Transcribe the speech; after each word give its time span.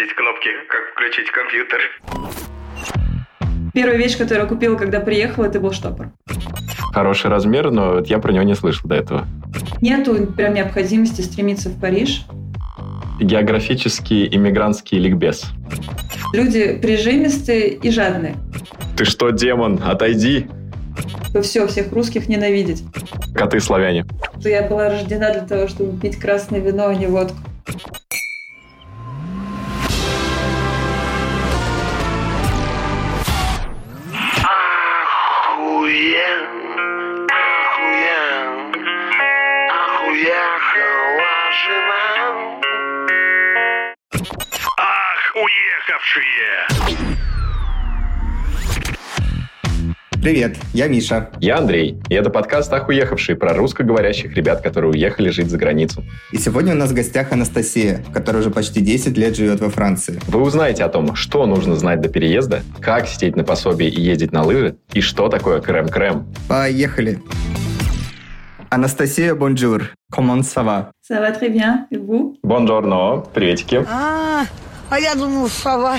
Есть 0.00 0.14
кнопки, 0.14 0.48
как 0.66 0.80
включить 0.92 1.30
компьютер. 1.30 1.78
Первая 3.74 3.98
вещь, 3.98 4.16
которую 4.16 4.44
я 4.44 4.48
купила, 4.48 4.74
когда 4.74 4.98
приехала, 4.98 5.44
это 5.44 5.60
был 5.60 5.72
штопор. 5.72 6.12
Хороший 6.94 7.28
размер, 7.28 7.70
но 7.70 8.00
я 8.00 8.18
про 8.18 8.32
него 8.32 8.44
не 8.44 8.54
слышал 8.54 8.88
до 8.88 8.94
этого. 8.94 9.26
Нету 9.82 10.26
прям 10.28 10.54
необходимости 10.54 11.20
стремиться 11.20 11.68
в 11.68 11.78
Париж. 11.78 12.24
Географический 13.20 14.26
иммигрантский 14.34 14.98
ликбез. 14.98 15.44
Люди 16.32 16.78
прижимистые 16.80 17.68
и 17.68 17.90
жадные. 17.90 18.36
Ты 18.96 19.04
что, 19.04 19.28
демон? 19.28 19.82
Отойди! 19.84 20.46
Все, 21.42 21.66
всех 21.66 21.92
русских 21.92 22.26
ненавидеть. 22.26 22.84
Коты 23.34 23.60
славяне. 23.60 24.06
Я 24.38 24.62
была 24.62 24.88
рождена 24.88 25.30
для 25.30 25.42
того, 25.42 25.68
чтобы 25.68 26.00
пить 26.00 26.18
красное 26.18 26.60
вино, 26.60 26.86
а 26.88 26.94
не 26.94 27.06
водку. 27.06 27.36
Привет, 50.22 50.58
я 50.74 50.86
Миша. 50.86 51.30
Я 51.40 51.56
Андрей, 51.56 51.98
и 52.10 52.14
это 52.14 52.28
подкаст 52.28 52.70
«Ах, 52.74 52.88
уехавший» 52.88 53.36
про 53.36 53.54
русскоговорящих 53.54 54.34
ребят, 54.36 54.60
которые 54.60 54.90
уехали 54.90 55.30
жить 55.30 55.48
за 55.48 55.56
границу. 55.56 56.04
И 56.30 56.36
сегодня 56.36 56.74
у 56.74 56.76
нас 56.76 56.90
в 56.90 56.94
гостях 56.94 57.32
Анастасия, 57.32 58.04
которая 58.12 58.42
уже 58.42 58.50
почти 58.50 58.82
10 58.82 59.16
лет 59.16 59.34
живет 59.34 59.60
во 59.60 59.70
Франции. 59.70 60.20
Вы 60.26 60.42
узнаете 60.42 60.84
о 60.84 60.90
том, 60.90 61.14
что 61.14 61.46
нужно 61.46 61.74
знать 61.74 62.02
до 62.02 62.10
переезда, 62.10 62.60
как 62.80 63.08
сидеть 63.08 63.34
на 63.34 63.44
пособии 63.44 63.88
и 63.88 63.98
ездить 64.02 64.30
на 64.30 64.42
лыжи, 64.42 64.76
и 64.92 65.00
что 65.00 65.28
такое 65.28 65.62
крем-крем. 65.62 66.26
Поехали! 66.46 67.18
Анастасия, 68.68 69.34
bonjour. 69.34 69.90
Comment 70.12 70.42
ça 70.42 70.62
va? 70.62 70.90
Ça 71.00 71.18
va 71.18 71.32
très 71.32 71.48
bien. 71.48 71.86
Et 71.90 71.96
vous? 71.96 72.36
Buongiorno, 72.42 73.24
приветики. 73.32 73.86
А, 73.90 74.44
а 74.90 75.00
я 75.00 75.14
думал, 75.14 75.48
сова. 75.48 75.98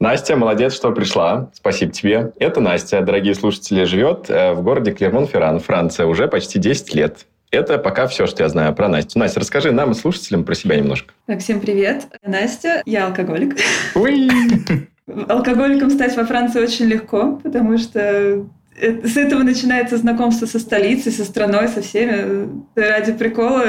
Настя, 0.00 0.34
молодец, 0.34 0.74
что 0.74 0.92
пришла. 0.92 1.50
Спасибо 1.52 1.92
тебе. 1.92 2.32
Это 2.38 2.62
Настя, 2.62 3.02
дорогие 3.02 3.34
слушатели, 3.34 3.84
живет 3.84 4.30
э, 4.30 4.54
в 4.54 4.62
городе 4.62 4.92
Клермон-Ферран, 4.92 5.58
Франция, 5.58 6.06
уже 6.06 6.26
почти 6.26 6.58
10 6.58 6.94
лет. 6.94 7.26
Это 7.50 7.76
пока 7.76 8.06
все, 8.06 8.26
что 8.26 8.42
я 8.42 8.48
знаю 8.48 8.74
про 8.74 8.88
Настю. 8.88 9.18
Настя, 9.18 9.40
расскажи 9.40 9.72
нам, 9.72 9.92
слушателям, 9.92 10.44
про 10.44 10.54
себя 10.54 10.76
немножко. 10.76 11.12
Так, 11.26 11.40
всем 11.40 11.60
привет. 11.60 12.06
Настя, 12.22 12.82
я 12.86 13.08
алкоголик. 13.08 13.58
Уи! 13.94 14.30
Алкоголиком 15.28 15.90
стать 15.90 16.16
во 16.16 16.24
Франции 16.24 16.62
очень 16.62 16.86
легко, 16.86 17.38
потому 17.42 17.76
что 17.76 18.46
с 18.80 19.16
этого 19.16 19.42
начинается 19.42 19.96
знакомство 19.96 20.46
со 20.46 20.58
столицей, 20.58 21.12
со 21.12 21.24
страной, 21.24 21.68
со 21.68 21.82
всеми. 21.82 22.64
Ради 22.74 23.12
прикола. 23.12 23.66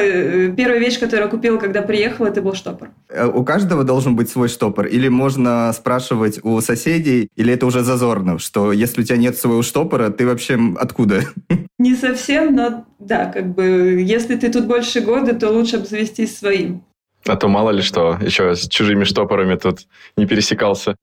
Первая 0.55 0.79
вещь, 0.79 0.99
которую 0.99 1.25
я 1.25 1.29
купила, 1.29 1.57
когда 1.57 1.81
приехала, 1.81 2.27
это 2.27 2.41
был 2.41 2.53
штопор. 2.53 2.89
Э, 3.09 3.27
У 3.27 3.43
каждого 3.43 3.83
должен 3.83 4.15
быть 4.15 4.29
свой 4.29 4.47
штопор? 4.47 4.87
Или 4.87 5.07
можно 5.09 5.71
спрашивать 5.73 6.39
у 6.43 6.59
соседей, 6.61 7.29
или 7.35 7.53
это 7.53 7.65
уже 7.65 7.83
зазорно, 7.83 8.39
что 8.39 8.71
если 8.71 9.01
у 9.01 9.03
тебя 9.03 9.17
нет 9.17 9.37
своего 9.37 9.61
штопора, 9.61 10.09
ты 10.09 10.25
вообще 10.25 10.59
откуда? 10.79 11.21
Не 11.79 11.95
совсем, 11.95 12.55
но 12.55 12.85
да, 12.99 13.25
как 13.25 13.55
бы, 13.55 14.03
если 14.05 14.35
ты 14.35 14.51
тут 14.51 14.65
больше 14.67 15.01
года, 15.01 15.33
то 15.33 15.49
лучше 15.49 15.77
обзавестись 15.77 16.37
своим. 16.37 16.83
А 17.25 17.35
то 17.35 17.47
мало 17.47 17.71
ли 17.71 17.81
что, 17.81 18.17
еще 18.21 18.55
с 18.55 18.67
чужими 18.67 19.03
штопорами 19.03 19.55
тут 19.55 19.87
не 20.17 20.25
пересекался. 20.25 20.95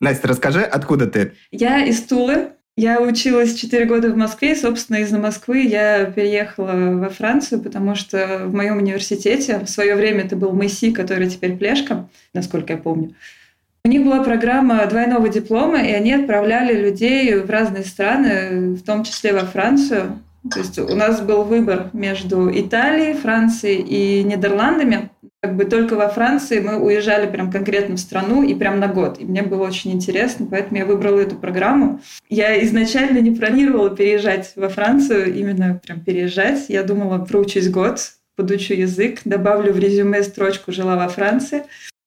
Настя, 0.00 0.28
расскажи, 0.28 0.60
откуда 0.60 1.06
ты? 1.06 1.32
Я 1.50 1.84
из 1.84 2.02
Тулы. 2.02 2.52
Я 2.78 3.00
училась 3.00 3.56
4 3.56 3.86
года 3.86 4.08
в 4.08 4.16
Москве, 4.16 4.52
и, 4.52 4.54
собственно, 4.54 4.98
из-за 4.98 5.18
Москвы 5.18 5.62
я 5.62 6.04
переехала 6.04 7.00
во 7.00 7.08
Францию, 7.08 7.60
потому 7.60 7.96
что 7.96 8.42
в 8.44 8.54
моем 8.54 8.76
университете 8.76 9.58
в 9.58 9.68
свое 9.68 9.96
время 9.96 10.26
это 10.26 10.36
был 10.36 10.52
МСИ, 10.52 10.92
который 10.92 11.28
теперь 11.28 11.56
Плешка, 11.56 12.08
насколько 12.34 12.74
я 12.74 12.78
помню. 12.78 13.16
У 13.84 13.88
них 13.88 14.04
была 14.04 14.22
программа 14.22 14.86
двойного 14.86 15.28
диплома, 15.28 15.82
и 15.82 15.90
они 15.90 16.12
отправляли 16.12 16.80
людей 16.80 17.34
в 17.34 17.50
разные 17.50 17.82
страны, 17.82 18.76
в 18.76 18.84
том 18.84 19.02
числе 19.02 19.32
во 19.32 19.40
Францию. 19.40 20.20
То 20.48 20.60
есть 20.60 20.78
у 20.78 20.94
нас 20.94 21.20
был 21.20 21.42
выбор 21.42 21.90
между 21.92 22.48
Италией, 22.48 23.14
Францией 23.14 23.82
и 23.82 24.22
Нидерландами. 24.22 25.10
Как 25.40 25.54
бы 25.54 25.66
только 25.66 25.94
во 25.94 26.08
Франции 26.08 26.58
мы 26.58 26.80
уезжали 26.80 27.30
прям 27.30 27.52
конкретно 27.52 27.94
в 27.94 28.00
страну 28.00 28.42
и 28.42 28.56
прям 28.56 28.80
на 28.80 28.88
год. 28.88 29.20
И 29.20 29.24
мне 29.24 29.42
было 29.42 29.68
очень 29.68 29.92
интересно, 29.92 30.48
поэтому 30.50 30.78
я 30.78 30.84
выбрала 30.84 31.20
эту 31.20 31.36
программу. 31.36 32.00
Я 32.28 32.60
изначально 32.64 33.18
не 33.18 33.30
планировала 33.30 33.94
переезжать 33.94 34.52
во 34.56 34.68
Францию, 34.68 35.32
именно 35.32 35.80
прям 35.84 36.00
переезжать. 36.00 36.64
Я 36.68 36.82
думала, 36.82 37.24
проучусь 37.24 37.68
год, 37.68 38.00
подучу 38.34 38.74
язык, 38.74 39.20
добавлю 39.24 39.72
в 39.72 39.78
резюме 39.78 40.24
строчку 40.24 40.72
«жила 40.72 40.96
во 40.96 41.08
Франции». 41.08 41.62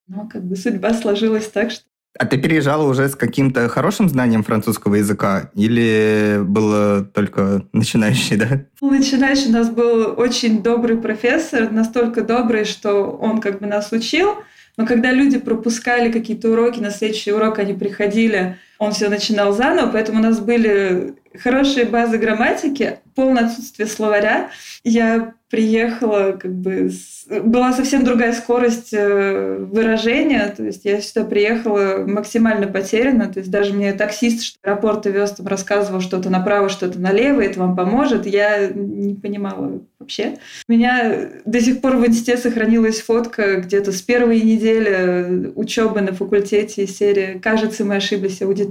Но 0.07 0.27
как 0.27 0.43
бы 0.43 0.57
судьба 0.57 0.93
сложилась 0.93 1.47
так, 1.47 1.71
что 1.71 1.85
А 2.19 2.25
ты 2.25 2.37
переезжала 2.37 2.87
уже 2.87 3.07
с 3.07 3.15
каким-то 3.15 3.69
хорошим 3.69 4.09
знанием 4.09 4.43
французского 4.43 4.95
языка? 4.95 5.49
Или 5.55 6.39
было 6.41 7.03
только 7.03 7.63
начинающий, 7.71 8.35
да? 8.35 8.65
Начинающий 8.81 9.49
у 9.49 9.53
нас 9.53 9.69
был 9.69 10.13
очень 10.17 10.61
добрый 10.61 10.97
профессор, 10.97 11.71
настолько 11.71 12.21
добрый, 12.21 12.65
что 12.65 13.11
он 13.11 13.39
как 13.39 13.59
бы 13.59 13.67
нас 13.67 13.91
учил. 13.91 14.35
Но 14.77 14.85
когда 14.85 15.11
люди 15.11 15.37
пропускали 15.37 16.11
какие-то 16.11 16.49
уроки, 16.49 16.79
на 16.79 16.91
следующий 16.91 17.31
урок 17.31 17.59
они 17.59 17.73
приходили, 17.73 18.57
он 18.81 18.93
все 18.93 19.09
начинал 19.09 19.53
заново, 19.53 19.91
поэтому 19.91 20.19
у 20.19 20.23
нас 20.23 20.39
были 20.39 21.13
хорошие 21.37 21.85
базы 21.85 22.17
грамматики, 22.17 22.97
полное 23.15 23.45
отсутствие 23.45 23.87
словаря. 23.87 24.49
Я 24.83 25.33
приехала, 25.49 26.31
как 26.31 26.53
бы 26.53 26.89
с- 26.89 27.25
была 27.43 27.73
совсем 27.73 28.03
другая 28.05 28.31
скорость 28.33 28.93
э, 28.93 29.57
выражения, 29.69 30.51
то 30.55 30.63
есть 30.63 30.85
я 30.85 30.99
сюда 31.01 31.25
приехала 31.25 32.05
максимально 32.07 32.67
потеряна, 32.67 33.27
то 33.27 33.39
есть 33.39 33.51
даже 33.51 33.73
мне 33.73 33.91
таксист 33.93 34.43
что 34.43 34.57
аэропорта 34.63 35.09
вез, 35.09 35.31
там 35.31 35.47
рассказывал 35.47 35.99
что-то 35.99 36.29
направо, 36.29 36.69
что-то 36.69 36.99
налево, 36.99 37.41
это 37.41 37.59
вам 37.59 37.75
поможет, 37.75 38.25
я 38.25 38.67
не 38.73 39.13
понимала 39.13 39.81
вообще. 39.99 40.37
У 40.69 40.71
меня 40.71 41.29
до 41.45 41.59
сих 41.61 41.81
пор 41.81 41.97
в 41.97 42.07
инсте 42.07 42.37
сохранилась 42.37 43.01
фотка 43.01 43.57
где-то 43.57 43.91
с 43.91 44.01
первой 44.01 44.41
недели 44.41 45.51
учебы 45.55 45.99
на 46.01 46.13
факультете 46.13 46.87
серии 46.87 47.39
«Кажется, 47.39 47.83
мы 47.85 47.97
ошиблись 47.97 48.41
аудиторией». 48.41 48.70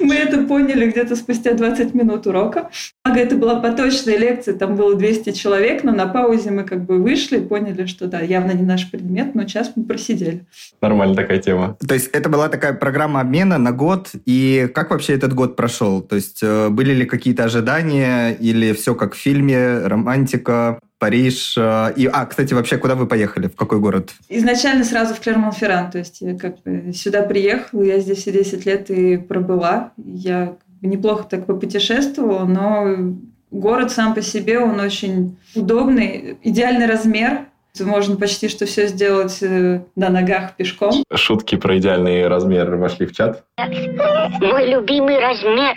Мы 0.00 0.14
это 0.14 0.42
поняли 0.44 0.90
где-то 0.90 1.16
спустя 1.16 1.54
20 1.54 1.94
минут 1.94 2.26
урока. 2.26 2.70
Благо, 3.04 3.20
это 3.20 3.36
была 3.36 3.60
поточная 3.60 4.16
лекция, 4.16 4.54
там 4.54 4.76
было 4.76 4.94
200 4.94 5.32
человек, 5.32 5.84
но 5.84 5.92
на 5.92 6.06
паузе 6.06 6.50
мы 6.50 6.64
как 6.64 6.84
бы 6.84 6.98
вышли, 7.02 7.38
поняли, 7.38 7.86
что 7.86 8.06
да, 8.06 8.20
явно 8.20 8.52
не 8.52 8.62
наш 8.62 8.90
предмет, 8.90 9.34
но 9.34 9.44
час 9.44 9.72
мы 9.76 9.84
просидели. 9.84 10.46
Нормальная 10.80 11.16
такая 11.16 11.38
тема. 11.38 11.76
То 11.86 11.94
есть 11.94 12.08
это 12.12 12.28
была 12.28 12.48
такая 12.48 12.74
программа 12.74 13.20
обмена 13.20 13.58
на 13.58 13.72
год. 13.72 14.10
И 14.24 14.68
как 14.74 14.90
вообще 14.90 15.14
этот 15.14 15.34
год 15.34 15.56
прошел? 15.56 16.00
То 16.00 16.16
есть 16.16 16.40
э, 16.42 16.68
были 16.68 16.92
ли 16.92 17.04
какие-то 17.04 17.44
ожидания? 17.44 18.30
Или 18.32 18.72
все 18.72 18.94
как 18.94 19.14
в 19.14 19.18
фильме? 19.18 19.78
Романтика? 19.78 20.80
Париж? 20.98 21.54
э, 21.56 21.92
И, 21.96 22.06
а, 22.06 22.26
кстати, 22.26 22.54
вообще, 22.54 22.76
куда 22.78 22.94
вы 22.94 23.06
поехали? 23.06 23.48
В 23.48 23.56
какой 23.56 23.78
город? 23.78 24.10
Изначально 24.28 24.84
сразу 24.84 25.14
в 25.14 25.20
Клермон-Ферран, 25.20 25.90
то 25.90 25.98
есть 25.98 26.20
я 26.20 26.36
как 26.36 26.62
бы 26.62 26.92
сюда 26.92 27.22
приехала, 27.22 27.82
я 27.82 27.98
здесь 28.00 28.18
все 28.18 28.32
10 28.32 28.66
лет 28.66 28.90
и 28.90 29.16
пробыла. 29.16 29.92
Я 29.96 30.56
неплохо 30.82 31.24
так 31.28 31.46
попутешествовала, 31.46 32.44
но 32.44 33.14
город 33.50 33.90
сам 33.92 34.14
по 34.14 34.22
себе, 34.22 34.58
он 34.58 34.80
очень 34.80 35.36
удобный, 35.54 36.38
идеальный 36.42 36.86
размер. 36.86 37.46
Можно 37.80 38.16
почти 38.16 38.48
что 38.48 38.66
все 38.66 38.88
сделать 38.88 39.38
э, 39.40 39.82
на 39.94 40.08
ногах 40.08 40.56
пешком. 40.56 41.04
Шутки 41.14 41.56
про 41.56 41.78
идеальный 41.78 42.26
размер 42.26 42.74
вошли 42.74 43.06
в 43.06 43.12
чат. 43.12 43.44
Мой 43.56 44.66
любимый 44.66 45.20
размер. 45.20 45.76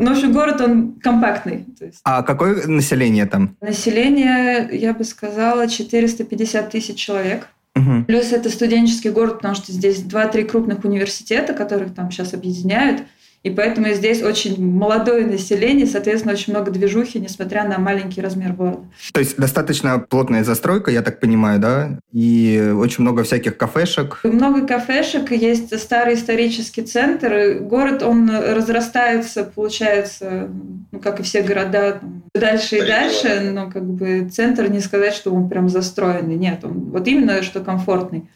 Но, 0.00 0.12
общем, 0.12 0.32
город, 0.32 0.60
он 0.60 0.94
компактный. 1.00 1.66
Есть 1.80 2.00
А 2.04 2.22
какое 2.22 2.66
население 2.66 3.26
там? 3.26 3.56
население, 3.60 4.68
я 4.72 4.94
бы 4.94 5.04
сказала, 5.04 5.68
450 5.68 6.70
тысяч 6.70 6.96
человек. 6.96 7.48
Мгм. 7.74 8.04
Плюс 8.06 8.32
это 8.32 8.50
студенческий 8.50 9.10
город, 9.10 9.36
потому 9.36 9.54
что 9.54 9.72
здесь 9.72 10.02
два-три 10.02 10.44
крупных 10.44 10.84
университета, 10.84 11.52
которых 11.52 11.94
там 11.94 12.10
сейчас 12.10 12.34
объединяют. 12.34 13.02
И 13.42 13.48
поэтому 13.48 13.88
здесь 13.94 14.22
очень 14.22 14.62
молодое 14.62 15.24
население, 15.24 15.86
соответственно, 15.86 16.34
очень 16.34 16.52
много 16.52 16.70
движухи, 16.70 17.18
несмотря 17.18 17.66
на 17.66 17.78
маленький 17.78 18.20
размер 18.20 18.52
города. 18.52 18.82
То 19.12 19.20
есть 19.20 19.38
достаточно 19.38 19.98
плотная 19.98 20.44
застройка, 20.44 20.90
я 20.90 21.00
так 21.00 21.20
понимаю, 21.20 21.58
да? 21.58 21.98
И 22.12 22.72
очень 22.76 23.02
много 23.02 23.24
всяких 23.24 23.56
кафешек. 23.56 24.20
Много 24.24 24.66
кафешек, 24.66 25.30
есть 25.32 25.78
старый 25.80 26.14
исторический 26.14 26.82
центр. 26.82 27.60
Город, 27.60 28.02
он 28.02 28.30
разрастается, 28.30 29.44
получается, 29.44 30.50
ну, 30.92 31.00
как 31.00 31.20
и 31.20 31.22
все 31.22 31.42
города, 31.42 32.00
дальше 32.34 32.76
и 32.76 32.86
дальше, 32.86 33.50
но 33.52 33.70
как 33.70 33.84
бы 33.84 34.28
центр 34.28 34.70
не 34.70 34.80
сказать, 34.80 35.14
что 35.14 35.32
он 35.32 35.48
прям 35.48 35.70
застроенный. 35.70 36.36
Нет, 36.36 36.62
он 36.62 36.90
вот 36.90 37.08
именно 37.08 37.42
что 37.42 37.60
комфортный. 37.60 38.28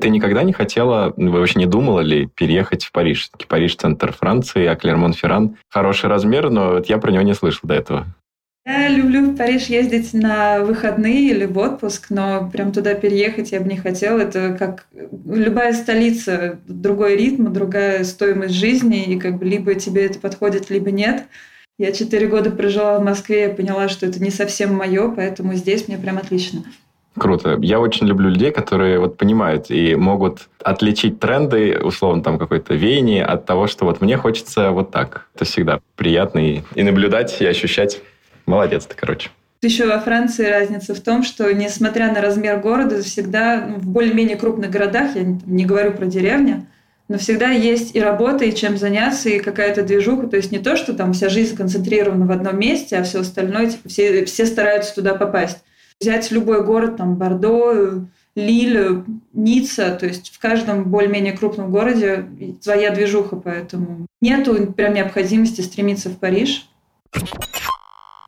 Ты 0.00 0.10
никогда 0.10 0.42
не 0.42 0.52
хотела, 0.52 1.14
вы 1.16 1.30
вообще 1.30 1.60
не 1.60 1.66
думала 1.66 2.00
ли 2.00 2.26
переехать 2.26 2.84
в 2.84 2.92
Париж? 2.92 3.30
Париж– 3.48 3.76
центр 3.76 4.12
Франции, 4.12 4.66
а 4.66 4.74
Клермон-Ферран– 4.74 5.56
хороший 5.70 6.10
размер, 6.10 6.50
но 6.50 6.72
вот 6.72 6.86
я 6.86 6.98
про 6.98 7.12
него 7.12 7.22
не 7.22 7.34
слышал 7.34 7.60
до 7.62 7.74
этого. 7.74 8.06
Я 8.66 8.88
люблю 8.88 9.20
в 9.20 9.36
Париж 9.36 9.66
ездить 9.66 10.14
на 10.14 10.60
выходные 10.60 11.28
или 11.30 11.44
в 11.44 11.58
отпуск, 11.58 12.06
но 12.08 12.48
прям 12.50 12.72
туда 12.72 12.94
переехать 12.94 13.52
я 13.52 13.60
бы 13.60 13.68
не 13.68 13.76
хотела. 13.76 14.20
Это 14.20 14.56
как 14.58 14.86
любая 15.26 15.74
столица, 15.74 16.58
другой 16.66 17.16
ритм, 17.16 17.52
другая 17.52 18.04
стоимость 18.04 18.54
жизни, 18.54 19.04
и 19.04 19.20
как 19.20 19.36
бы 19.36 19.44
либо 19.44 19.74
тебе 19.74 20.06
это 20.06 20.18
подходит, 20.18 20.70
либо 20.70 20.90
нет. 20.90 21.24
Я 21.78 21.92
четыре 21.92 22.26
года 22.26 22.50
прожила 22.50 22.98
в 22.98 23.04
Москве 23.04 23.50
и 23.50 23.54
поняла, 23.54 23.88
что 23.88 24.06
это 24.06 24.22
не 24.22 24.30
совсем 24.30 24.74
мое, 24.74 25.10
поэтому 25.10 25.54
здесь 25.54 25.86
мне 25.86 25.98
прям 25.98 26.16
отлично. 26.16 26.64
Круто. 27.16 27.58
Я 27.60 27.78
очень 27.78 28.06
люблю 28.06 28.28
людей, 28.28 28.50
которые 28.50 28.98
вот 28.98 29.16
понимают 29.16 29.70
и 29.70 29.94
могут 29.94 30.48
отличить 30.62 31.20
тренды, 31.20 31.78
условно, 31.80 32.22
там 32.22 32.38
какое-то 32.38 32.74
веяние 32.74 33.24
от 33.24 33.46
того, 33.46 33.68
что 33.68 33.84
вот 33.84 34.00
мне 34.00 34.16
хочется 34.16 34.72
вот 34.72 34.90
так. 34.90 35.28
Это 35.34 35.44
всегда 35.44 35.80
приятно 35.94 36.40
и, 36.40 36.62
и 36.74 36.82
наблюдать, 36.82 37.40
и 37.40 37.46
ощущать. 37.46 38.00
Молодец 38.46 38.86
ты, 38.86 38.96
короче. 38.96 39.30
Еще 39.62 39.86
во 39.86 39.98
Франции 39.98 40.46
разница 40.46 40.94
в 40.94 41.00
том, 41.00 41.22
что 41.22 41.50
несмотря 41.52 42.12
на 42.12 42.20
размер 42.20 42.58
города, 42.58 43.02
всегда 43.02 43.64
ну, 43.66 43.76
в 43.76 43.86
более-менее 43.86 44.36
крупных 44.36 44.70
городах, 44.70 45.14
я 45.14 45.22
не, 45.22 45.64
говорю 45.64 45.92
про 45.92 46.04
деревню, 46.04 46.66
но 47.08 47.16
всегда 47.16 47.50
есть 47.50 47.94
и 47.94 48.00
работа, 48.00 48.44
и 48.44 48.54
чем 48.54 48.76
заняться, 48.76 49.30
и 49.30 49.38
какая-то 49.38 49.82
движуха. 49.82 50.26
То 50.26 50.36
есть 50.36 50.52
не 50.52 50.58
то, 50.58 50.76
что 50.76 50.92
там 50.92 51.14
вся 51.14 51.28
жизнь 51.28 51.56
концентрирована 51.56 52.26
в 52.26 52.30
одном 52.30 52.58
месте, 52.58 52.96
а 52.96 53.04
все 53.04 53.20
остальное, 53.20 53.70
типа, 53.70 53.88
все, 53.88 54.24
все 54.26 54.44
стараются 54.46 54.94
туда 54.94 55.14
попасть. 55.14 55.64
Взять 56.00 56.30
любой 56.30 56.64
город, 56.64 56.96
там, 56.96 57.16
Бордо, 57.16 58.06
Лиль, 58.34 59.04
Ницца, 59.32 59.94
то 59.94 60.06
есть 60.06 60.34
в 60.34 60.38
каждом 60.40 60.84
более-менее 60.84 61.36
крупном 61.36 61.70
городе 61.70 62.26
своя 62.60 62.90
движуха, 62.90 63.36
поэтому 63.36 64.06
нету 64.20 64.72
прям 64.72 64.94
необходимости 64.94 65.60
стремиться 65.60 66.10
в 66.10 66.18
Париж. 66.18 66.68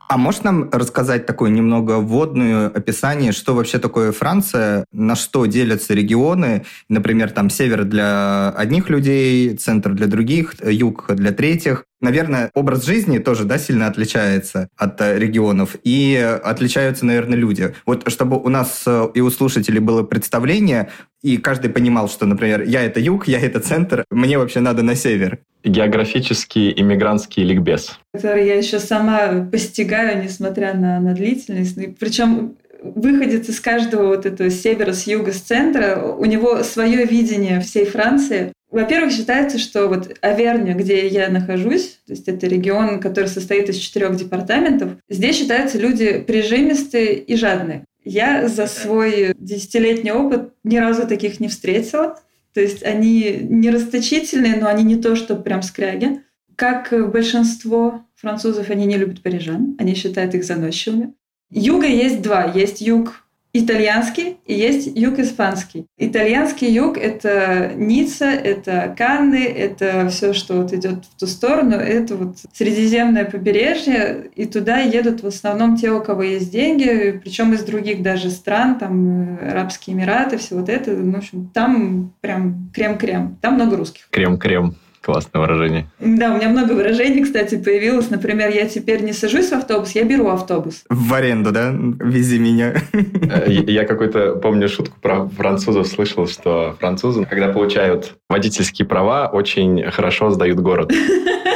А 0.08 0.18
можешь 0.18 0.42
нам 0.42 0.70
рассказать 0.70 1.26
такое 1.26 1.50
немного 1.50 1.98
вводное 1.98 2.68
описание, 2.68 3.32
что 3.32 3.54
вообще 3.54 3.78
такое 3.78 4.12
Франция, 4.12 4.84
на 4.92 5.16
что 5.16 5.46
делятся 5.46 5.94
регионы, 5.94 6.64
например, 6.88 7.30
там 7.30 7.50
север 7.50 7.84
для 7.84 8.50
одних 8.50 8.88
людей, 8.88 9.56
центр 9.56 9.92
для 9.94 10.06
других, 10.06 10.54
юг 10.64 11.06
для 11.08 11.32
третьих. 11.32 11.86
Наверное, 12.06 12.52
образ 12.54 12.84
жизни 12.84 13.18
тоже 13.18 13.44
да, 13.44 13.58
сильно 13.58 13.88
отличается 13.88 14.68
от 14.76 15.00
э, 15.00 15.18
регионов, 15.18 15.74
и 15.82 16.16
отличаются, 16.44 17.04
наверное, 17.04 17.36
люди. 17.36 17.74
Вот 17.84 18.08
чтобы 18.12 18.40
у 18.40 18.48
нас 18.48 18.84
э, 18.86 19.08
и 19.14 19.20
у 19.20 19.28
слушателей 19.28 19.80
было 19.80 20.04
представление, 20.04 20.90
и 21.20 21.36
каждый 21.36 21.68
понимал, 21.68 22.08
что, 22.08 22.24
например, 22.24 22.62
я 22.62 22.82
это 22.82 23.00
юг, 23.00 23.26
я 23.26 23.40
это 23.40 23.58
центр, 23.58 24.04
мне 24.08 24.38
вообще 24.38 24.60
надо 24.60 24.84
на 24.84 24.94
север. 24.94 25.40
Географический 25.64 26.72
иммигрантский 26.80 27.42
ликбез. 27.42 27.98
Который 28.14 28.46
я 28.46 28.54
еще 28.54 28.78
сама 28.78 29.48
постигаю, 29.50 30.22
несмотря 30.22 30.74
на, 30.74 31.00
на 31.00 31.12
длительность. 31.12 31.76
Причем 31.98 32.54
выходит 32.80 33.48
из 33.48 33.58
каждого 33.58 34.06
вот 34.06 34.26
этого 34.26 34.48
севера, 34.50 34.92
с 34.92 35.08
юга, 35.08 35.32
с 35.32 35.40
центра, 35.40 36.00
у 36.00 36.24
него 36.24 36.62
свое 36.62 37.04
видение 37.04 37.60
всей 37.60 37.84
Франции. 37.84 38.52
Во-первых, 38.70 39.12
считается, 39.12 39.58
что 39.58 39.88
вот 39.88 40.16
Аверня, 40.20 40.74
где 40.74 41.06
я 41.06 41.28
нахожусь, 41.28 42.00
то 42.06 42.12
есть 42.12 42.28
это 42.28 42.46
регион, 42.46 43.00
который 43.00 43.28
состоит 43.28 43.68
из 43.68 43.76
четырех 43.76 44.16
департаментов, 44.16 44.92
здесь 45.08 45.36
считаются 45.36 45.78
люди 45.78 46.18
прижимистые 46.18 47.14
и 47.14 47.36
жадные. 47.36 47.84
Я 48.04 48.48
за 48.48 48.66
свой 48.66 49.34
десятилетний 49.38 50.12
опыт 50.12 50.52
ни 50.62 50.76
разу 50.78 51.06
таких 51.06 51.40
не 51.40 51.48
встретила. 51.48 52.20
То 52.54 52.60
есть 52.60 52.82
они 52.84 53.38
не 53.42 53.70
расточительные, 53.70 54.56
но 54.56 54.68
они 54.68 54.82
не 54.82 54.96
то, 54.96 55.16
что 55.16 55.36
прям 55.36 55.62
скряги. 55.62 56.22
Как 56.54 56.92
большинство 57.10 58.06
французов, 58.14 58.70
они 58.70 58.86
не 58.86 58.96
любят 58.96 59.22
парижан, 59.22 59.76
они 59.78 59.94
считают 59.94 60.34
их 60.34 60.44
заносчивыми. 60.44 61.14
Юга 61.50 61.86
есть 61.86 62.22
два. 62.22 62.44
Есть 62.44 62.80
юг 62.80 63.25
итальянский 63.58 64.38
и 64.46 64.54
есть 64.54 64.90
юг 64.94 65.18
испанский. 65.18 65.86
Итальянский 65.98 66.70
юг— 66.70 66.96
это 66.98 67.72
Ницца, 67.76 68.26
это 68.26 68.94
Канны, 68.96 69.44
это 69.44 70.08
все, 70.08 70.32
что 70.32 70.54
вот 70.62 70.72
идет 70.72 71.04
в 71.04 71.18
ту 71.18 71.26
сторону, 71.26 71.76
это 71.76 72.16
вот 72.16 72.36
Средиземное 72.52 73.24
побережье, 73.24 74.30
и 74.34 74.46
туда 74.46 74.78
едут 74.78 75.22
в 75.22 75.26
основном 75.26 75.76
те, 75.76 75.90
у 75.90 76.02
кого 76.02 76.22
есть 76.22 76.50
деньги, 76.50 77.20
причем 77.22 77.52
из 77.52 77.62
других 77.62 78.02
даже 78.02 78.30
стран, 78.30 78.78
там 78.78 79.38
Арабские 79.40 79.96
Эмираты, 79.96 80.38
все 80.38 80.56
вот 80.56 80.68
это, 80.68 80.90
ну, 80.92 81.12
в 81.12 81.16
общем, 81.16 81.50
там 81.52 82.14
прям 82.20 82.70
крем-крем, 82.74 83.38
там 83.40 83.54
много 83.54 83.76
русских. 83.76 84.08
Крем-крем. 84.10 84.76
Классное 85.06 85.40
выражение. 85.40 85.86
Да, 86.00 86.32
у 86.32 86.36
меня 86.36 86.48
много 86.48 86.72
выражений, 86.72 87.22
кстати, 87.22 87.56
появилось. 87.56 88.10
Например, 88.10 88.50
я 88.50 88.66
теперь 88.66 89.04
не 89.04 89.12
сажусь 89.12 89.50
в 89.50 89.52
автобус, 89.52 89.92
я 89.92 90.02
беру 90.02 90.26
автобус. 90.26 90.82
В 90.90 91.14
аренду, 91.14 91.52
да? 91.52 91.72
Вези 91.72 92.40
меня. 92.40 92.82
Э, 92.92 93.44
я 93.48 93.84
какой-то, 93.84 94.34
помню, 94.34 94.68
шутку 94.68 94.98
про 95.00 95.28
французов 95.28 95.86
слышал, 95.86 96.26
что 96.26 96.74
французы, 96.80 97.24
когда 97.24 97.52
получают 97.52 98.16
водительские 98.28 98.88
права, 98.88 99.28
очень 99.32 99.88
хорошо 99.92 100.30
сдают 100.30 100.58
город. 100.58 100.92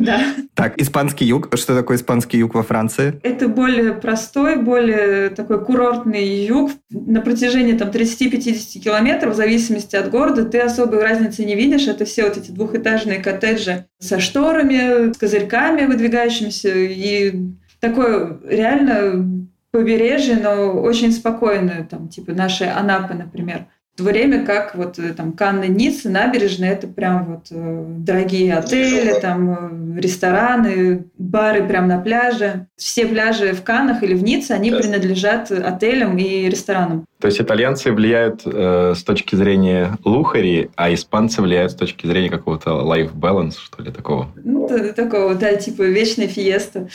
Да. 0.04 0.34
Так, 0.54 0.80
испанский 0.80 1.26
юг. 1.26 1.48
Что 1.54 1.76
такое 1.76 1.96
испанский 1.96 2.38
юг 2.38 2.54
во 2.54 2.62
Франции? 2.62 3.20
Это 3.22 3.48
более 3.48 3.92
простой, 3.92 4.56
более 4.56 5.28
такой 5.30 5.64
курортный 5.64 6.46
юг. 6.46 6.70
На 6.90 7.20
протяжении 7.20 7.74
там 7.74 7.90
30-50 7.90 8.80
километров, 8.80 9.34
в 9.34 9.36
зависимости 9.36 9.96
от 9.96 10.10
города, 10.10 10.44
ты 10.44 10.58
особой 10.60 11.02
разницы 11.02 11.44
не 11.44 11.54
видишь. 11.54 11.86
Это 11.86 12.04
все 12.04 12.24
вот 12.24 12.36
эти 12.36 12.50
двухэтажные 12.50 13.20
коттеджи 13.20 13.86
со 13.98 14.20
шторами, 14.20 15.12
с 15.12 15.18
козырьками 15.18 15.86
выдвигающимися. 15.86 16.70
И 16.74 17.34
такое 17.78 18.38
реально 18.48 19.46
побережье, 19.70 20.38
но 20.42 20.72
очень 20.80 21.12
спокойное, 21.12 21.84
там, 21.84 22.08
типа 22.08 22.32
нашей 22.32 22.70
Анапы, 22.70 23.14
например 23.14 23.66
то 24.00 24.04
время 24.04 24.44
как 24.44 24.74
вот 24.74 24.98
э, 24.98 25.12
там 25.12 25.32
Канны, 25.32 25.66
Ницца, 25.66 26.08
набережные, 26.08 26.72
это 26.72 26.86
прям 26.86 27.26
вот 27.26 27.46
э, 27.50 27.84
дорогие 27.98 28.54
отели, 28.54 29.20
там 29.20 29.96
э, 29.96 30.00
рестораны, 30.00 31.04
бары 31.18 31.66
прям 31.66 31.86
на 31.86 31.98
пляже. 31.98 32.66
Все 32.76 33.06
пляжи 33.06 33.52
в 33.52 33.62
Каннах 33.62 34.02
или 34.02 34.14
в 34.14 34.22
Ницце, 34.22 34.52
они 34.52 34.70
принадлежат 34.70 35.50
отелям 35.50 36.16
и 36.16 36.48
ресторанам. 36.48 37.04
То 37.20 37.26
есть 37.26 37.40
итальянцы 37.40 37.92
влияют 37.92 38.42
э, 38.46 38.94
с 38.96 39.02
точки 39.02 39.36
зрения 39.36 39.98
лухари, 40.04 40.70
а 40.76 40.92
испанцы 40.92 41.42
влияют 41.42 41.72
с 41.72 41.74
точки 41.74 42.06
зрения 42.06 42.30
какого-то 42.30 42.70
life 42.70 43.12
balance, 43.14 43.56
что 43.62 43.82
ли, 43.82 43.90
такого? 43.90 44.28
Ну, 44.42 44.68
такого, 44.96 45.34
да, 45.34 45.54
типа 45.54 45.82
вечная 45.82 46.28
фиеста. 46.28 46.88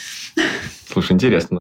Слушай, 0.88 1.12
интересно. 1.12 1.60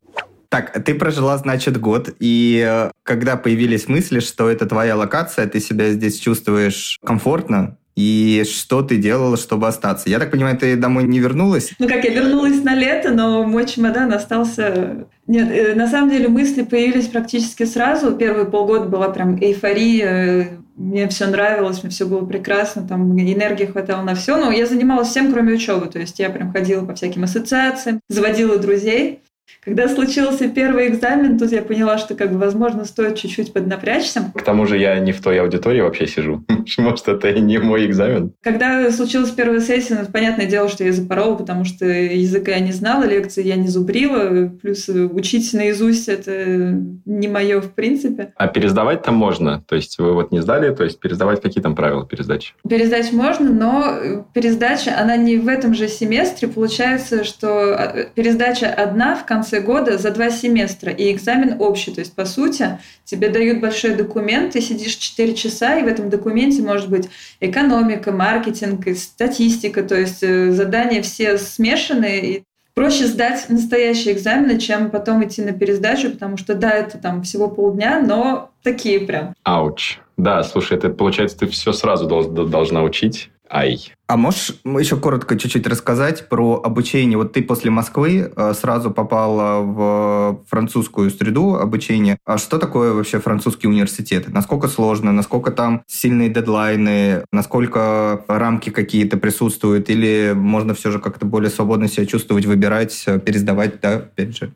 Так, 0.55 0.71
ты 0.85 0.95
прожила, 0.95 1.37
значит, 1.37 1.77
год, 1.81 2.15
и 2.17 2.65
э, 2.65 2.89
когда 3.03 3.35
появились 3.35 3.89
мысли, 3.89 4.21
что 4.21 4.49
это 4.49 4.65
твоя 4.65 4.95
локация, 4.95 5.47
ты 5.47 5.59
себя 5.59 5.89
здесь 5.89 6.17
чувствуешь 6.17 6.97
комфортно, 7.05 7.77
и 7.97 8.45
что 8.49 8.81
ты 8.81 8.95
делала, 8.95 9.35
чтобы 9.35 9.67
остаться? 9.67 10.09
Я 10.09 10.17
так 10.17 10.31
понимаю, 10.31 10.57
ты 10.57 10.77
домой 10.77 11.03
не 11.03 11.19
вернулась? 11.19 11.73
Ну 11.77 11.89
как, 11.89 12.05
я 12.05 12.13
вернулась 12.13 12.63
на 12.63 12.73
лето, 12.73 13.11
но 13.11 13.43
мой 13.43 13.65
чемодан 13.65 14.13
остался... 14.13 15.07
Нет, 15.27 15.49
э, 15.51 15.75
на 15.75 15.89
самом 15.89 16.09
деле 16.09 16.29
мысли 16.29 16.63
появились 16.63 17.09
практически 17.09 17.65
сразу. 17.65 18.15
Первые 18.15 18.45
полгода 18.45 18.85
была 18.85 19.09
прям 19.09 19.37
эйфория, 19.37 20.57
мне 20.77 21.09
все 21.09 21.27
нравилось, 21.27 21.83
мне 21.83 21.89
все 21.89 22.05
было 22.05 22.25
прекрасно, 22.25 22.87
там 22.87 23.11
энергии 23.17 23.65
хватало 23.65 24.03
на 24.03 24.15
все, 24.15 24.37
но 24.37 24.51
я 24.51 24.65
занималась 24.65 25.09
всем, 25.09 25.33
кроме 25.33 25.53
учебы. 25.53 25.87
То 25.87 25.99
есть 25.99 26.19
я 26.19 26.29
прям 26.29 26.53
ходила 26.53 26.85
по 26.85 26.95
всяким 26.95 27.23
ассоциациям, 27.23 27.99
заводила 28.07 28.57
друзей. 28.57 29.21
Когда 29.65 29.87
случился 29.87 30.47
первый 30.47 30.87
экзамен, 30.87 31.39
тут 31.39 31.51
я 31.51 31.61
поняла, 31.63 31.97
что, 31.97 32.13
как 32.15 32.31
бы, 32.31 32.37
возможно, 32.37 32.85
стоит 32.85 33.15
чуть-чуть 33.15 33.51
поднапрячься. 33.53 34.31
К 34.33 34.41
тому 34.43 34.67
же 34.67 34.77
я 34.77 34.99
не 34.99 35.11
в 35.11 35.21
той 35.21 35.39
аудитории 35.39 35.81
вообще 35.81 36.05
сижу. 36.07 36.43
Может, 36.77 37.07
это 37.07 37.29
и 37.29 37.39
не 37.39 37.57
мой 37.57 37.85
экзамен. 37.85 38.33
Когда 38.41 38.91
случилась 38.91 39.31
первая 39.31 39.61
сессия, 39.61 39.97
ну, 39.99 40.05
понятное 40.11 40.45
дело, 40.45 40.69
что 40.69 40.83
я 40.83 40.91
запорола, 40.91 41.35
потому 41.35 41.65
что 41.65 41.85
языка 41.85 42.51
я 42.51 42.59
не 42.59 42.73
знала, 42.73 43.05
лекции 43.05 43.43
я 43.43 43.55
не 43.55 43.67
зубрила, 43.67 44.49
плюс 44.61 44.87
учить 44.89 45.53
наизусть 45.53 46.09
это 46.09 46.79
не 47.05 47.27
мое 47.27 47.61
в 47.61 47.71
принципе. 47.71 48.33
А 48.35 48.47
пересдавать 48.47 49.03
там 49.03 49.15
можно? 49.15 49.63
То 49.67 49.75
есть 49.75 49.97
вы 49.97 50.13
вот 50.13 50.31
не 50.31 50.41
сдали, 50.41 50.73
то 50.75 50.83
есть 50.83 50.99
пересдавать 50.99 51.41
какие 51.41 51.63
там 51.63 51.75
правила 51.75 52.05
пересдачи? 52.05 52.53
Пересдать 52.67 53.11
можно, 53.13 53.49
но 53.51 54.25
пересдача, 54.33 54.99
она 54.99 55.17
не 55.17 55.37
в 55.37 55.47
этом 55.47 55.73
же 55.73 55.87
семестре. 55.87 56.47
Получается, 56.47 57.23
что 57.23 57.47
э, 57.73 58.09
пересдача 58.13 58.67
одна 58.67 59.15
в 59.15 59.25
конце 59.25 59.34
года 59.61 59.97
за 59.97 60.11
два 60.11 60.29
семестра, 60.29 60.91
и 60.91 61.11
экзамен 61.11 61.57
общий. 61.59 61.91
То 61.91 62.01
есть, 62.01 62.15
по 62.15 62.25
сути, 62.25 62.79
тебе 63.03 63.29
дают 63.29 63.61
большой 63.61 63.95
документ, 63.95 64.53
ты 64.53 64.61
сидишь 64.61 64.95
4 64.95 65.33
часа, 65.35 65.77
и 65.77 65.83
в 65.83 65.87
этом 65.87 66.09
документе 66.09 66.61
может 66.61 66.89
быть 66.89 67.09
экономика, 67.39 68.11
маркетинг, 68.11 68.87
статистика, 68.97 69.83
то 69.83 69.95
есть 69.95 70.23
э, 70.23 70.51
задания 70.51 71.01
все 71.01 71.37
смешанные, 71.37 72.25
и 72.25 72.43
проще 72.75 73.07
сдать 73.07 73.45
настоящие 73.49 74.13
экзамены, 74.13 74.59
чем 74.59 74.91
потом 74.91 75.23
идти 75.25 75.41
на 75.41 75.53
пересдачу, 75.53 76.11
потому 76.11 76.37
что 76.37 76.55
да, 76.55 76.71
это 76.71 76.97
там 76.97 77.23
всего 77.23 77.47
полдня, 77.49 77.99
но 77.99 78.51
такие 78.63 78.99
прям. 78.99 79.33
Ауч. 79.43 79.99
Да, 80.17 80.43
слушай, 80.43 80.77
это 80.77 80.89
получается, 80.89 81.39
ты 81.39 81.47
все 81.47 81.73
сразу 81.73 82.07
должна 82.07 82.83
учить. 82.83 83.29
Ай. 83.49 83.91
А 84.07 84.17
можешь 84.17 84.55
еще 84.63 84.97
коротко 84.97 85.37
чуть-чуть 85.37 85.67
рассказать 85.67 86.29
про 86.29 86.61
обучение? 86.63 87.17
Вот 87.17 87.33
ты 87.33 87.41
после 87.41 87.71
Москвы 87.71 88.31
э, 88.35 88.53
сразу 88.53 88.91
попала 88.91 89.61
в 89.61 90.43
французскую 90.47 91.09
среду 91.09 91.55
обучения. 91.55 92.17
А 92.25 92.37
что 92.37 92.57
такое 92.57 92.93
вообще 92.93 93.19
французский 93.19 93.67
университет? 93.67 94.27
Насколько 94.27 94.67
сложно? 94.67 95.11
Насколько 95.11 95.51
там 95.51 95.83
сильные 95.87 96.29
дедлайны? 96.29 97.23
Насколько 97.31 98.23
рамки 98.27 98.69
какие-то 98.69 99.17
присутствуют? 99.17 99.89
Или 99.89 100.33
можно 100.35 100.73
все 100.73 100.91
же 100.91 100.99
как-то 100.99 101.25
более 101.25 101.49
свободно 101.49 101.87
себя 101.87 102.05
чувствовать, 102.05 102.45
выбирать, 102.45 103.03
э, 103.07 103.19
пересдавать, 103.19 103.79
да, 103.79 103.95
опять 103.97 104.35
же? 104.35 104.53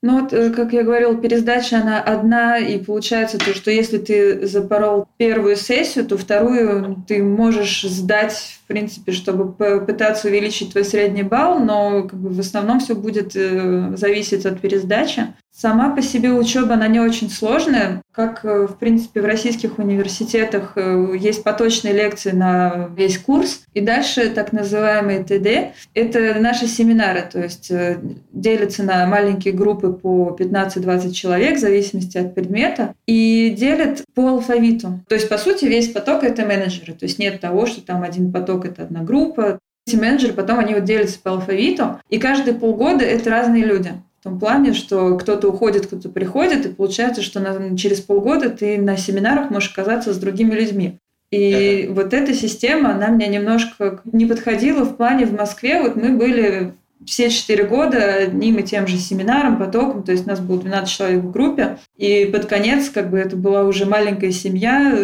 Ну 0.00 0.20
вот, 0.20 0.32
э, 0.32 0.50
как 0.50 0.72
я 0.72 0.84
говорила, 0.84 1.16
пересдача, 1.16 1.80
она 1.80 2.00
одна, 2.00 2.58
и 2.58 2.78
получается 2.78 3.36
то, 3.36 3.52
что 3.52 3.72
если 3.72 3.98
ты 3.98 4.46
запорол 4.46 5.08
первую 5.16 5.56
сессию, 5.56 6.06
то 6.06 6.16
вторую 6.16 7.02
ты 7.08 7.20
можешь 7.20 7.82
сдать, 7.82 8.60
в 8.62 8.68
принципе, 8.68 9.10
чтобы 9.10 9.52
попытаться 9.52 10.28
увеличить 10.28 10.70
твой 10.70 10.84
средний 10.84 11.24
балл, 11.24 11.58
но 11.58 12.04
как 12.04 12.18
бы 12.18 12.28
в 12.28 12.38
основном 12.38 12.78
все 12.78 12.94
будет 12.94 13.32
э, 13.34 13.96
зависеть 13.96 14.46
от 14.46 14.60
пересдачи. 14.60 15.34
Сама 15.60 15.90
по 15.92 16.00
себе 16.02 16.30
учеба, 16.30 16.74
она 16.74 16.86
не 16.86 17.00
очень 17.00 17.28
сложная. 17.28 18.00
Как, 18.12 18.44
э, 18.44 18.68
в 18.68 18.76
принципе, 18.78 19.20
в 19.20 19.24
российских 19.24 19.80
университетах 19.80 20.74
э, 20.76 21.16
есть 21.18 21.42
поточные 21.42 21.92
лекции 21.92 22.30
на 22.30 22.88
весь 22.96 23.18
курс. 23.18 23.64
И 23.74 23.80
дальше 23.80 24.30
так 24.30 24.52
называемые 24.52 25.24
ТД. 25.24 25.74
Это 25.94 26.38
наши 26.38 26.68
семинары, 26.68 27.28
то 27.28 27.42
есть 27.42 27.72
э, 27.72 27.98
делятся 28.32 28.84
на 28.84 29.04
маленькие 29.06 29.52
группы 29.52 29.92
по 29.92 30.36
15-20 30.38 31.10
человек 31.10 31.56
в 31.56 31.60
зависимости 31.60 32.18
от 32.18 32.36
предмета. 32.36 32.94
И 33.08 33.52
делят 33.58 34.04
по 34.14 34.28
алфавиту. 34.28 35.00
То 35.08 35.16
есть, 35.16 35.28
по 35.28 35.38
сути, 35.38 35.64
весь 35.64 35.88
поток— 35.88 36.22
это 36.22 36.46
менеджеры. 36.46 36.92
То 36.92 37.04
есть 37.04 37.18
нет 37.18 37.40
того, 37.40 37.66
что 37.66 37.84
там 37.84 38.04
один 38.04 38.30
поток— 38.30 38.64
это 38.66 38.84
одна 38.84 39.02
группа. 39.02 39.58
Эти 39.88 39.96
менеджеры 39.96 40.34
потом 40.34 40.60
они 40.60 40.74
вот 40.74 40.84
делятся 40.84 41.18
по 41.18 41.32
алфавиту. 41.32 42.00
И 42.10 42.18
каждые 42.18 42.54
полгода 42.54 43.04
это 43.04 43.28
разные 43.28 43.64
люди. 43.64 43.94
В 44.20 44.24
том 44.24 44.40
плане, 44.40 44.72
что 44.72 45.16
кто-то 45.16 45.48
уходит, 45.48 45.86
кто-то 45.86 46.08
приходит, 46.08 46.66
и 46.66 46.70
получается, 46.70 47.22
что 47.22 47.38
на, 47.38 47.76
через 47.76 48.00
полгода 48.00 48.50
ты 48.50 48.76
на 48.78 48.96
семинарах 48.96 49.50
можешь 49.50 49.70
оказаться 49.70 50.12
с 50.12 50.18
другими 50.18 50.54
людьми. 50.54 50.98
И 51.30 51.86
uh-huh. 51.88 51.92
вот 51.92 52.12
эта 52.14 52.34
система, 52.34 52.94
она 52.94 53.08
мне 53.08 53.28
немножко 53.28 54.00
не 54.04 54.26
подходила 54.26 54.84
в 54.84 54.96
плане 54.96 55.26
в 55.26 55.34
Москве. 55.34 55.80
Вот 55.80 55.94
мы 55.94 56.16
были 56.16 56.74
все 57.06 57.30
четыре 57.30 57.64
года 57.64 58.14
одним 58.14 58.56
и 58.58 58.62
тем 58.62 58.86
же 58.86 58.96
семинаром, 58.96 59.58
потоком, 59.58 60.02
то 60.02 60.12
есть 60.12 60.26
у 60.26 60.30
нас 60.30 60.40
было 60.40 60.60
12 60.60 60.88
человек 60.88 61.22
в 61.22 61.30
группе, 61.30 61.78
и 61.96 62.24
под 62.26 62.46
конец 62.46 62.90
как 62.90 63.10
бы 63.10 63.18
это 63.18 63.36
была 63.36 63.64
уже 63.64 63.86
маленькая 63.86 64.32
семья. 64.32 64.98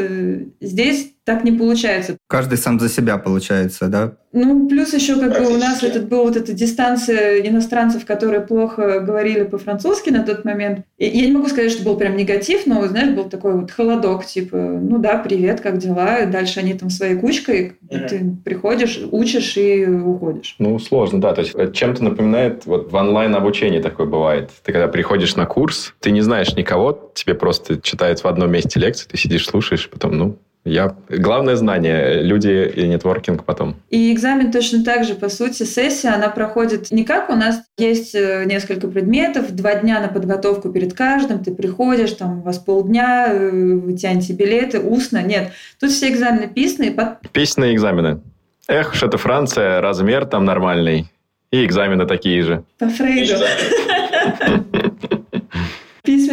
Здесь 0.61 1.14
так 1.25 1.45
не 1.45 1.53
получается. 1.53 2.17
Каждый 2.29 2.59
сам 2.59 2.79
за 2.79 2.89
себя 2.89 3.19
получается, 3.19 3.89
да? 3.89 4.13
Ну, 4.33 4.69
плюс 4.69 4.93
еще 4.93 5.19
как 5.19 5.39
бы 5.39 5.55
у 5.55 5.59
нас 5.59 5.83
этот 5.83 6.09
был 6.09 6.25
вот 6.25 6.37
эта 6.37 6.53
дистанция 6.53 7.39
иностранцев, 7.49 8.05
которые 8.05 8.41
плохо 8.41 9.01
говорили 9.01 9.45
по-французски 9.45 10.11
на 10.11 10.25
тот 10.25 10.45
момент. 10.45 10.85
И 10.99 11.07
я 11.07 11.27
не 11.27 11.33
могу 11.33 11.47
сказать, 11.49 11.71
что 11.71 11.85
был 11.85 11.97
прям 11.97 12.17
негатив, 12.17 12.67
но, 12.67 12.85
знаешь, 12.87 13.15
был 13.15 13.25
такой 13.25 13.55
вот 13.55 13.71
холодок, 13.71 14.27
типа, 14.27 14.57
ну 14.57 14.99
да, 14.99 15.19
привет, 15.19 15.61
как 15.61 15.79
дела? 15.79 16.19
И 16.19 16.27
дальше 16.27 16.61
они 16.61 16.75
там 16.75 16.91
своей 16.91 17.15
кучкой, 17.15 17.77
mm-hmm. 17.89 18.09
ты 18.09 18.37
приходишь, 18.45 19.01
учишь 19.11 19.57
и 19.57 19.87
уходишь. 19.87 20.57
Ну, 20.59 20.79
сложно, 20.81 21.21
да. 21.21 21.33
То 21.33 21.43
есть 21.43 21.73
чем-то 21.73 22.03
напоминает, 22.03 22.67
вот 22.67 22.91
в 22.91 22.95
онлайн-обучении 22.95 23.81
такое 23.81 24.07
бывает. 24.07 24.51
Ты 24.65 24.73
когда 24.73 24.89
приходишь 24.89 25.37
на 25.37 25.47
курс, 25.47 25.95
ты 26.01 26.11
не 26.11 26.23
знаешь 26.23 26.55
никого, 26.57 27.13
тебе 27.15 27.35
просто 27.35 27.81
читают 27.81 28.19
в 28.19 28.27
одном 28.27 28.51
месте 28.51 28.81
лекции, 28.81 29.07
ты 29.09 29.17
сидишь, 29.17 29.47
слушаешь, 29.47 29.89
потом, 29.89 30.19
ну, 30.19 30.39
я... 30.65 30.97
Главное 31.09 31.57
знание, 31.57 32.23
люди 32.23 32.73
и 32.75 32.89
нетворкинг 32.89 33.45
потом. 33.45 33.77
И 33.91 34.13
экзамен 34.13 34.51
точно 34.51 34.83
так 34.83 35.05
же, 35.05 35.15
по 35.15 35.29
сути, 35.29 35.65
сессия, 35.65 36.09
она 36.09 36.29
проходит 36.31 36.91
не 36.91 37.05
как 37.05 37.29
у 37.29 37.35
нас 37.35 37.63
есть 37.77 38.15
э, 38.15 38.45
несколько 38.47 38.89
предметов, 38.89 39.55
два 39.55 39.75
дня 39.75 40.01
на 40.01 40.09
подготовку 40.09 40.71
перед 40.71 40.95
каждым, 40.95 41.45
ты 41.45 41.55
приходишь, 41.55 42.13
там 42.13 42.39
у 42.39 42.43
вас 42.43 42.59
полдня, 42.59 43.29
э, 43.31 43.51
вы 43.51 43.93
тянете 43.93 44.33
билеты, 44.33 44.81
устно. 44.81 45.23
Нет, 45.23 45.53
тут 45.79 45.91
все 45.91 46.09
экзамены 46.09 46.49
писанные. 46.49 46.93
Под... 46.93 47.21
Писанные 47.33 47.75
экзамены. 47.75 48.21
Эх, 48.67 48.95
что 48.95 49.07
это 49.07 49.19
Франция, 49.19 49.83
размер 49.83 50.25
там 50.25 50.47
нормальный. 50.47 51.11
И 51.51 51.65
экзамены 51.65 52.07
такие 52.07 52.43
же. 52.43 52.65
По 52.79 52.89
Фрейду. 52.89 53.35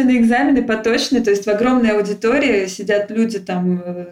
письменные 0.02 0.20
экзамены 0.20 0.62
поточные, 0.62 1.22
то 1.22 1.30
есть 1.30 1.46
в 1.46 1.48
огромной 1.48 1.90
аудитории 1.90 2.66
сидят 2.66 3.10
люди 3.10 3.38
там 3.38 3.82
э, 3.84 4.06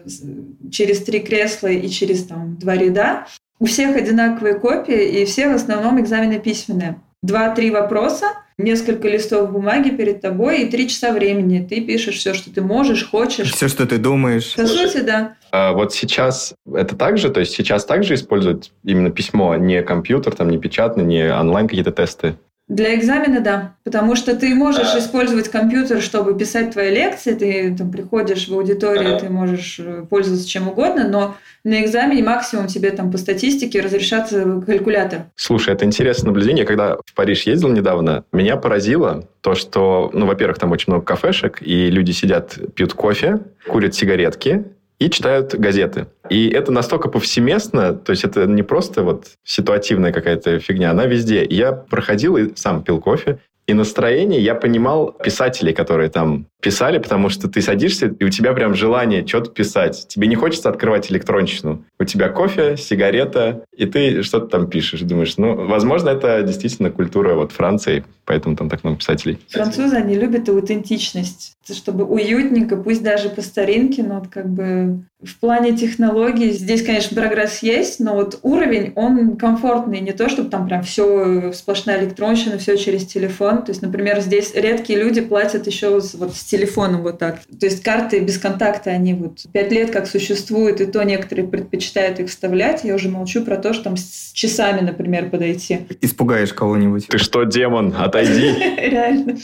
через 0.71 1.03
три 1.03 1.19
кресла 1.19 1.67
и 1.67 1.89
через 1.89 2.25
там 2.25 2.57
два 2.57 2.75
ряда. 2.75 3.25
У 3.59 3.65
всех 3.65 3.95
одинаковые 3.95 4.55
копии, 4.55 5.21
и 5.21 5.25
все 5.25 5.49
в 5.49 5.55
основном 5.55 5.99
экзамены 6.01 6.39
письменные. 6.39 6.99
Два-три 7.21 7.69
вопроса, 7.69 8.25
несколько 8.57 9.07
листов 9.07 9.51
бумаги 9.51 9.89
перед 9.89 10.21
тобой 10.21 10.61
и 10.63 10.71
три 10.71 10.89
часа 10.89 11.11
времени. 11.11 11.65
Ты 11.67 11.81
пишешь 11.81 12.15
все, 12.15 12.33
что 12.33 12.51
ты 12.51 12.61
можешь, 12.61 13.07
хочешь. 13.07 13.53
Все, 13.53 13.67
что 13.67 13.85
ты 13.85 13.99
думаешь. 13.99 14.55
По 14.55 14.65
сути, 14.65 15.01
да. 15.01 15.35
А 15.51 15.73
вот 15.73 15.93
сейчас 15.93 16.55
это 16.73 16.95
так 16.95 17.19
же? 17.19 17.29
То 17.29 17.41
есть 17.41 17.53
сейчас 17.53 17.85
также 17.85 18.15
используют 18.15 18.71
именно 18.83 19.11
письмо, 19.11 19.55
не 19.55 19.83
компьютер, 19.83 20.33
там, 20.33 20.49
не 20.49 20.57
печатный, 20.57 21.03
не 21.03 21.31
онлайн 21.31 21.67
какие-то 21.67 21.91
тесты? 21.91 22.35
Для 22.71 22.95
экзамена, 22.95 23.41
да. 23.41 23.75
Потому 23.83 24.15
что 24.15 24.33
ты 24.33 24.55
можешь 24.55 24.95
использовать 24.95 25.49
компьютер, 25.49 26.01
чтобы 26.01 26.37
писать 26.37 26.71
твои 26.71 26.89
лекции. 26.89 27.33
Ты 27.33 27.75
там 27.77 27.91
приходишь 27.91 28.47
в 28.47 28.53
аудиторию, 28.53 29.19
ты 29.19 29.29
можешь 29.29 29.77
э, 29.77 30.05
пользоваться 30.09 30.47
чем 30.47 30.69
угодно, 30.69 31.05
но 31.05 31.35
на 31.65 31.83
экзамене 31.83 32.23
максимум 32.23 32.67
тебе 32.67 32.91
там 32.91 33.11
по 33.11 33.17
статистике 33.17 33.81
разрешаться 33.81 34.63
калькулятор. 34.65 35.23
Слушай, 35.35 35.73
это 35.73 35.83
интересное 35.83 36.27
наблюдение. 36.27 36.63
Когда 36.63 36.95
в 37.05 37.13
Париж 37.13 37.43
ездил 37.43 37.67
недавно, 37.67 38.23
меня 38.31 38.55
поразило 38.55 39.27
то, 39.41 39.53
что, 39.53 40.09
ну, 40.13 40.25
во-первых, 40.25 40.57
там 40.57 40.71
очень 40.71 40.93
много 40.93 41.03
кафешек, 41.03 41.61
и 41.61 41.91
люди 41.91 42.11
сидят, 42.11 42.57
пьют 42.73 42.93
кофе, 42.93 43.39
курят 43.67 43.95
сигаретки, 43.95 44.63
и 45.01 45.09
читают 45.09 45.55
газеты. 45.55 46.05
И 46.29 46.47
это 46.49 46.71
настолько 46.71 47.09
повсеместно, 47.09 47.93
то 47.93 48.11
есть 48.11 48.23
это 48.23 48.45
не 48.45 48.61
просто 48.61 49.01
вот 49.01 49.25
ситуативная 49.43 50.11
какая-то 50.13 50.59
фигня, 50.59 50.91
она 50.91 51.07
везде. 51.07 51.43
Я 51.43 51.71
проходил 51.71 52.37
и 52.37 52.55
сам 52.55 52.83
пил 52.83 53.01
кофе, 53.01 53.39
и 53.65 53.73
настроение 53.73 54.39
я 54.39 54.53
понимал 54.53 55.11
писателей, 55.11 55.73
которые 55.73 56.11
там 56.11 56.45
писали, 56.61 56.99
потому 56.99 57.29
что 57.29 57.49
ты 57.49 57.61
садишься, 57.61 58.13
и 58.19 58.23
у 58.23 58.29
тебя 58.29 58.53
прям 58.53 58.75
желание 58.75 59.25
что-то 59.25 59.51
писать. 59.51 60.05
Тебе 60.07 60.27
не 60.27 60.35
хочется 60.35 60.69
открывать 60.69 61.11
электронщину. 61.11 61.83
У 61.99 62.05
тебя 62.05 62.29
кофе, 62.29 62.77
сигарета, 62.77 63.65
и 63.75 63.85
ты 63.85 64.23
что-то 64.23 64.47
там 64.47 64.67
пишешь. 64.67 65.01
Думаешь, 65.01 65.37
ну, 65.37 65.67
возможно, 65.67 66.09
это 66.09 66.41
действительно 66.43 66.91
культура 66.91 67.33
вот 67.33 67.51
Франции, 67.51 68.03
поэтому 68.25 68.55
там 68.55 68.69
так 68.69 68.83
много 68.83 68.99
писателей. 68.99 69.39
Французы, 69.49 69.95
они 69.95 70.15
любят 70.15 70.47
аутентичность. 70.47 71.53
Чтобы 71.71 72.05
уютненько, 72.05 72.75
пусть 72.75 73.03
даже 73.03 73.29
по 73.29 73.41
старинке, 73.41 74.03
но 74.03 74.19
вот 74.19 74.27
как 74.27 74.49
бы 74.49 75.03
в 75.23 75.39
плане 75.39 75.77
технологий 75.77 76.51
здесь, 76.51 76.83
конечно, 76.83 77.15
прогресс 77.15 77.59
есть, 77.59 77.99
но 77.99 78.15
вот 78.15 78.39
уровень, 78.41 78.93
он 78.95 79.37
комфортный, 79.37 79.99
не 79.99 80.11
то, 80.11 80.27
чтобы 80.27 80.49
там 80.49 80.67
прям 80.67 80.81
все 80.81 81.51
сплошная 81.53 82.03
электронщина, 82.03 82.57
все 82.57 82.77
через 82.77 83.05
телефон. 83.05 83.63
То 83.63 83.71
есть, 83.71 83.81
например, 83.81 84.19
здесь 84.21 84.53
редкие 84.55 84.99
люди 84.99 85.21
платят 85.21 85.67
еще 85.67 85.91
вот 85.91 86.35
с 86.35 86.43
телефоном 86.51 87.01
вот 87.01 87.17
так. 87.17 87.39
То 87.59 87.65
есть 87.65 87.81
карты 87.81 88.19
без 88.19 88.37
контакта, 88.37 88.91
они 88.91 89.13
вот 89.13 89.45
пять 89.53 89.71
лет 89.71 89.91
как 89.91 90.07
существуют, 90.07 90.81
и 90.81 90.85
то 90.85 91.01
некоторые 91.03 91.47
предпочитают 91.47 92.19
их 92.19 92.29
вставлять. 92.29 92.83
Я 92.83 92.95
уже 92.95 93.09
молчу 93.09 93.43
про 93.43 93.57
то, 93.57 93.73
что 93.73 93.85
там 93.85 93.97
с 93.97 94.31
часами, 94.33 94.81
например, 94.81 95.29
подойти. 95.29 95.87
Испугаешь 96.01 96.53
кого-нибудь. 96.53 97.07
Ты 97.07 97.17
что, 97.17 97.43
демон? 97.45 97.95
Отойди. 97.97 98.51
Реально. 98.77 99.37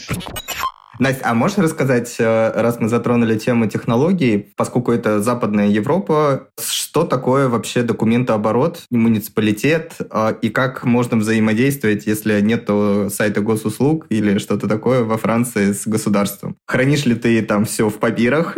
Настя, 0.98 1.22
а 1.24 1.34
можешь 1.34 1.58
рассказать, 1.58 2.16
э, 2.18 2.52
раз 2.54 2.80
мы 2.80 2.88
затронули 2.88 3.38
тему 3.38 3.66
технологий, 3.66 4.52
поскольку 4.56 4.92
это 4.92 5.20
Западная 5.20 5.68
Европа, 5.68 6.48
что 6.60 7.04
такое 7.04 7.48
вообще 7.48 7.82
документооборот, 7.82 8.82
муниципалитет, 8.90 9.92
э, 9.98 10.34
и 10.42 10.48
как 10.48 10.84
можно 10.84 11.16
взаимодействовать, 11.16 12.06
если 12.06 12.40
нет 12.40 12.68
сайта 13.12 13.40
госуслуг 13.40 14.06
или 14.08 14.38
что-то 14.38 14.68
такое 14.68 15.04
во 15.04 15.16
Франции 15.18 15.72
с 15.72 15.86
государством? 15.86 16.56
Хранишь 16.66 17.06
ли 17.06 17.14
ты 17.14 17.40
там 17.42 17.64
все 17.64 17.88
в 17.88 17.98
папирах, 17.98 18.56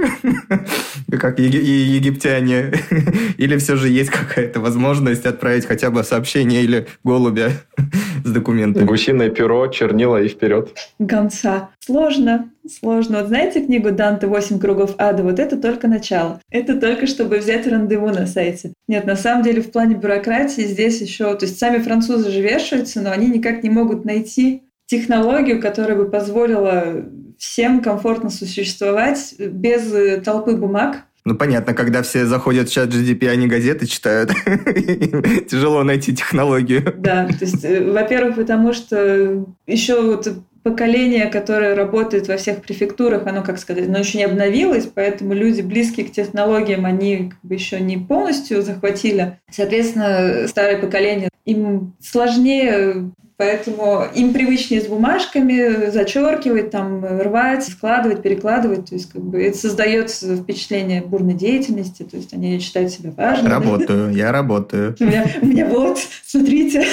как 1.11 1.38
египтяне, 1.38 2.73
или 3.37 3.56
все 3.59 3.76
же 3.76 3.88
есть 3.88 4.11
какая-то 4.11 4.61
возможность 4.61 5.26
отправить 5.26 5.66
хотя 5.66 5.90
бы 5.90 6.04
сообщение 6.04 6.62
или 6.62 6.87
голубя 7.04 7.50
с 8.25 8.30
документами? 8.30 8.85
Гусиное 8.85 9.30
перо, 9.30 9.66
чернила 9.66 10.23
и 10.23 10.28
вперед. 10.28 10.75
Гонца. 10.99 11.70
Сложно, 11.80 12.29
сложно. 12.68 13.18
Вот 13.18 13.28
знаете 13.28 13.64
книгу 13.64 13.90
«Данте. 13.90 14.26
Восемь 14.26 14.58
кругов 14.58 14.94
ада»? 14.99 15.22
Вот 15.22 15.38
это 15.38 15.56
только 15.56 15.88
начало. 15.88 16.40
Это 16.50 16.78
только 16.78 17.06
чтобы 17.06 17.38
взять 17.38 17.66
рандеву 17.66 18.08
на 18.08 18.26
сайте. 18.26 18.72
Нет, 18.88 19.06
на 19.06 19.16
самом 19.16 19.42
деле 19.42 19.62
в 19.62 19.70
плане 19.70 19.96
бюрократии 19.96 20.62
здесь 20.62 21.00
еще... 21.00 21.34
То 21.37 21.46
есть 21.46 21.58
сами 21.58 21.78
французы 21.78 22.30
же 22.30 22.40
вешаются, 22.40 23.00
но 23.00 23.10
они 23.10 23.28
никак 23.28 23.62
не 23.62 23.70
могут 23.70 24.04
найти 24.04 24.62
технологию, 24.87 25.60
которая 25.60 25.96
бы 25.96 26.10
позволила 26.10 27.04
всем 27.38 27.80
комфортно 27.80 28.28
существовать 28.28 29.34
без 29.38 29.92
э, 29.94 30.20
толпы 30.20 30.56
бумаг, 30.56 31.04
ну, 31.25 31.34
понятно, 31.34 31.75
когда 31.75 32.02
все 32.02 32.25
заходят 32.25 32.68
в 32.68 32.72
чат 32.72 32.88
GDP, 32.88 33.28
они 33.28 33.46
газеты 33.46 33.87
читают. 33.87 34.30
Тяжело 35.50 35.82
найти 35.82 36.14
технологию. 36.16 36.94
Да, 36.96 37.26
то 37.26 37.44
есть, 37.44 37.62
э, 37.62 37.92
во-первых, 37.92 38.37
потому 38.37 38.72
что 38.72 39.46
еще 39.66 40.00
вот 40.00 40.32
поколение, 40.62 41.26
которое 41.26 41.75
работает 41.75 42.29
во 42.29 42.37
всех 42.37 42.62
префектурах, 42.62 43.26
оно, 43.26 43.43
как 43.43 43.59
сказать, 43.59 43.88
оно 43.88 43.99
еще 43.99 44.19
не 44.19 44.25
обновилось, 44.25 44.87
поэтому 44.87 45.33
люди, 45.33 45.62
близкие 45.62 46.07
к 46.07 46.12
технологиям, 46.12 46.85
они 46.85 47.31
как 47.31 47.38
бы 47.43 47.55
еще 47.55 47.81
не 47.81 47.97
полностью 47.97 48.62
захватили. 48.62 49.38
Соответственно, 49.50 50.47
старое 50.49 50.79
поколение, 50.79 51.31
им 51.45 51.95
сложнее 52.00 53.11
Поэтому 53.40 54.05
им 54.14 54.35
привычнее 54.35 54.83
с 54.83 54.87
бумажками 54.87 55.90
зачеркивать, 55.90 56.71
там, 56.71 57.02
рвать, 57.02 57.67
складывать, 57.67 58.21
перекладывать. 58.21 58.90
То 58.90 58.95
есть 58.95 59.11
как 59.11 59.23
бы 59.23 59.43
это 59.43 59.57
создает 59.57 60.11
впечатление 60.11 61.00
бурной 61.00 61.33
деятельности. 61.33 62.02
То 62.02 62.19
есть 62.19 62.35
они 62.35 62.59
считают 62.59 62.90
себя 62.90 63.12
важными. 63.17 63.50
Работаю, 63.50 64.12
я 64.14 64.31
работаю. 64.31 64.95
У 65.00 65.05
меня, 65.05 65.25
у 65.40 65.47
меня 65.47 65.64
вот, 65.64 66.00
смотрите. 66.26 66.85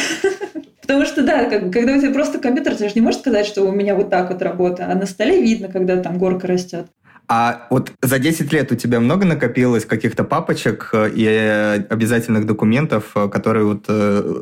Потому 0.87 1.05
что, 1.05 1.21
да, 1.21 1.45
как, 1.45 1.71
когда 1.71 1.93
у 1.93 1.99
тебя 1.99 2.11
просто 2.11 2.39
компьютер, 2.39 2.75
ты 2.75 2.87
же 2.87 2.95
не 2.95 3.01
можешь 3.01 3.19
сказать, 3.19 3.45
что 3.45 3.63
у 3.63 3.71
меня 3.73 3.93
вот 3.93 4.09
так 4.09 4.31
вот 4.31 4.41
работа, 4.41 4.87
а 4.89 4.95
на 4.95 5.05
столе 5.05 5.41
видно, 5.41 5.67
когда 5.67 5.97
там 5.97 6.17
горка 6.17 6.47
растет. 6.47 6.87
А 7.29 7.67
вот 7.69 7.91
за 8.01 8.19
10 8.19 8.53
лет 8.53 8.71
у 8.71 8.75
тебя 8.75 9.01
много 9.01 9.25
накопилось 9.25 9.85
каких-то 9.85 10.23
папочек 10.23 10.91
э, 10.93 11.09
и 11.13 11.25
э, 11.25 11.73
обязательных 11.89 12.45
документов, 12.45 13.11
э, 13.15 13.27
которые 13.27 13.65
вот 13.65 13.85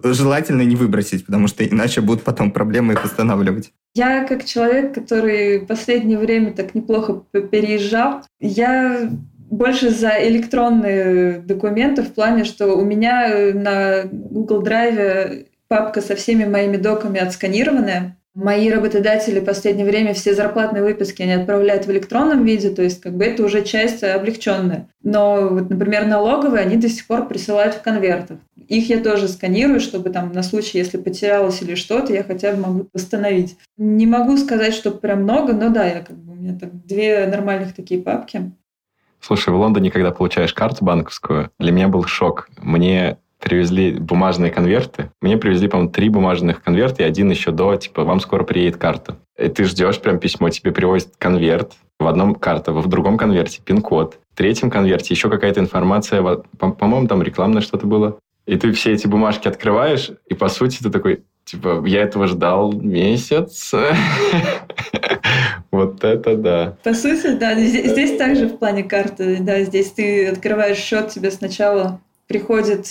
желательно 0.04 0.62
не 0.62 0.76
выбросить, 0.76 1.26
потому 1.26 1.48
что 1.48 1.66
иначе 1.66 2.02
будут 2.02 2.24
потом 2.24 2.52
проблемы 2.52 2.94
их 2.94 3.04
восстанавливать? 3.04 3.72
Я 3.96 4.24
как 4.26 4.46
человек, 4.46 4.94
который 4.94 5.62
в 5.62 5.66
последнее 5.66 6.20
время 6.20 6.54
так 6.54 6.76
неплохо 6.76 7.24
переезжал, 7.32 8.22
я 8.40 9.10
больше 9.50 9.90
за 9.90 10.12
электронные 10.28 11.40
документы 11.40 12.04
в 12.04 12.14
плане, 12.14 12.44
что 12.44 12.76
у 12.76 12.86
меня 12.86 13.52
на 13.54 14.04
Google 14.04 14.62
Drive 14.62 15.48
папка 15.68 16.02
со 16.02 16.16
всеми 16.16 16.46
моими 16.46 16.78
доками 16.78 17.20
отсканированная. 17.20 18.18
Мои 18.36 18.70
работодатели 18.70 19.40
в 19.40 19.46
последнее 19.46 19.86
время 19.86 20.14
все 20.14 20.36
зарплатные 20.36 20.84
выписки 20.84 21.22
они 21.22 21.32
отправляют 21.32 21.86
в 21.86 21.92
электронном 21.92 22.44
виде, 22.44 22.70
то 22.70 22.82
есть 22.82 23.00
как 23.00 23.14
бы 23.14 23.24
это 23.24 23.44
уже 23.46 23.64
часть 23.64 24.04
облегченная. 24.04 24.90
Но 25.04 25.48
вот, 25.48 25.70
например, 25.70 26.06
налоговые 26.06 26.64
они 26.64 26.76
до 26.76 26.90
сих 26.90 27.08
пор 27.08 27.30
присылают 27.30 27.76
в 27.76 27.82
конвертах. 27.82 28.40
Их 28.68 28.90
я 28.90 29.00
тоже 29.00 29.30
сканирую, 29.30 29.80
чтобы 29.80 30.10
там 30.10 30.34
на 30.34 30.44
случай, 30.44 30.80
если 30.80 30.98
потерялось 30.98 31.62
или 31.62 31.76
что-то, 31.76 32.12
я 32.12 32.24
хотя 32.24 32.52
бы 32.52 32.62
могу 32.62 32.90
восстановить. 32.94 33.58
Не 33.78 34.06
могу 34.06 34.36
сказать, 34.36 34.74
что 34.74 34.92
прям 34.92 35.24
много, 35.24 35.54
но 35.54 35.70
да, 35.70 35.86
я 35.86 36.02
как 36.02 36.18
бы 36.18 36.34
у 36.34 36.36
меня 36.36 36.60
так 36.60 36.86
две 36.86 37.26
нормальных 37.28 37.74
такие 37.74 38.02
папки. 38.02 38.52
Слушай, 39.22 39.54
в 39.54 39.58
Лондоне, 39.58 39.92
когда 39.92 40.12
получаешь 40.12 40.54
карту 40.54 40.84
банковскую, 40.84 41.52
для 41.58 41.72
меня 41.72 41.88
был 41.88 42.04
шок. 42.04 42.50
Мне 42.62 43.18
привезли 43.40 43.92
бумажные 43.92 44.52
конверты. 44.52 45.12
Мне 45.22 45.38
привезли, 45.38 45.68
по-моему, 45.68 45.92
три 45.92 46.10
бумажных 46.10 46.64
конверта 46.64 47.04
и 47.04 47.06
один 47.06 47.30
еще 47.30 47.52
до, 47.52 47.76
типа, 47.76 48.04
вам 48.04 48.20
скоро 48.20 48.44
приедет 48.44 48.78
карта. 48.78 49.18
И 49.38 49.48
ты 49.50 49.66
ждешь 49.66 50.00
прям 50.00 50.20
письмо, 50.20 50.50
тебе 50.50 50.72
привозят 50.72 51.14
конверт, 51.18 51.74
в 52.00 52.08
одном 52.08 52.36
карта, 52.36 52.74
в 52.74 52.88
другом 52.88 53.18
конверте 53.18 53.62
пин-код, 53.64 54.20
в 54.34 54.38
третьем 54.38 54.70
конверте 54.70 55.14
еще 55.14 55.30
какая-то 55.30 55.60
информация, 55.60 56.22
по-моему, 56.22 57.08
там 57.08 57.22
рекламное 57.22 57.62
что-то 57.62 57.88
было. 57.88 58.20
И 58.46 58.58
ты 58.58 58.72
все 58.74 58.94
эти 58.94 59.08
бумажки 59.08 59.48
открываешь, 59.48 60.12
и 60.28 60.34
по 60.34 60.50
сути 60.50 60.84
ты 60.84 60.90
такой, 60.90 61.24
типа, 61.46 61.84
я 61.86 62.02
этого 62.02 62.28
ждал 62.28 62.72
месяц. 62.74 63.74
Вот 65.72 66.06
это 66.06 66.38
да. 66.38 66.78
По 66.84 66.94
сути, 66.94 67.36
да. 67.36 67.54
Здесь, 67.60 67.92
здесь 67.92 68.18
также 68.18 68.48
в 68.48 68.58
плане 68.60 68.84
карты, 68.84 69.40
да, 69.42 69.62
здесь 69.64 69.92
ты 69.92 70.30
открываешь 70.30 70.78
счет, 70.78 71.10
тебе 71.10 71.32
сначала 71.32 72.00
приходит 72.28 72.88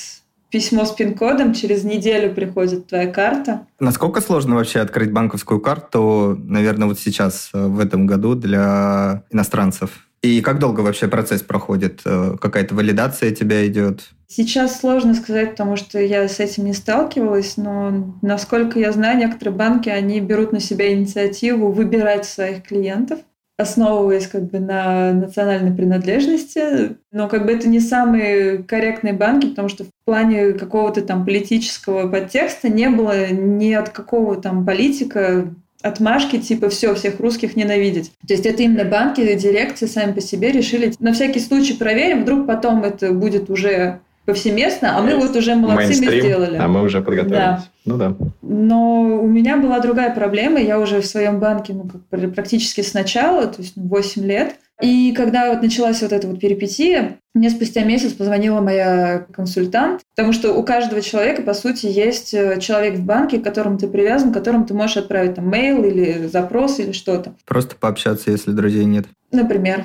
письмо 0.54 0.84
с 0.84 0.92
пин-кодом, 0.92 1.52
через 1.52 1.82
неделю 1.82 2.32
приходит 2.32 2.86
твоя 2.86 3.08
карта. 3.08 3.66
Насколько 3.80 4.20
сложно 4.20 4.54
вообще 4.54 4.78
открыть 4.78 5.10
банковскую 5.10 5.60
карту, 5.60 6.38
наверное, 6.44 6.86
вот 6.86 7.00
сейчас, 7.00 7.50
э, 7.52 7.66
в 7.66 7.80
этом 7.80 8.06
году 8.06 8.36
для 8.36 9.24
иностранцев? 9.32 10.06
И 10.22 10.40
как 10.42 10.60
долго 10.60 10.82
вообще 10.82 11.08
процесс 11.08 11.42
проходит? 11.42 12.02
Э, 12.04 12.36
какая-то 12.40 12.76
валидация 12.76 13.32
тебя 13.32 13.66
идет? 13.66 14.10
Сейчас 14.28 14.78
сложно 14.78 15.14
сказать, 15.14 15.50
потому 15.50 15.74
что 15.74 15.98
я 15.98 16.28
с 16.28 16.38
этим 16.38 16.66
не 16.66 16.72
сталкивалась, 16.72 17.56
но 17.56 18.14
насколько 18.22 18.78
я 18.78 18.92
знаю, 18.92 19.18
некоторые 19.18 19.56
банки, 19.56 19.88
они 19.88 20.20
берут 20.20 20.52
на 20.52 20.60
себя 20.60 20.92
инициативу 20.92 21.72
выбирать 21.72 22.26
своих 22.26 22.62
клиентов 22.62 23.18
основываясь 23.56 24.26
как 24.26 24.50
бы 24.50 24.58
на 24.58 25.12
национальной 25.12 25.72
принадлежности, 25.72 26.96
но 27.12 27.28
как 27.28 27.46
бы 27.46 27.52
это 27.52 27.68
не 27.68 27.80
самые 27.80 28.58
корректные 28.58 29.14
банки, 29.14 29.46
потому 29.46 29.68
что 29.68 29.84
в 29.84 29.88
плане 30.04 30.52
какого-то 30.52 31.02
там 31.02 31.24
политического 31.24 32.08
подтекста 32.08 32.68
не 32.68 32.88
было 32.88 33.28
ни 33.30 33.72
от 33.72 33.90
какого 33.90 34.36
там 34.36 34.66
политика 34.66 35.54
отмашки 35.82 36.38
типа 36.38 36.70
все, 36.70 36.94
всех 36.94 37.20
русских 37.20 37.56
ненавидеть. 37.56 38.10
То 38.26 38.34
есть 38.34 38.46
это 38.46 38.62
именно 38.62 38.84
банки, 38.84 39.20
дирекции 39.36 39.86
сами 39.86 40.12
по 40.12 40.20
себе 40.20 40.50
решили 40.50 40.92
на 40.98 41.12
всякий 41.12 41.40
случай 41.40 41.74
проверим, 41.74 42.22
вдруг 42.22 42.46
потом 42.46 42.82
это 42.82 43.12
будет 43.12 43.50
уже 43.50 44.00
повсеместно, 44.24 44.96
а 44.96 45.02
мы 45.02 45.16
вот 45.16 45.36
уже 45.36 45.54
молодцами 45.54 46.20
сделали. 46.20 46.56
А 46.56 46.68
мы 46.68 46.82
уже 46.82 47.02
подготовились. 47.02 47.38
Да. 47.38 47.64
Ну 47.84 47.96
да. 47.96 48.16
Но 48.42 49.20
у 49.20 49.26
меня 49.26 49.56
была 49.56 49.80
другая 49.80 50.14
проблема. 50.14 50.58
Я 50.58 50.78
уже 50.78 51.00
в 51.00 51.06
своем 51.06 51.40
банке 51.40 51.74
ну, 51.74 51.88
как 51.88 52.34
практически 52.34 52.80
сначала, 52.80 53.46
то 53.46 53.60
есть 53.62 53.74
8 53.76 54.22
ну, 54.22 54.28
лет. 54.28 54.56
И 54.82 55.12
когда 55.12 55.52
вот 55.52 55.62
началась 55.62 56.02
вот 56.02 56.12
эта 56.12 56.26
вот 56.26 56.40
перипетия, 56.40 57.18
мне 57.32 57.48
спустя 57.48 57.84
месяц 57.84 58.12
позвонила 58.12 58.60
моя 58.60 59.24
консультант, 59.32 60.02
потому 60.16 60.32
что 60.32 60.52
у 60.52 60.64
каждого 60.64 61.00
человека, 61.00 61.42
по 61.42 61.54
сути, 61.54 61.86
есть 61.86 62.34
э, 62.34 62.58
человек 62.60 62.96
в 62.96 63.04
банке, 63.04 63.38
к 63.38 63.44
которому 63.44 63.78
ты 63.78 63.86
привязан, 63.86 64.32
к 64.32 64.34
которому 64.34 64.66
ты 64.66 64.74
можешь 64.74 64.96
отправить 64.96 65.36
там 65.36 65.48
мейл 65.48 65.84
или 65.84 66.26
запрос 66.26 66.80
или 66.80 66.90
что-то. 66.90 67.34
Просто 67.44 67.76
пообщаться, 67.76 68.32
если 68.32 68.50
друзей 68.50 68.84
нет. 68.84 69.06
Например. 69.34 69.84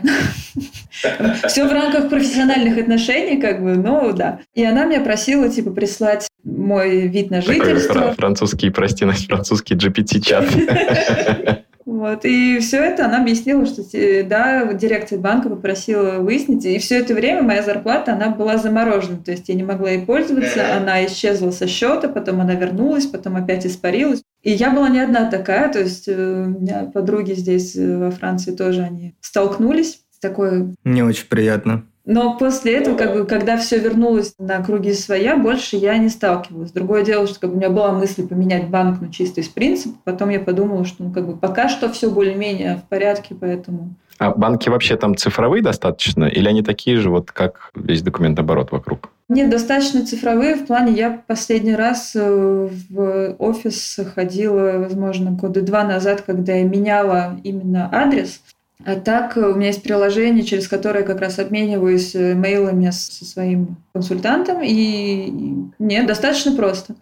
Все 1.47 1.67
в 1.67 1.71
рамках 1.71 2.09
профессиональных 2.09 2.77
отношений, 2.77 3.41
как 3.41 3.63
бы, 3.63 3.75
ну 3.75 4.13
да. 4.13 4.39
И 4.53 4.63
она 4.63 4.85
меня 4.85 5.01
просила, 5.01 5.49
типа, 5.49 5.71
прислать 5.71 6.27
мой 6.43 7.07
вид 7.07 7.31
на 7.31 7.41
жительство. 7.41 8.13
Французский, 8.13 8.69
прости, 8.69 9.05
французский 9.05 9.75
GPT-чат. 9.75 10.45
Вот. 11.89 12.23
И 12.23 12.59
все 12.59 12.77
это 12.83 13.05
она 13.05 13.19
объяснила, 13.19 13.65
что 13.65 13.81
да, 14.23 14.71
дирекция 14.73 15.17
банка 15.17 15.49
попросила 15.49 16.19
выяснить. 16.19 16.63
И 16.63 16.77
все 16.77 16.99
это 16.99 17.15
время 17.15 17.41
моя 17.41 17.63
зарплата, 17.63 18.13
она 18.13 18.29
была 18.29 18.57
заморожена. 18.57 19.17
То 19.17 19.31
есть 19.31 19.49
я 19.49 19.55
не 19.55 19.63
могла 19.63 19.89
ей 19.89 20.05
пользоваться. 20.05 20.77
Она 20.77 21.03
исчезла 21.07 21.49
со 21.49 21.65
счета, 21.65 22.07
потом 22.07 22.41
она 22.41 22.53
вернулась, 22.53 23.07
потом 23.07 23.37
опять 23.37 23.65
испарилась. 23.65 24.21
И 24.41 24.51
я 24.51 24.71
была 24.71 24.89
не 24.89 24.99
одна 24.99 25.29
такая. 25.29 25.71
То 25.71 25.79
есть 25.79 26.07
э, 26.07 26.13
у 26.13 26.59
меня 26.59 26.85
подруги 26.85 27.33
здесь 27.33 27.75
э, 27.75 27.97
во 27.97 28.11
Франции 28.11 28.55
тоже 28.55 28.81
они 28.81 29.15
столкнулись 29.21 30.01
с 30.11 30.19
такой... 30.19 30.75
Не 30.83 31.03
очень 31.03 31.27
приятно. 31.27 31.85
Но 32.09 32.35
после 32.35 32.75
этого, 32.77 32.97
как 32.97 33.13
бы, 33.13 33.25
когда 33.25 33.55
все 33.55 33.77
вернулось 33.77 34.33
на 34.39 34.63
круги 34.63 34.93
своя, 34.93 35.37
больше 35.37 35.75
я 35.75 35.95
не 35.99 36.09
сталкивалась. 36.09 36.71
Другое 36.71 37.03
дело, 37.03 37.27
что 37.27 37.39
как 37.39 37.51
бы, 37.51 37.55
у 37.55 37.59
меня 37.59 37.69
была 37.69 37.91
мысль 37.91 38.27
поменять 38.27 38.67
банк, 38.67 38.97
ну, 38.99 39.09
чисто 39.09 39.41
из 39.41 39.47
принципа. 39.47 39.95
Потом 40.05 40.29
я 40.29 40.39
подумала, 40.39 40.85
что 40.85 41.03
ну, 41.03 41.13
как 41.13 41.27
бы, 41.27 41.37
пока 41.37 41.69
что 41.69 41.87
все 41.91 42.09
более-менее 42.09 42.77
в 42.77 42.89
порядке, 42.89 43.35
поэтому... 43.39 43.93
А 44.17 44.31
банки 44.31 44.69
вообще 44.69 44.97
там 44.97 45.15
цифровые 45.15 45.61
достаточно? 45.61 46.23
Или 46.23 46.47
они 46.47 46.63
такие 46.63 46.97
же, 46.97 47.11
вот 47.11 47.31
как 47.31 47.69
весь 47.75 48.01
документооборот 48.01 48.71
вокруг? 48.71 49.11
Нет, 49.29 49.51
достаточно 49.51 50.03
цифровые. 50.03 50.55
В 50.55 50.65
плане 50.65 50.93
я 50.93 51.21
последний 51.27 51.75
раз 51.75 52.13
э, 52.15 52.69
в 52.89 53.35
офис 53.37 53.99
ходила, 54.15 54.79
возможно, 54.79 55.29
года 55.29 55.61
два 55.61 55.83
назад, 55.83 56.23
когда 56.23 56.53
я 56.53 56.63
меняла 56.63 57.39
именно 57.43 57.87
адрес. 57.93 58.41
А 58.85 58.95
так 58.95 59.35
у 59.35 59.55
меня 59.55 59.67
есть 59.67 59.83
приложение, 59.83 60.43
через 60.43 60.67
которое 60.69 61.03
как 61.03 61.19
раз 61.19 61.37
обмениваюсь 61.37 62.15
э, 62.15 62.33
мейлами 62.33 62.89
со 62.91 63.25
своим 63.25 63.75
консультантом, 63.93 64.61
и 64.63 65.33
нет, 65.79 66.07
достаточно 66.07 66.55
просто. 66.55 66.95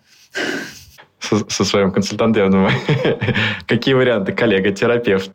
Со, 1.20 1.38
со 1.50 1.63
своим 1.63 1.92
консультантом, 1.92 2.44
я 2.44 2.50
думаю, 2.50 2.72
какие 3.68 3.94
варианты? 3.94 4.32
Коллега, 4.32 4.72
терапевт, 4.72 5.32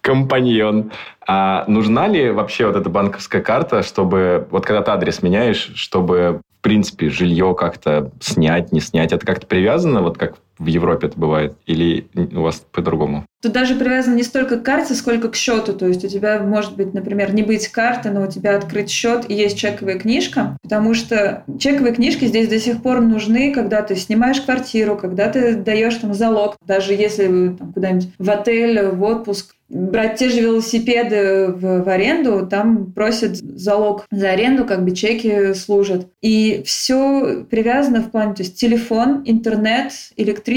компаньон. 0.00 0.90
А 1.26 1.64
нужна 1.68 2.08
ли 2.08 2.32
вообще 2.32 2.66
вот 2.66 2.74
эта 2.74 2.90
банковская 2.90 3.40
карта, 3.40 3.84
чтобы, 3.84 4.48
вот 4.50 4.66
когда 4.66 4.82
ты 4.82 4.90
адрес 4.90 5.22
меняешь, 5.22 5.70
чтобы, 5.76 6.40
в 6.58 6.62
принципе, 6.62 7.08
жилье 7.08 7.54
как-то 7.56 8.10
снять, 8.20 8.72
не 8.72 8.80
снять, 8.80 9.12
это 9.12 9.24
как-то 9.24 9.46
привязано, 9.46 10.02
вот 10.02 10.18
как 10.18 10.34
в 10.60 10.66
Европе 10.66 11.08
это 11.08 11.18
бывает? 11.18 11.56
Или 11.66 12.06
у 12.14 12.42
вас 12.42 12.62
по-другому? 12.70 13.24
Тут 13.42 13.52
даже 13.52 13.74
привязано 13.74 14.14
не 14.14 14.22
столько 14.22 14.58
к 14.58 14.62
карте, 14.62 14.94
сколько 14.94 15.28
к 15.30 15.34
счету. 15.34 15.72
То 15.72 15.86
есть 15.86 16.04
у 16.04 16.08
тебя 16.08 16.40
может 16.40 16.76
быть, 16.76 16.92
например, 16.92 17.34
не 17.34 17.42
быть 17.42 17.68
карты, 17.68 18.10
но 18.10 18.24
у 18.24 18.26
тебя 18.26 18.56
открыть 18.56 18.90
счет 18.90 19.24
и 19.28 19.34
есть 19.34 19.58
чековая 19.58 19.98
книжка, 19.98 20.58
потому 20.62 20.92
что 20.92 21.44
чековые 21.58 21.94
книжки 21.94 22.26
здесь 22.26 22.48
до 22.48 22.60
сих 22.60 22.82
пор 22.82 23.00
нужны, 23.00 23.52
когда 23.52 23.80
ты 23.80 23.96
снимаешь 23.96 24.42
квартиру, 24.42 24.96
когда 24.96 25.28
ты 25.28 25.54
даешь 25.54 25.96
там 25.96 26.12
залог, 26.12 26.56
даже 26.66 26.92
если 26.92 27.56
там, 27.56 27.72
куда-нибудь 27.72 28.10
в 28.18 28.30
отель, 28.30 28.88
в 28.88 29.02
отпуск, 29.02 29.54
брать 29.70 30.18
те 30.18 30.28
же 30.28 30.40
велосипеды 30.40 31.46
в, 31.48 31.84
в 31.84 31.88
аренду, 31.88 32.46
там 32.46 32.92
просят 32.92 33.36
залог 33.36 34.06
за 34.10 34.30
аренду, 34.30 34.64
как 34.66 34.84
бы 34.84 34.90
чеки 34.90 35.54
служат. 35.54 36.08
И 36.20 36.62
все 36.66 37.44
привязано 37.48 38.02
в 38.02 38.10
плане, 38.10 38.34
то 38.34 38.42
есть 38.42 38.58
телефон, 38.58 39.22
интернет, 39.24 39.92
электричество, 40.16 40.49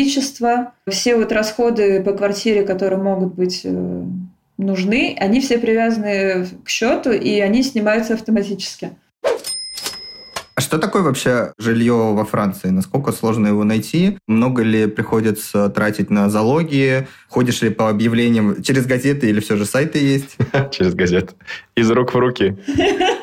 все 0.90 1.16
вот 1.16 1.32
расходы 1.32 2.02
по 2.02 2.14
квартире, 2.14 2.64
которые 2.64 3.02
могут 3.02 3.36
быть 3.36 3.62
э, 3.64 4.04
нужны, 4.58 5.16
они 5.20 5.40
все 5.40 5.58
привязаны 5.58 6.48
к 6.64 6.70
счету, 6.70 7.12
и 7.12 7.40
они 7.40 7.64
снимаются 7.64 8.14
автоматически. 8.14 8.92
А 10.56 10.62
что 10.62 10.78
такое 10.78 11.02
вообще 11.02 11.52
жилье 11.58 12.14
во 12.14 12.26
Франции? 12.26 12.70
Насколько 12.70 13.12
сложно 13.12 13.48
его 13.48 13.64
найти? 13.64 14.20
Много 14.28 14.62
ли 14.62 14.86
приходится 14.86 15.68
тратить 15.70 16.12
на 16.12 16.30
залоги? 16.30 17.08
Ходишь 17.28 17.64
ли 17.64 17.70
по 17.70 17.90
объявлениям 17.90 18.62
через 18.62 18.86
газеты 18.86 19.30
или 19.30 19.40
все 19.40 19.56
же 19.56 19.66
сайты 19.66 19.98
есть? 19.98 20.38
Через 20.72 20.94
газеты. 20.94 21.34
Из 21.76 21.90
рук 21.90 22.14
в 22.14 22.18
руки. 22.20 22.56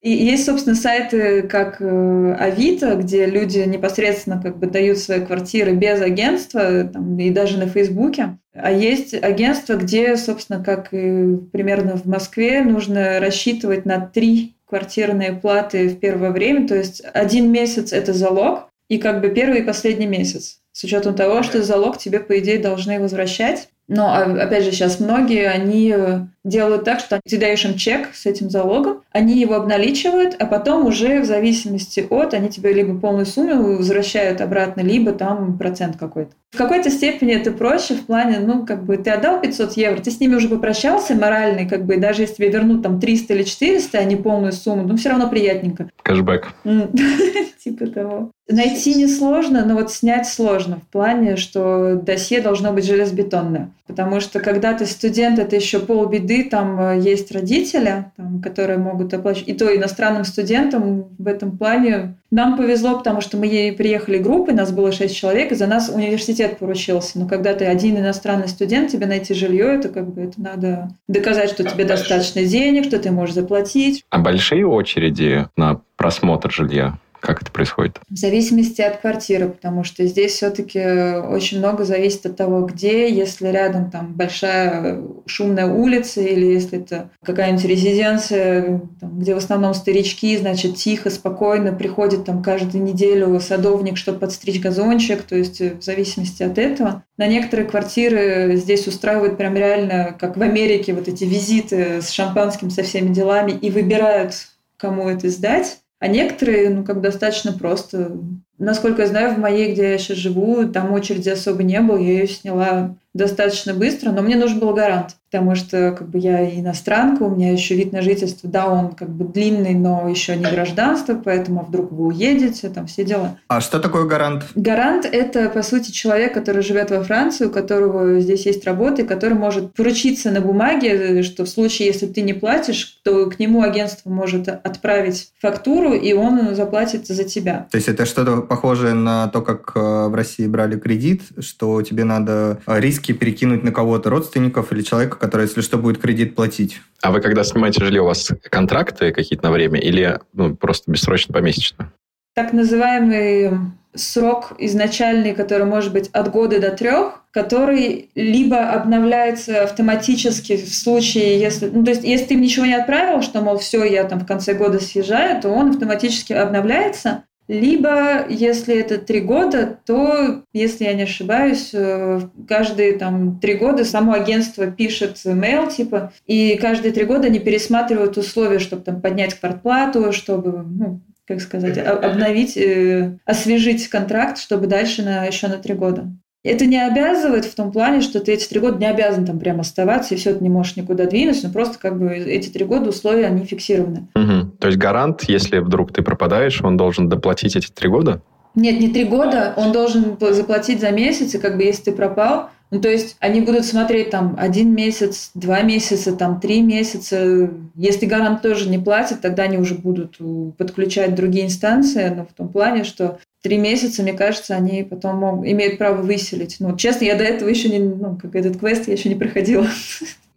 И 0.00 0.10
есть, 0.10 0.46
собственно, 0.46 0.76
сайты, 0.76 1.42
как 1.42 1.80
э, 1.80 2.36
Авито, 2.38 2.94
где 2.94 3.26
люди 3.26 3.58
непосредственно 3.58 4.40
как 4.40 4.58
бы 4.58 4.68
дают 4.68 4.98
свои 4.98 5.24
квартиры 5.24 5.72
без 5.72 6.00
агентства, 6.00 6.84
там, 6.84 7.18
и 7.18 7.30
даже 7.30 7.58
на 7.58 7.66
Фейсбуке. 7.66 8.38
А 8.54 8.70
есть 8.70 9.12
агентства, 9.14 9.74
где, 9.74 10.16
собственно, 10.16 10.62
как 10.62 10.94
и 10.94 11.36
примерно 11.52 11.96
в 11.96 12.04
Москве, 12.04 12.62
нужно 12.62 13.18
рассчитывать 13.18 13.86
на 13.86 13.98
три 13.98 14.54
квартирные 14.66 15.32
платы 15.32 15.88
в 15.88 15.98
первое 15.98 16.30
время. 16.30 16.68
То 16.68 16.76
есть 16.76 17.02
один 17.12 17.50
месяц– 17.50 17.92
это 17.92 18.12
залог, 18.12 18.68
и 18.88 18.98
как 18.98 19.20
бы 19.20 19.30
первый 19.30 19.60
и 19.60 19.64
последний 19.64 20.06
месяц. 20.06 20.60
С 20.72 20.84
учетом 20.84 21.16
того, 21.16 21.42
что 21.42 21.62
залог 21.62 21.98
тебе, 21.98 22.20
по 22.20 22.38
идее, 22.38 22.58
должны 22.58 23.00
возвращать. 23.00 23.68
Но, 23.88 24.12
а, 24.12 24.24
опять 24.24 24.64
же, 24.64 24.70
сейчас 24.70 25.00
многие, 25.00 25.48
они 25.48 25.94
э, 25.96 26.20
делают 26.44 26.84
так, 26.84 27.00
что 27.00 27.20
ты 27.24 27.38
даешь 27.38 27.64
им 27.64 27.74
чек 27.74 28.14
с 28.14 28.26
этим 28.26 28.50
залогом, 28.50 29.02
они 29.12 29.40
его 29.40 29.54
обналичивают, 29.54 30.36
а 30.38 30.44
потом 30.44 30.86
уже 30.86 31.22
в 31.22 31.24
зависимости 31.24 32.06
от, 32.08 32.34
они 32.34 32.50
тебе 32.50 32.74
либо 32.74 32.98
полную 32.98 33.24
сумму 33.24 33.78
возвращают 33.78 34.42
обратно, 34.42 34.82
либо 34.82 35.12
там 35.12 35.56
процент 35.56 35.96
какой-то. 35.96 36.32
В 36.50 36.58
какой-то 36.58 36.90
степени 36.90 37.34
это 37.34 37.50
проще 37.50 37.94
в 37.94 38.04
плане, 38.04 38.40
ну, 38.40 38.66
как 38.66 38.84
бы 38.84 38.98
ты 38.98 39.10
отдал 39.10 39.40
500 39.40 39.76
евро, 39.78 40.00
ты 40.02 40.10
с 40.10 40.20
ними 40.20 40.34
уже 40.34 40.48
попрощался 40.48 41.14
моральный, 41.14 41.66
как 41.66 41.86
бы 41.86 41.96
даже 41.96 42.22
если 42.22 42.34
тебе 42.34 42.50
вернут 42.50 42.82
там 42.82 43.00
300 43.00 43.34
или 43.34 43.42
400, 43.42 43.98
а 43.98 44.04
не 44.04 44.16
полную 44.16 44.52
сумму, 44.52 44.82
ну, 44.82 44.96
все 44.96 45.08
равно 45.08 45.30
приятненько. 45.30 45.90
Кэшбэк. 46.02 46.52
Типа 47.64 47.86
того. 47.86 48.30
Найти 48.48 48.94
несложно, 48.94 49.64
но 49.64 49.74
вот 49.74 49.92
снять 49.92 50.26
сложно 50.26 50.76
в 50.76 50.88
плане, 50.90 51.36
что 51.36 51.96
досье 51.96 52.40
должно 52.40 52.72
быть 52.72 52.86
железобетонное. 52.86 53.72
Потому 53.88 54.20
что 54.20 54.38
когда 54.38 54.74
ты 54.74 54.84
студент, 54.84 55.38
это 55.38 55.56
еще 55.56 55.80
полбеды, 55.80 56.44
там 56.44 56.78
э, 56.78 57.00
есть 57.00 57.32
родители, 57.32 58.04
там, 58.18 58.42
которые 58.42 58.78
могут 58.78 59.14
оплачивать. 59.14 59.48
И 59.48 59.54
то 59.54 59.74
иностранным 59.74 60.24
студентам 60.24 61.06
в 61.18 61.26
этом 61.26 61.56
плане 61.56 62.14
нам 62.30 62.58
повезло, 62.58 62.98
потому 62.98 63.22
что 63.22 63.38
мы 63.38 63.74
приехали 63.76 64.18
группой, 64.18 64.52
нас 64.52 64.70
было 64.72 64.92
6 64.92 65.16
человек, 65.16 65.52
и 65.52 65.54
за 65.54 65.66
нас 65.66 65.88
университет 65.88 66.58
поручился. 66.58 67.18
Но 67.18 67.26
когда 67.26 67.54
ты 67.54 67.64
один 67.64 67.96
иностранный 67.96 68.48
студент, 68.48 68.90
тебе 68.90 69.06
найти 69.06 69.32
жилье, 69.32 69.78
это 69.78 69.88
как 69.88 70.12
бы 70.12 70.20
это 70.20 70.38
надо 70.38 70.90
доказать, 71.08 71.48
что 71.48 71.64
тебе 71.64 71.84
достаточно 71.84 72.44
денег, 72.44 72.84
что 72.84 72.98
ты 72.98 73.10
можешь 73.10 73.34
заплатить. 73.34 74.04
А 74.10 74.18
большие 74.18 74.66
очереди 74.66 75.48
на 75.56 75.80
просмотр 75.96 76.52
жилья? 76.52 76.98
Как 77.20 77.42
это 77.42 77.50
происходит? 77.50 77.98
В 78.08 78.16
зависимости 78.16 78.80
от 78.80 78.98
квартиры, 78.98 79.48
потому 79.48 79.84
что 79.84 80.06
здесь 80.06 80.32
все-таки 80.32 80.80
очень 80.80 81.58
много 81.58 81.84
зависит 81.84 82.26
от 82.26 82.36
того, 82.36 82.62
где, 82.62 83.10
если 83.10 83.48
рядом 83.48 83.90
там 83.90 84.14
большая 84.14 85.02
шумная 85.26 85.66
улица 85.66 86.20
или 86.20 86.46
если 86.46 86.80
это 86.80 87.10
какая-нибудь 87.24 87.64
резиденция, 87.64 88.82
там, 89.00 89.18
где 89.18 89.34
в 89.34 89.38
основном 89.38 89.74
старички, 89.74 90.36
значит, 90.36 90.76
тихо, 90.76 91.10
спокойно 91.10 91.72
приходит 91.72 92.24
там 92.24 92.42
каждую 92.42 92.84
неделю 92.84 93.38
садовник, 93.40 93.96
чтобы 93.96 94.20
подстричь 94.20 94.60
газончик, 94.60 95.22
то 95.22 95.36
есть 95.36 95.60
в 95.60 95.82
зависимости 95.82 96.42
от 96.42 96.58
этого. 96.58 97.04
На 97.16 97.26
некоторые 97.26 97.68
квартиры 97.68 98.56
здесь 98.56 98.86
устраивают 98.86 99.36
прям 99.36 99.56
реально, 99.56 100.14
как 100.18 100.36
в 100.36 100.42
Америке, 100.42 100.94
вот 100.94 101.08
эти 101.08 101.24
визиты 101.24 102.00
с 102.00 102.10
шампанским, 102.10 102.70
со 102.70 102.82
всеми 102.82 103.12
делами 103.12 103.52
и 103.52 103.70
выбирают, 103.70 104.34
кому 104.76 105.08
это 105.08 105.28
сдать. 105.28 105.78
А 106.00 106.06
некоторые, 106.06 106.70
ну, 106.70 106.84
как 106.84 107.00
достаточно 107.00 107.52
просто. 107.52 108.16
Насколько 108.58 109.02
я 109.02 109.08
знаю, 109.08 109.34
в 109.34 109.38
моей, 109.38 109.72
где 109.72 109.92
я 109.92 109.98
сейчас 109.98 110.18
живу, 110.18 110.66
там 110.68 110.92
очереди 110.92 111.28
особо 111.28 111.62
не 111.62 111.80
было. 111.80 111.96
Я 111.96 112.12
ее 112.12 112.28
сняла 112.28 112.96
достаточно 113.14 113.74
быстро, 113.74 114.12
но 114.12 114.22
мне 114.22 114.36
нужен 114.36 114.60
был 114.60 114.72
гарант, 114.74 115.16
потому 115.30 115.56
что 115.56 115.92
как 115.92 116.08
бы 116.08 116.18
я 116.18 116.48
иностранка, 116.48 117.24
у 117.24 117.34
меня 117.34 117.50
еще 117.50 117.74
вид 117.74 117.92
на 117.92 118.00
жительство, 118.00 118.48
да, 118.48 118.68
он 118.68 118.90
как 118.90 119.08
бы 119.08 119.24
длинный, 119.24 119.74
но 119.74 120.08
еще 120.08 120.36
не 120.36 120.44
гражданство, 120.44 121.14
поэтому 121.14 121.64
вдруг 121.64 121.90
вы 121.90 122.06
уедете, 122.08 122.68
там 122.68 122.86
все 122.86 123.04
дела. 123.04 123.36
А 123.48 123.60
что 123.60 123.80
такое 123.80 124.04
гарант? 124.04 124.44
Гарант– 124.54 125.04
это, 125.10 125.48
по 125.48 125.62
сути, 125.62 125.90
человек, 125.90 126.34
который 126.34 126.62
живет 126.62 126.90
во 126.90 127.02
Франции, 127.02 127.46
у 127.46 127.50
которого 127.50 128.20
здесь 128.20 128.46
есть 128.46 128.64
работа, 128.64 129.02
и 129.02 129.06
который 129.06 129.34
может 129.34 129.72
поручиться 129.74 130.30
на 130.30 130.40
бумаге, 130.40 131.22
что 131.22 131.44
в 131.44 131.48
случае, 131.48 131.88
если 131.88 132.06
ты 132.06 132.20
не 132.20 132.34
платишь, 132.34 133.00
то 133.02 133.26
к 133.26 133.38
нему 133.40 133.62
агентство 133.62 134.10
может 134.10 134.48
отправить 134.48 135.32
фактуру, 135.40 135.92
и 135.94 136.12
он 136.12 136.54
заплатит 136.54 137.06
за 137.06 137.24
тебя. 137.24 137.66
То 137.70 137.78
есть 137.78 137.88
это 137.88 138.04
что-то 138.04 138.46
похожее 138.48 138.94
на 138.94 139.28
то, 139.28 139.42
как 139.42 139.72
э, 139.74 140.08
в 140.08 140.14
России 140.14 140.46
брали 140.46 140.78
кредит, 140.78 141.22
что 141.40 141.82
тебе 141.82 142.04
надо 142.04 142.60
риски 142.66 142.98
риски 142.98 143.12
перекинуть 143.12 143.64
на 143.64 143.72
кого-то, 143.72 144.10
родственников 144.10 144.72
или 144.72 144.82
человека, 144.82 145.16
который, 145.18 145.42
если 145.42 145.60
что, 145.60 145.78
будет 145.78 145.98
кредит 145.98 146.34
платить. 146.34 146.80
А 147.02 147.10
вы, 147.10 147.20
когда 147.20 147.44
снимаете 147.44 147.84
жилье, 147.84 148.02
у 148.02 148.06
вас 148.06 148.30
контракты 148.50 149.12
какие-то 149.12 149.44
на 149.44 149.52
время 149.52 149.80
или 149.80 150.18
ну, 150.32 150.56
просто 150.56 150.90
бессрочно 150.90 151.32
помесячно? 151.32 151.92
Так 152.34 152.52
называемый 152.52 153.50
срок 153.94 154.52
изначальный, 154.58 155.34
который 155.34 155.66
может 155.66 155.92
быть 155.92 156.08
от 156.12 156.30
года 156.30 156.60
до 156.60 156.70
трех, 156.70 157.24
который 157.32 158.10
либо 158.14 158.70
обновляется 158.70 159.64
автоматически 159.64 160.56
в 160.56 160.74
случае, 160.74 161.40
если, 161.40 161.68
ну, 161.68 161.84
то 161.84 161.90
есть, 161.90 162.04
если 162.04 162.26
ты 162.26 162.34
им 162.34 162.40
ничего 162.40 162.66
не 162.66 162.74
отправил, 162.74 163.22
что, 163.22 163.40
мол, 163.40 163.58
все, 163.58 163.84
я 163.84 164.04
там 164.04 164.20
в 164.20 164.26
конце 164.26 164.54
года 164.54 164.80
съезжаю, 164.80 165.40
то 165.40 165.48
он 165.48 165.70
автоматически 165.70 166.32
обновляется, 166.32 167.24
либо, 167.48 168.28
если 168.28 168.76
это 168.78 168.98
три 168.98 169.20
года, 169.20 169.80
то, 169.86 170.42
если 170.52 170.84
я 170.84 170.92
не 170.92 171.04
ошибаюсь, 171.04 171.70
э, 171.72 172.20
каждые 172.46 172.98
там 172.98 173.40
три 173.40 173.54
года 173.54 173.86
само 173.86 174.12
агентство 174.12 174.66
пишет 174.70 175.16
mail 175.24 175.74
типа, 175.74 176.12
и 176.26 176.58
каждые 176.58 176.92
три 176.92 177.04
года 177.04 177.28
они 177.28 177.38
пересматривают 177.38 178.18
условия, 178.18 178.58
чтобы 178.58 178.82
там 178.82 179.00
поднять 179.00 179.34
квартплату, 179.34 180.12
чтобы, 180.12 180.62
ну, 180.62 181.00
как 181.26 181.40
сказать, 181.40 181.78
обновить, 181.78 182.58
э, 182.58 183.18
освежить 183.24 183.88
контракт, 183.88 184.36
чтобы 184.36 184.66
дальше 184.66 185.02
на, 185.02 185.24
еще 185.24 185.48
на 185.48 185.56
три 185.56 185.74
года. 185.74 186.12
Это 186.44 186.66
не 186.66 186.78
обязывает 186.78 187.44
в 187.44 187.54
том 187.54 187.72
плане, 187.72 188.00
что 188.00 188.20
ты 188.20 188.32
эти 188.32 188.48
три 188.48 188.60
года 188.60 188.78
не 188.78 188.86
обязан 188.86 189.26
там 189.26 189.38
прямо 189.38 189.60
оставаться, 189.60 190.14
и 190.14 190.16
все, 190.16 190.34
ты 190.34 190.42
не 190.42 190.48
можешь 190.48 190.76
никуда 190.76 191.06
двинуться, 191.06 191.48
но 191.48 191.52
просто 191.52 191.78
как 191.78 191.98
бы 191.98 192.14
эти 192.14 192.48
три 192.48 192.64
года 192.64 192.90
условия, 192.90 193.26
они 193.26 193.44
фиксированы. 193.44 194.08
Угу. 194.14 194.52
То 194.60 194.68
есть 194.68 194.78
гарант, 194.78 195.24
если 195.24 195.58
вдруг 195.58 195.92
ты 195.92 196.02
пропадаешь, 196.02 196.62
он 196.62 196.76
должен 196.76 197.08
доплатить 197.08 197.56
эти 197.56 197.68
три 197.68 197.88
года? 197.88 198.22
Нет, 198.54 198.80
не 198.80 198.88
три 198.88 199.04
года, 199.04 199.52
он 199.56 199.72
должен 199.72 200.16
заплатить 200.18 200.80
за 200.80 200.90
месяц, 200.90 201.34
и 201.34 201.38
как 201.38 201.56
бы 201.56 201.64
если 201.64 201.84
ты 201.84 201.92
пропал, 201.92 202.50
ну, 202.70 202.80
то 202.80 202.88
есть 202.88 203.16
они 203.20 203.40
будут 203.40 203.64
смотреть 203.64 204.10
там 204.10 204.36
один 204.38 204.74
месяц, 204.74 205.30
два 205.34 205.62
месяца, 205.62 206.14
там 206.14 206.38
три 206.38 206.60
месяца. 206.60 207.50
Если 207.74 208.04
гарант 208.04 208.42
тоже 208.42 208.68
не 208.68 208.78
платит, 208.78 209.22
тогда 209.22 209.44
они 209.44 209.56
уже 209.56 209.74
будут 209.74 210.18
подключать 210.58 211.14
другие 211.14 211.46
инстанции, 211.46 212.08
но 212.14 212.26
в 212.26 212.32
том 212.34 212.48
плане, 212.48 212.84
что 212.84 213.18
три 213.42 213.58
месяца, 213.58 214.02
мне 214.02 214.12
кажется, 214.12 214.54
они 214.54 214.82
потом 214.82 215.16
могут, 215.16 215.46
имеют 215.46 215.78
право 215.78 216.02
выселить. 216.02 216.56
Ну, 216.60 216.76
честно, 216.76 217.04
я 217.04 217.16
до 217.16 217.24
этого 217.24 217.48
еще 217.48 217.68
не, 217.68 217.78
ну, 217.78 218.18
как 218.20 218.34
этот 218.34 218.58
квест 218.58 218.88
я 218.88 218.94
еще 218.94 219.08
не 219.08 219.14
проходила. 219.14 219.66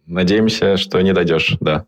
Надеемся, 0.06 0.76
что 0.76 1.00
не 1.00 1.12
дойдешь, 1.12 1.56
да. 1.60 1.86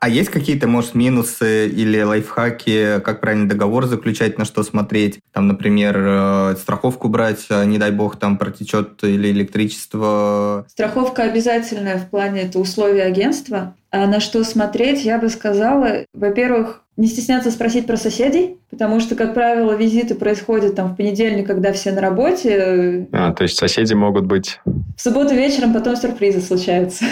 А 0.00 0.08
есть 0.08 0.30
какие-то, 0.30 0.68
может, 0.68 0.94
минусы 0.94 1.68
или 1.68 2.00
лайфхаки, 2.00 3.00
как 3.00 3.20
правильно 3.20 3.48
договор 3.48 3.86
заключать, 3.86 4.38
на 4.38 4.44
что 4.44 4.62
смотреть? 4.62 5.18
Там, 5.32 5.48
например, 5.48 5.96
э, 5.98 6.56
страховку 6.56 7.08
брать, 7.08 7.46
а, 7.50 7.64
не 7.64 7.78
дай 7.78 7.90
бог, 7.90 8.16
там 8.16 8.38
протечет 8.38 9.02
или 9.02 9.30
электричество. 9.30 10.66
Страховка 10.68 11.24
обязательная 11.24 11.98
в 11.98 12.08
плане 12.10 12.42
это 12.42 12.60
условия 12.60 13.04
агентства. 13.04 13.74
А 13.90 14.06
на 14.06 14.20
что 14.20 14.44
смотреть, 14.44 15.04
я 15.04 15.18
бы 15.18 15.28
сказала, 15.30 16.04
во-первых, 16.14 16.84
не 16.98 17.06
стесняться 17.06 17.52
спросить 17.52 17.86
про 17.86 17.96
соседей, 17.96 18.58
потому 18.70 18.98
что, 18.98 19.14
как 19.14 19.32
правило, 19.32 19.72
визиты 19.72 20.16
происходят 20.16 20.74
там 20.74 20.92
в 20.92 20.96
понедельник, 20.96 21.46
когда 21.46 21.72
все 21.72 21.92
на 21.92 22.00
работе. 22.00 23.06
А, 23.12 23.32
то 23.32 23.44
есть 23.44 23.56
соседи 23.56 23.94
могут 23.94 24.26
быть... 24.26 24.60
В 24.66 25.00
субботу 25.00 25.32
вечером 25.32 25.72
потом 25.72 25.94
сюрпризы 25.94 26.40
случаются. 26.40 27.04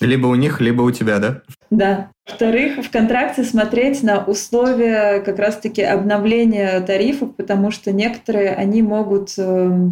Либо 0.00 0.26
у 0.26 0.34
них, 0.34 0.62
либо 0.62 0.80
у 0.82 0.90
тебя, 0.90 1.18
да? 1.18 1.42
Да. 1.70 2.10
Во-вторых, 2.26 2.82
в 2.82 2.90
контракте 2.90 3.44
смотреть 3.44 4.02
на 4.02 4.24
условия 4.24 5.20
как 5.20 5.38
раз-таки 5.38 5.82
обновления 5.82 6.80
тарифов, 6.80 7.36
потому 7.36 7.70
что 7.70 7.92
некоторые, 7.92 8.54
они 8.54 8.80
могут 8.80 9.34
э, 9.36 9.90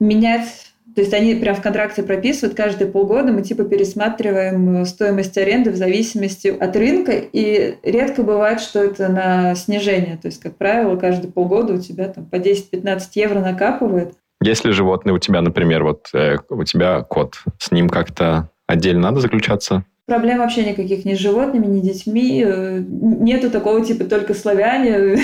менять 0.00 0.67
то 0.98 1.02
есть 1.02 1.14
они 1.14 1.36
прям 1.36 1.54
в 1.54 1.62
контракте 1.62 2.02
прописывают, 2.02 2.56
каждые 2.56 2.90
полгода 2.90 3.30
мы 3.30 3.42
типа 3.42 3.62
пересматриваем 3.62 4.84
стоимость 4.84 5.38
аренды 5.38 5.70
в 5.70 5.76
зависимости 5.76 6.48
от 6.48 6.74
рынка, 6.74 7.12
и 7.12 7.76
редко 7.84 8.24
бывает, 8.24 8.60
что 8.60 8.82
это 8.82 9.06
на 9.06 9.54
снижение. 9.54 10.18
То 10.20 10.26
есть, 10.26 10.42
как 10.42 10.56
правило, 10.56 10.96
каждые 10.96 11.30
полгода 11.30 11.74
у 11.74 11.78
тебя 11.78 12.08
там 12.08 12.26
по 12.26 12.34
10-15 12.34 13.00
евро 13.14 13.38
накапывает. 13.38 14.14
Если 14.42 14.72
животное 14.72 15.14
у 15.14 15.18
тебя, 15.18 15.40
например, 15.40 15.84
вот 15.84 16.08
э, 16.14 16.38
у 16.48 16.64
тебя 16.64 17.02
кот, 17.02 17.44
с 17.60 17.70
ним 17.70 17.88
как-то 17.88 18.50
отдельно 18.66 19.02
надо 19.02 19.20
заключаться? 19.20 19.84
Проблем 20.06 20.38
вообще 20.38 20.68
никаких 20.68 21.04
ни 21.04 21.14
с 21.14 21.18
животными, 21.18 21.66
ни 21.66 21.78
с 21.78 21.82
детьми. 21.84 22.42
Э, 22.44 22.82
нету 22.84 23.52
такого 23.52 23.84
типа 23.84 24.02
только 24.02 24.34
славяне. 24.34 25.16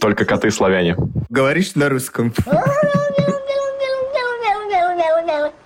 Только 0.00 0.24
коты 0.24 0.52
славяне. 0.52 0.96
Говоришь 1.28 1.74
на 1.74 1.88
русском. 1.88 2.32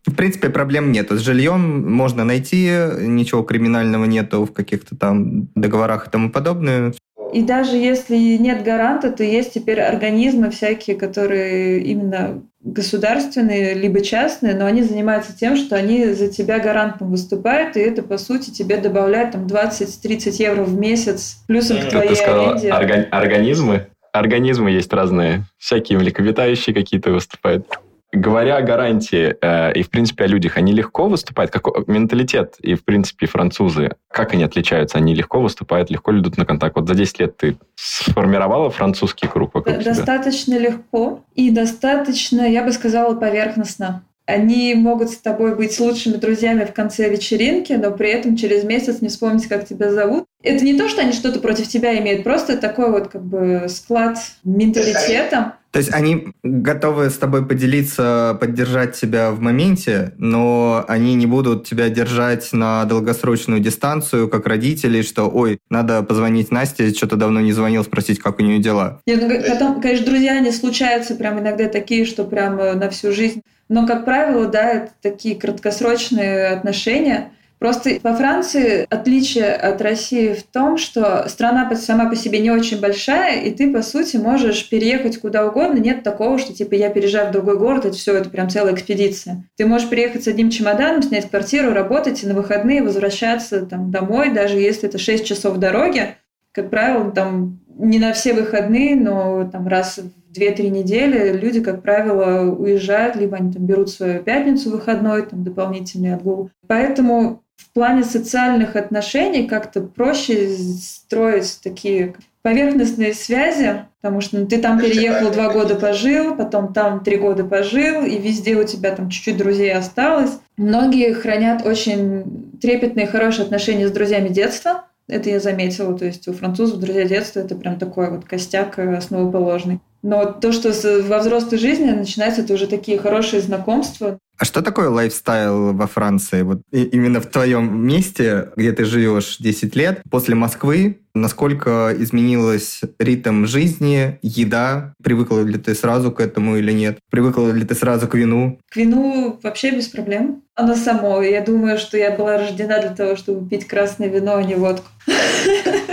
В 0.06 0.14
принципе, 0.14 0.50
проблем 0.50 0.92
нет. 0.92 1.10
С 1.10 1.20
жильем 1.20 1.92
можно 1.92 2.24
найти, 2.24 2.70
ничего 3.00 3.42
криминального 3.42 4.04
нету 4.04 4.44
в 4.44 4.52
каких-то 4.52 4.96
там 4.96 5.48
договорах 5.54 6.06
и 6.06 6.10
тому 6.10 6.30
подобное. 6.30 6.92
И 7.32 7.42
даже 7.42 7.76
если 7.76 8.16
нет 8.16 8.64
гаранта, 8.64 9.10
то 9.12 9.22
есть 9.22 9.54
теперь 9.54 9.80
организмы 9.80 10.50
всякие, 10.50 10.96
которые 10.96 11.80
именно 11.80 12.42
государственные, 12.62 13.74
либо 13.74 14.00
частные, 14.00 14.54
но 14.54 14.66
они 14.66 14.82
занимаются 14.82 15.36
тем, 15.36 15.56
что 15.56 15.76
они 15.76 16.12
за 16.12 16.28
тебя 16.28 16.58
гарантом 16.58 17.10
выступают, 17.10 17.76
и 17.76 17.80
это, 17.80 18.02
по 18.02 18.18
сути, 18.18 18.50
тебе 18.50 18.76
добавляет 18.76 19.32
там 19.32 19.46
20-30 19.46 20.42
евро 20.42 20.64
в 20.64 20.78
месяц 20.78 21.42
плюсом 21.46 21.78
к 21.78 21.88
твоей 21.88 22.10
Ты 22.10 22.16
сказала, 22.16 22.50
аренде. 22.50 22.68
органи- 22.68 23.08
организмы? 23.10 23.86
Организмы 24.12 24.70
есть 24.72 24.92
разные. 24.92 25.44
Всякие 25.58 25.98
млекопитающие 25.98 26.74
какие-то 26.74 27.12
выступают. 27.12 27.66
Говоря 28.12 28.56
о 28.56 28.62
гарантии 28.62 29.36
э, 29.40 29.72
и, 29.72 29.82
в 29.82 29.90
принципе, 29.90 30.24
о 30.24 30.26
людях, 30.26 30.56
они 30.56 30.72
легко 30.72 31.08
выступают? 31.08 31.52
Как 31.52 31.86
менталитет 31.86 32.56
и, 32.60 32.74
в 32.74 32.84
принципе, 32.84 33.26
французы, 33.26 33.92
как 34.10 34.32
они 34.32 34.42
отличаются? 34.42 34.98
Они 34.98 35.14
легко 35.14 35.40
выступают, 35.40 35.90
легко 35.90 36.12
идут 36.18 36.36
на 36.36 36.44
контакт? 36.44 36.74
Вот 36.74 36.88
за 36.88 36.94
10 36.94 37.20
лет 37.20 37.36
ты 37.36 37.56
сформировала 37.76 38.70
французский 38.70 39.28
круг 39.28 39.54
вокруг 39.54 39.76
себя? 39.76 39.94
Достаточно 39.94 40.58
легко 40.58 41.24
и 41.34 41.50
достаточно, 41.50 42.42
я 42.42 42.64
бы 42.64 42.72
сказала, 42.72 43.14
поверхностно. 43.14 44.02
Они 44.30 44.74
могут 44.74 45.10
с 45.10 45.16
тобой 45.16 45.54
быть 45.54 45.78
лучшими 45.80 46.14
друзьями 46.14 46.64
в 46.64 46.72
конце 46.72 47.08
вечеринки, 47.08 47.72
но 47.72 47.90
при 47.90 48.10
этом 48.10 48.36
через 48.36 48.64
месяц 48.64 49.00
не 49.00 49.08
вспомнить, 49.08 49.46
как 49.46 49.66
тебя 49.66 49.92
зовут. 49.92 50.24
Это 50.42 50.64
не 50.64 50.78
то, 50.78 50.88
что 50.88 51.02
они 51.02 51.12
что-то 51.12 51.40
против 51.40 51.68
тебя 51.68 51.98
имеют, 51.98 52.24
просто 52.24 52.56
такой 52.56 52.90
вот 52.90 53.08
как 53.08 53.22
бы 53.22 53.66
склад 53.68 54.16
менталитета. 54.44 55.56
То 55.70 55.78
есть 55.78 55.92
они 55.92 56.28
готовы 56.42 57.10
с 57.10 57.14
тобой 57.14 57.46
поделиться, 57.46 58.36
поддержать 58.40 58.98
тебя 58.98 59.30
в 59.30 59.40
моменте, 59.40 60.14
но 60.18 60.84
они 60.88 61.14
не 61.14 61.26
будут 61.26 61.64
тебя 61.64 61.88
держать 61.88 62.52
на 62.52 62.84
долгосрочную 62.86 63.60
дистанцию, 63.60 64.28
как 64.28 64.46
родители, 64.46 65.02
что, 65.02 65.28
ой, 65.28 65.60
надо 65.70 66.02
позвонить 66.02 66.50
Насте, 66.50 66.90
что-то 66.90 67.14
давно 67.16 67.40
не 67.40 67.52
звонил, 67.52 67.84
спросить, 67.84 68.18
как 68.18 68.40
у 68.40 68.42
нее 68.42 68.58
дела. 68.58 69.00
Нет, 69.06 69.22
ну, 69.22 69.52
потом, 69.52 69.80
конечно, 69.80 70.06
друзья, 70.06 70.32
они 70.32 70.50
случаются 70.50 71.14
прям 71.14 71.38
иногда 71.38 71.68
такие, 71.68 72.04
что 72.04 72.24
прям 72.24 72.56
на 72.56 72.90
всю 72.90 73.12
жизнь. 73.12 73.42
Но, 73.70 73.86
как 73.86 74.04
правило, 74.04 74.46
да, 74.46 74.68
это 74.68 74.90
такие 75.00 75.36
краткосрочные 75.36 76.48
отношения. 76.48 77.30
Просто 77.60 78.00
во 78.02 78.14
Франции 78.14 78.84
отличие 78.90 79.52
от 79.52 79.80
России 79.80 80.32
в 80.32 80.42
том, 80.42 80.76
что 80.76 81.28
страна 81.28 81.72
сама 81.76 82.08
по 82.08 82.16
себе 82.16 82.40
не 82.40 82.50
очень 82.50 82.80
большая, 82.80 83.42
и 83.42 83.52
ты, 83.52 83.72
по 83.72 83.82
сути, 83.82 84.16
можешь 84.16 84.68
переехать 84.68 85.20
куда 85.20 85.46
угодно. 85.46 85.78
Нет 85.78 86.02
такого, 86.02 86.36
что 86.38 86.52
типа 86.52 86.74
я 86.74 86.90
переезжаю 86.90 87.28
в 87.28 87.32
другой 87.32 87.58
город, 87.58 87.84
это 87.84 87.96
все, 87.96 88.16
это 88.16 88.28
прям 88.28 88.48
целая 88.48 88.74
экспедиция. 88.74 89.44
Ты 89.56 89.66
можешь 89.66 89.88
приехать 89.88 90.24
с 90.24 90.28
одним 90.28 90.50
чемоданом, 90.50 91.02
снять 91.02 91.30
квартиру, 91.30 91.72
работать 91.72 92.24
и 92.24 92.26
на 92.26 92.34
выходные 92.34 92.82
возвращаться 92.82 93.64
там, 93.66 93.92
домой, 93.92 94.32
даже 94.32 94.58
если 94.58 94.88
это 94.88 94.98
6 94.98 95.24
часов 95.24 95.58
дороги. 95.58 96.16
Как 96.50 96.70
правило, 96.70 97.12
там 97.12 97.60
не 97.78 98.00
на 98.00 98.14
все 98.14 98.32
выходные, 98.32 98.96
но 98.96 99.48
там 99.48 99.68
раз 99.68 100.00
2-3 100.34 100.68
недели 100.68 101.32
люди, 101.36 101.60
как 101.60 101.82
правило, 101.82 102.50
уезжают, 102.50 103.16
либо 103.16 103.36
они 103.36 103.52
там 103.52 103.66
берут 103.66 103.90
свою 103.90 104.22
пятницу 104.22 104.70
выходной, 104.70 105.22
там 105.22 105.44
дополнительный 105.44 106.14
отгул. 106.14 106.50
Поэтому 106.66 107.42
в 107.56 107.72
плане 107.72 108.04
социальных 108.04 108.76
отношений 108.76 109.46
как-то 109.46 109.80
проще 109.82 110.48
строить 110.48 111.60
такие 111.62 112.14
поверхностные 112.42 113.12
связи, 113.12 113.84
потому 114.00 114.20
что 114.20 114.38
ну, 114.38 114.46
ты 114.46 114.58
там 114.58 114.80
переехал 114.80 115.30
два 115.30 115.52
года 115.52 115.74
пожил, 115.74 116.34
потом 116.36 116.72
там 116.72 117.04
три 117.04 117.16
года 117.16 117.44
пожил, 117.44 118.04
и 118.04 118.18
везде 118.18 118.56
у 118.56 118.64
тебя 118.64 118.92
там 118.92 119.10
чуть-чуть 119.10 119.36
друзей 119.36 119.72
осталось. 119.74 120.38
Многие 120.56 121.12
хранят 121.12 121.66
очень 121.66 122.56
трепетные, 122.60 123.06
хорошие 123.06 123.44
отношения 123.44 123.88
с 123.88 123.92
друзьями 123.92 124.28
детства. 124.28 124.84
Это 125.06 125.28
я 125.28 125.40
заметила. 125.40 125.96
То 125.98 126.06
есть 126.06 126.26
у 126.28 126.32
французов 126.32 126.80
друзья 126.80 127.04
детства 127.04 127.40
это 127.40 127.56
прям 127.56 127.78
такой 127.78 128.10
вот 128.10 128.24
костяк 128.24 128.78
основоположный. 128.78 129.80
Но 130.02 130.26
то, 130.26 130.52
что 130.52 130.72
во 131.02 131.18
взрослой 131.18 131.58
жизни 131.58 131.90
начинается, 131.90 132.42
это 132.42 132.54
уже 132.54 132.66
такие 132.66 132.98
хорошие 132.98 133.42
знакомства. 133.42 134.18
А 134.38 134.46
что 134.46 134.62
такое 134.62 134.88
лайфстайл 134.88 135.74
во 135.74 135.86
Франции? 135.86 136.40
Вот 136.42 136.62
именно 136.72 137.20
в 137.20 137.26
твоем 137.26 137.86
месте, 137.86 138.48
где 138.56 138.72
ты 138.72 138.86
живешь 138.86 139.36
10 139.38 139.76
лет, 139.76 140.00
после 140.10 140.34
Москвы, 140.34 141.00
насколько 141.14 141.94
изменилась 141.98 142.80
ритм 142.98 143.44
жизни, 143.44 144.18
еда? 144.22 144.94
Привыкла 145.02 145.40
ли 145.42 145.58
ты 145.58 145.74
сразу 145.74 146.10
к 146.10 146.20
этому 146.20 146.56
или 146.56 146.72
нет? 146.72 146.98
Привыкла 147.10 147.50
ли 147.50 147.66
ты 147.66 147.74
сразу 147.74 148.08
к 148.08 148.14
вину? 148.14 148.58
К 148.70 148.76
вину 148.76 149.38
вообще 149.42 149.72
без 149.72 149.88
проблем. 149.88 150.42
Оно 150.54 150.74
само. 150.74 151.20
Я 151.22 151.42
думаю, 151.42 151.76
что 151.76 151.98
я 151.98 152.10
была 152.10 152.38
рождена 152.38 152.80
для 152.80 152.94
того, 152.94 153.16
чтобы 153.16 153.46
пить 153.46 153.66
красное 153.66 154.08
вино, 154.08 154.36
а 154.36 154.42
не 154.42 154.54
водку. 154.54 154.86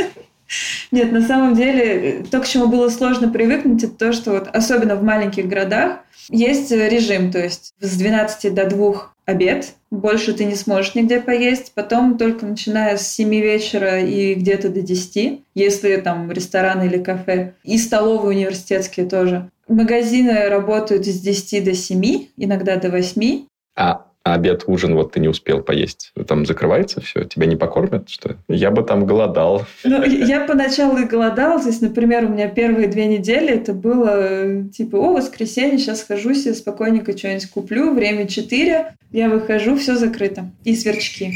Нет, 0.91 1.12
на 1.12 1.21
самом 1.21 1.56
деле, 1.56 2.23
то, 2.30 2.39
к 2.39 2.47
чему 2.47 2.67
было 2.67 2.89
сложно 2.89 3.30
привыкнуть, 3.30 3.84
это 3.84 3.93
то, 3.93 4.13
что 4.13 4.32
вот, 4.32 4.47
особенно 4.54 4.95
в 4.95 5.04
маленьких 5.04 5.47
городах, 5.47 6.00
есть 6.30 6.71
режим, 6.71 7.32
то 7.32 7.39
есть 7.39 7.73
с 7.80 7.97
12 7.97 8.54
до 8.54 8.69
2 8.69 9.12
обед, 9.26 9.73
больше 9.91 10.34
ты 10.34 10.45
не 10.45 10.56
сможешь 10.56 10.95
нигде 10.95 11.19
поесть, 11.19 11.73
потом 11.76 12.17
только 12.17 12.45
начиная 12.45 12.97
с 12.97 13.08
7 13.10 13.30
вечера 13.30 14.00
и 14.00 14.34
где-то 14.34 14.69
до 14.69 14.82
10, 14.82 15.41
если 15.54 15.95
там 15.97 16.32
рестораны 16.32 16.84
или 16.84 16.97
кафе, 16.97 17.54
и 17.63 17.78
столовые 17.78 18.38
университетские 18.38 19.06
тоже. 19.06 19.50
Магазины 19.67 20.47
работают 20.47 21.06
с 21.06 21.19
10 21.19 21.63
до 21.63 21.73
7, 21.73 22.28
иногда 22.38 22.78
до 22.78 22.89
8. 22.89 23.45
А 23.76 24.06
а 24.27 24.33
обед, 24.33 24.63
ужин 24.67 24.93
вот 24.93 25.13
ты 25.13 25.21
не 25.21 25.29
успел 25.29 25.61
поесть. 25.61 26.11
Там 26.27 26.45
закрывается 26.45 26.99
все, 26.99 27.23
тебя 27.23 27.45
не 27.45 27.55
покормят, 27.55 28.09
что? 28.09 28.35
Я 28.49 28.71
бы 28.71 28.83
там 28.83 29.05
голодал. 29.05 29.65
Ну, 29.85 30.03
я 30.03 30.45
поначалу 30.45 30.97
и 30.97 31.05
голодал. 31.05 31.61
Здесь, 31.61 31.79
например, 31.79 32.25
у 32.25 32.29
меня 32.29 32.49
первые 32.49 32.89
две 32.89 33.05
недели 33.05 33.53
это 33.53 33.71
было 33.71 34.09
э, 34.11 34.63
типа, 34.75 34.97
о, 34.97 35.13
воскресенье, 35.13 35.77
сейчас 35.77 36.01
схожу 36.01 36.33
себе 36.33 36.55
спокойненько 36.55 37.17
что-нибудь 37.17 37.49
куплю, 37.49 37.93
время 37.93 38.27
4, 38.27 38.97
я 39.11 39.29
выхожу, 39.29 39.77
все 39.77 39.95
закрыто. 39.95 40.51
И 40.65 40.75
сверчки. 40.75 41.31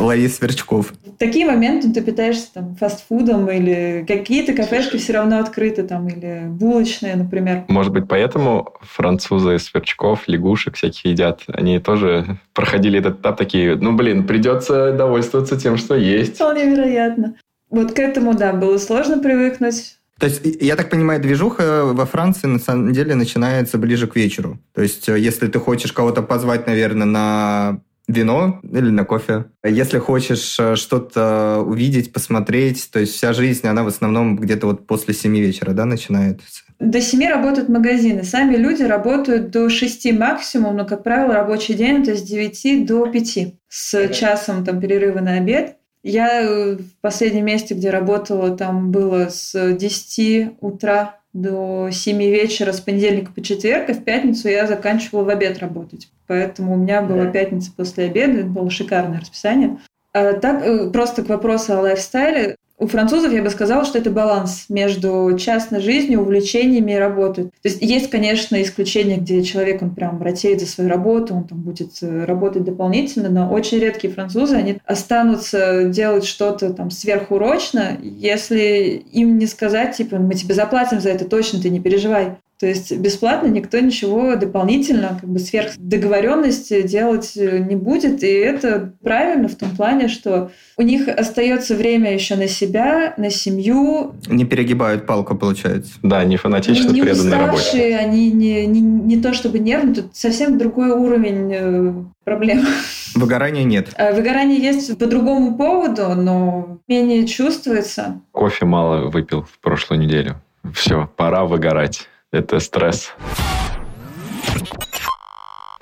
Лови 0.00 0.28
сверчков. 0.28 0.92
В 1.04 1.18
такие 1.18 1.46
моменты 1.46 1.92
ты 1.92 2.00
питаешься 2.00 2.52
там 2.54 2.76
фастфудом 2.76 3.50
или 3.50 4.04
какие-то 4.06 4.52
кафешки 4.52 4.96
все 4.96 5.12
равно 5.12 5.38
открыты 5.38 5.82
там 5.82 6.08
или 6.08 6.46
булочные, 6.48 7.16
например. 7.16 7.64
Может 7.68 7.92
быть, 7.92 8.08
поэтому 8.08 8.74
французы 8.80 9.58
сверчков, 9.58 10.26
лягушек 10.26 10.76
всяких 10.76 11.04
едят. 11.04 11.42
Они 11.48 11.78
тоже 11.78 12.38
проходили 12.54 12.98
этот 12.98 13.20
этап 13.20 13.36
такие, 13.36 13.76
ну, 13.76 13.92
блин, 13.92 14.26
придется 14.26 14.92
довольствоваться 14.92 15.58
тем, 15.58 15.76
что 15.76 15.94
есть. 15.94 16.36
Вполне 16.36 16.70
вероятно. 16.70 17.34
Вот 17.68 17.92
к 17.92 17.98
этому, 17.98 18.34
да, 18.34 18.52
было 18.52 18.78
сложно 18.78 19.18
привыкнуть. 19.18 19.96
То 20.18 20.26
есть, 20.26 20.42
я 20.60 20.76
так 20.76 20.90
понимаю, 20.90 21.20
движуха 21.20 21.84
во 21.84 22.04
Франции 22.04 22.46
на 22.46 22.58
самом 22.58 22.92
деле 22.92 23.14
начинается 23.14 23.78
ближе 23.78 24.06
к 24.06 24.16
вечеру. 24.16 24.58
То 24.74 24.82
есть, 24.82 25.08
э, 25.08 25.18
если 25.18 25.46
ты 25.46 25.58
хочешь 25.58 25.92
кого-то 25.92 26.20
позвать, 26.20 26.66
наверное, 26.66 27.06
на 27.06 27.80
вино 28.10 28.60
или 28.62 28.90
на 28.90 29.04
кофе. 29.04 29.46
Если 29.64 29.98
хочешь 29.98 30.58
э, 30.58 30.76
что-то 30.76 31.62
увидеть, 31.64 32.12
посмотреть, 32.12 32.90
то 32.92 32.98
есть 32.98 33.14
вся 33.14 33.32
жизнь, 33.32 33.66
она 33.66 33.84
в 33.84 33.88
основном 33.88 34.36
где-то 34.36 34.66
вот 34.66 34.86
после 34.86 35.14
семи 35.14 35.40
вечера, 35.40 35.72
да, 35.72 35.84
начинается? 35.84 36.46
До 36.78 37.00
семи 37.00 37.28
работают 37.28 37.68
магазины. 37.68 38.24
Сами 38.24 38.56
люди 38.56 38.82
работают 38.82 39.50
до 39.50 39.68
шести 39.68 40.12
максимум, 40.12 40.76
но, 40.76 40.84
как 40.84 41.02
правило, 41.02 41.34
рабочий 41.34 41.74
день 41.74 42.02
это 42.02 42.16
с 42.16 42.22
девяти 42.22 42.84
до 42.84 43.06
пяти 43.06 43.58
с 43.68 44.08
часом 44.08 44.64
там 44.64 44.80
перерыва 44.80 45.20
на 45.20 45.34
обед. 45.34 45.76
Я 46.02 46.42
э, 46.42 46.76
в 46.76 47.00
последнем 47.02 47.44
месте, 47.44 47.74
где 47.74 47.90
работала, 47.90 48.56
там 48.56 48.90
было 48.90 49.28
с 49.28 49.74
10 49.74 50.52
утра 50.60 51.19
до 51.32 51.90
7 51.90 52.18
вечера 52.18 52.72
с 52.72 52.80
понедельника 52.80 53.32
по 53.32 53.42
четверг, 53.42 53.88
и 53.88 53.92
в 53.92 54.04
пятницу 54.04 54.48
я 54.48 54.66
заканчивала 54.66 55.24
в 55.24 55.28
обед 55.28 55.58
работать. 55.58 56.08
Поэтому 56.26 56.74
у 56.74 56.76
меня 56.76 57.02
была 57.02 57.26
пятница 57.26 57.72
после 57.76 58.04
обеда, 58.04 58.40
это 58.40 58.48
было 58.48 58.70
шикарное 58.70 59.20
расписание. 59.20 59.78
А 60.12 60.32
так, 60.32 60.64
э, 60.64 60.90
просто 60.90 61.22
к 61.22 61.28
вопросу 61.28 61.74
о 61.74 61.82
лайфстайле. 61.82 62.56
У 62.80 62.86
французов 62.86 63.30
я 63.34 63.42
бы 63.42 63.50
сказала, 63.50 63.84
что 63.84 63.98
это 63.98 64.08
баланс 64.10 64.64
между 64.70 65.36
частной 65.38 65.82
жизнью, 65.82 66.22
увлечениями 66.22 66.92
и 66.92 66.96
работой. 66.96 67.44
То 67.44 67.68
есть 67.68 67.82
есть, 67.82 68.08
конечно, 68.08 68.60
исключения, 68.62 69.18
где 69.18 69.42
человек, 69.42 69.82
он 69.82 69.94
прям 69.94 70.22
ратеет 70.22 70.60
за 70.60 70.66
свою 70.66 70.88
работу, 70.88 71.34
он 71.34 71.44
там 71.44 71.60
будет 71.60 71.90
э, 72.00 72.24
работать 72.24 72.64
дополнительно, 72.64 73.28
но 73.28 73.50
очень 73.50 73.78
редкие 73.80 74.10
французы, 74.10 74.56
они 74.56 74.78
останутся 74.86 75.84
делать 75.84 76.24
что-то 76.24 76.72
там 76.72 76.90
сверхурочно, 76.90 77.98
если 78.02 79.04
им 79.12 79.36
не 79.36 79.46
сказать, 79.46 79.94
типа, 79.94 80.16
мы 80.16 80.32
тебе 80.32 80.54
заплатим 80.54 81.00
за 81.00 81.10
это 81.10 81.26
точно, 81.26 81.60
ты 81.60 81.68
не 81.68 81.80
переживай. 81.80 82.38
То 82.60 82.66
есть 82.66 82.94
бесплатно 82.94 83.46
никто 83.46 83.80
ничего 83.80 84.36
дополнительно, 84.36 85.16
как 85.18 85.30
бы 85.30 85.38
сверх 85.38 85.72
договоренности 85.78 86.82
делать 86.82 87.32
э, 87.34 87.58
не 87.58 87.74
будет. 87.74 88.22
И 88.22 88.26
это 88.26 88.92
правильно 89.02 89.48
в 89.48 89.54
том 89.54 89.70
плане, 89.70 90.08
что 90.08 90.50
у 90.76 90.82
них 90.82 91.08
остается 91.08 91.74
время 91.74 92.12
еще 92.12 92.36
на 92.36 92.48
себя, 92.48 93.14
на 93.16 93.30
семью. 93.30 94.14
Не 94.26 94.44
перегибают 94.44 95.06
палку, 95.06 95.34
получается. 95.36 95.92
Да, 96.02 96.22
не 96.24 96.36
фанатично 96.36 96.90
не 96.90 97.00
преданы 97.00 97.30
работе. 97.30 97.56
уставшие, 97.56 97.96
они 97.96 98.30
не, 98.30 98.66
не, 98.66 98.82
не 98.82 99.22
то 99.22 99.32
чтобы 99.32 99.58
нервные, 99.58 99.94
тут 99.94 100.14
совсем 100.14 100.58
другой 100.58 100.90
уровень 100.90 101.52
э, 101.54 101.94
проблем. 102.24 102.66
Выгорания 103.14 103.64
нет. 103.64 103.88
А 103.96 104.12
Выгорание 104.12 104.60
есть 104.60 104.98
по 104.98 105.06
другому 105.06 105.56
поводу, 105.56 106.14
но 106.14 106.78
менее 106.88 107.26
чувствуется. 107.26 108.20
Кофе 108.32 108.66
мало 108.66 109.08
выпил 109.08 109.44
в 109.44 109.58
прошлую 109.60 109.98
неделю. 110.02 110.36
Все, 110.74 111.08
пора 111.16 111.46
выгорать. 111.46 112.06
Это 112.32 112.60
стресс. 112.60 113.12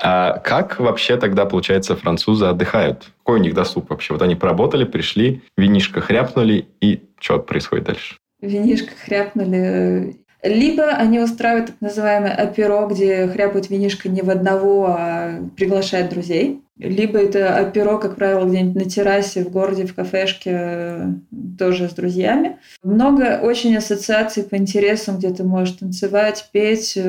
А 0.01 0.39
как 0.39 0.81
вообще 0.81 1.19
тогда, 1.19 1.45
получается, 1.45 1.95
французы 1.95 2.47
отдыхают? 2.47 3.11
Какой 3.19 3.41
у 3.41 3.43
них 3.43 3.53
досуг 3.53 3.91
вообще? 3.91 4.15
Вот 4.15 4.23
они 4.23 4.35
поработали, 4.35 4.85
пришли, 4.85 5.43
винишко 5.59 6.01
хряпнули, 6.01 6.69
и 6.81 7.03
что 7.21 7.39
происходит 7.39 7.85
дальше? 7.87 8.17
Винишко 8.41 8.93
хряпнули. 9.05 10.17
Либо 10.43 10.85
они 10.85 11.19
устраивают 11.19 11.67
так 11.67 11.77
называемое 11.81 12.35
оперо, 12.35 12.87
где 12.87 13.27
хряпают 13.27 13.69
винишко 13.69 14.09
не 14.09 14.23
в 14.23 14.31
одного, 14.31 14.87
а 14.87 15.41
приглашают 15.57 16.11
друзей. 16.11 16.63
Либо 16.79 17.19
это 17.19 17.61
оперо, 17.61 17.99
как 17.99 18.15
правило, 18.15 18.47
где-нибудь 18.47 18.85
на 18.85 18.89
террасе 18.89 19.45
в 19.45 19.51
городе, 19.51 19.85
в 19.87 19.95
кафешке, 19.95 20.51
э, 20.53 21.13
тоже 21.59 21.89
с 21.89 21.93
друзьями. 21.93 22.59
Много 22.85 23.41
очень 23.43 23.77
ассоциаций 23.77 24.45
по 24.45 24.57
интересам, 24.57 25.19
где 25.19 25.31
ты 25.31 25.43
можешь 25.43 25.77
танцевать, 25.77 26.49
петь, 26.53 26.93
э, 26.97 27.03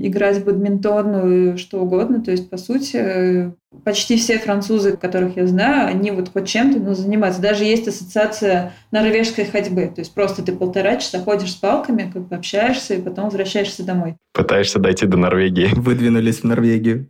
играть 0.00 0.38
в 0.38 0.44
бадминтон, 0.44 1.12
ну, 1.12 1.58
что 1.58 1.80
угодно. 1.80 2.22
То 2.22 2.32
есть, 2.32 2.50
по 2.50 2.56
сути, 2.56 2.96
э, 2.96 3.50
почти 3.84 4.16
все 4.16 4.38
французы, 4.38 4.96
которых 4.96 5.36
я 5.36 5.46
знаю, 5.46 5.88
они 5.88 6.10
вот 6.10 6.30
хоть 6.32 6.48
чем-то 6.48 6.78
но 6.78 6.94
занимаются. 6.94 7.42
Даже 7.42 7.64
есть 7.64 7.88
ассоциация 7.88 8.72
норвежской 8.90 9.44
ходьбы. 9.44 9.86
То 9.94 10.00
есть 10.00 10.14
просто 10.14 10.42
ты 10.42 10.52
полтора 10.52 10.96
часа 10.96 11.18
ходишь 11.18 11.52
с 11.52 11.56
палками, 11.56 12.10
как 12.12 12.28
бы 12.28 12.36
общаешься, 12.36 12.94
и 12.94 13.02
потом 13.02 13.26
возвращаешься 13.26 13.84
домой. 13.84 14.16
Пытаешься 14.32 14.78
дойти 14.78 15.06
до 15.06 15.16
Норвегии. 15.16 15.70
Выдвинулись 15.72 16.40
в 16.40 16.44
Норвегию. 16.44 17.08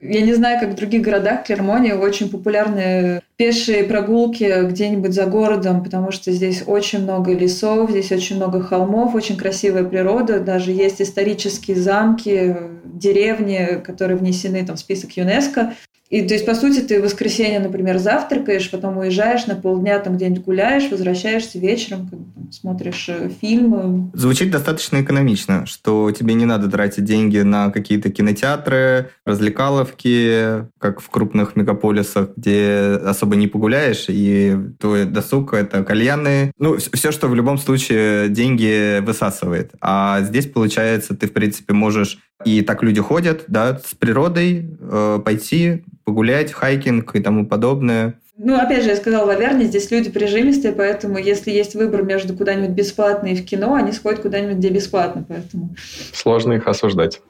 Я 0.00 0.22
не 0.22 0.34
знаю, 0.34 0.60
как 0.60 0.70
в 0.70 0.76
других 0.76 1.02
городах, 1.02 1.25
Клермоне 1.34 1.94
очень 1.94 2.30
популярны 2.30 3.22
пешие 3.36 3.84
прогулки 3.84 4.66
где-нибудь 4.68 5.12
за 5.12 5.26
городом, 5.26 5.82
потому 5.82 6.12
что 6.12 6.30
здесь 6.30 6.62
очень 6.66 7.02
много 7.02 7.32
лесов, 7.32 7.90
здесь 7.90 8.12
очень 8.12 8.36
много 8.36 8.62
холмов, 8.62 9.14
очень 9.14 9.36
красивая 9.36 9.84
природа, 9.84 10.40
даже 10.40 10.70
есть 10.70 11.02
исторические 11.02 11.76
замки, 11.76 12.56
деревни, 12.84 13.80
которые 13.84 14.16
внесены 14.16 14.64
там, 14.64 14.76
в 14.76 14.80
список 14.80 15.12
ЮНЕСКо. 15.12 15.74
И 16.08 16.22
то 16.22 16.34
есть, 16.34 16.46
по 16.46 16.54
сути, 16.54 16.80
ты 16.80 17.00
в 17.00 17.04
воскресенье, 17.04 17.58
например, 17.58 17.98
завтракаешь, 17.98 18.70
потом 18.70 18.98
уезжаешь 18.98 19.46
на 19.46 19.56
полдня, 19.56 19.98
там 19.98 20.16
где-нибудь 20.16 20.44
гуляешь, 20.44 20.90
возвращаешься 20.90 21.58
вечером, 21.58 22.08
как 22.08 22.20
там, 22.34 22.52
смотришь 22.52 23.06
э, 23.08 23.30
фильмы. 23.40 24.10
Звучит 24.14 24.50
достаточно 24.50 25.02
экономично, 25.02 25.66
что 25.66 26.12
тебе 26.12 26.34
не 26.34 26.44
надо 26.44 26.70
тратить 26.70 27.04
деньги 27.04 27.38
на 27.38 27.70
какие-то 27.70 28.10
кинотеатры, 28.10 29.10
развлекаловки, 29.24 30.66
как 30.78 31.00
в 31.00 31.10
крупных 31.10 31.56
мегаполисах, 31.56 32.30
где 32.36 33.00
особо 33.04 33.34
не 33.34 33.48
погуляешь, 33.48 34.06
и 34.08 34.56
твой 34.78 35.06
досуг— 35.06 35.54
это 35.54 35.82
кальяны. 35.82 36.52
Ну, 36.58 36.76
все, 36.76 37.10
что 37.10 37.26
в 37.26 37.34
любом 37.34 37.58
случае 37.58 38.28
деньги 38.28 39.00
высасывает. 39.00 39.72
А 39.80 40.20
здесь, 40.20 40.46
получается, 40.46 41.16
ты, 41.16 41.26
в 41.26 41.32
принципе, 41.32 41.72
можешь 41.72 42.18
и 42.44 42.62
так 42.62 42.82
люди 42.82 43.00
ходят, 43.00 43.44
да, 43.48 43.78
с 43.78 43.94
природой, 43.94 44.70
э, 44.80 45.20
пойти, 45.24 45.84
погулять, 46.04 46.52
хайкинг 46.52 47.14
и 47.16 47.20
тому 47.20 47.46
подобное. 47.46 48.14
Ну, 48.38 48.54
опять 48.54 48.84
же, 48.84 48.90
я 48.90 48.96
сказала, 48.96 49.24
в 49.24 49.30
Аверне 49.30 49.64
здесь 49.64 49.90
люди 49.90 50.10
прижимистые, 50.10 50.74
поэтому 50.74 51.16
если 51.16 51.50
есть 51.50 51.74
выбор 51.74 52.02
между 52.02 52.34
куда-нибудь 52.34 52.76
бесплатно 52.76 53.28
и 53.28 53.36
в 53.36 53.44
кино, 53.46 53.74
они 53.74 53.92
сходят 53.92 54.20
куда-нибудь, 54.20 54.58
где 54.58 54.68
бесплатно, 54.68 55.24
поэтому... 55.26 55.74
Сложно 56.12 56.52
их 56.52 56.66
осуждать. 56.66 57.22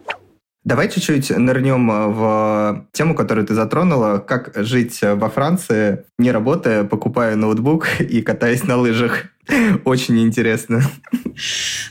Давай 0.65 0.91
чуть-чуть 0.91 1.31
нырнем 1.31 2.13
в 2.13 2.89
тему, 2.91 3.15
которую 3.15 3.47
ты 3.47 3.55
затронула. 3.55 4.19
Как 4.19 4.51
жить 4.57 4.99
во 5.01 5.31
Франции, 5.31 6.05
не 6.19 6.33
работая, 6.33 6.83
покупая 6.83 7.37
ноутбук 7.37 7.87
и 8.01 8.21
катаясь 8.21 8.65
на 8.65 8.77
лыжах. 8.77 9.27
Очень 9.85 10.21
интересно. 10.21 10.83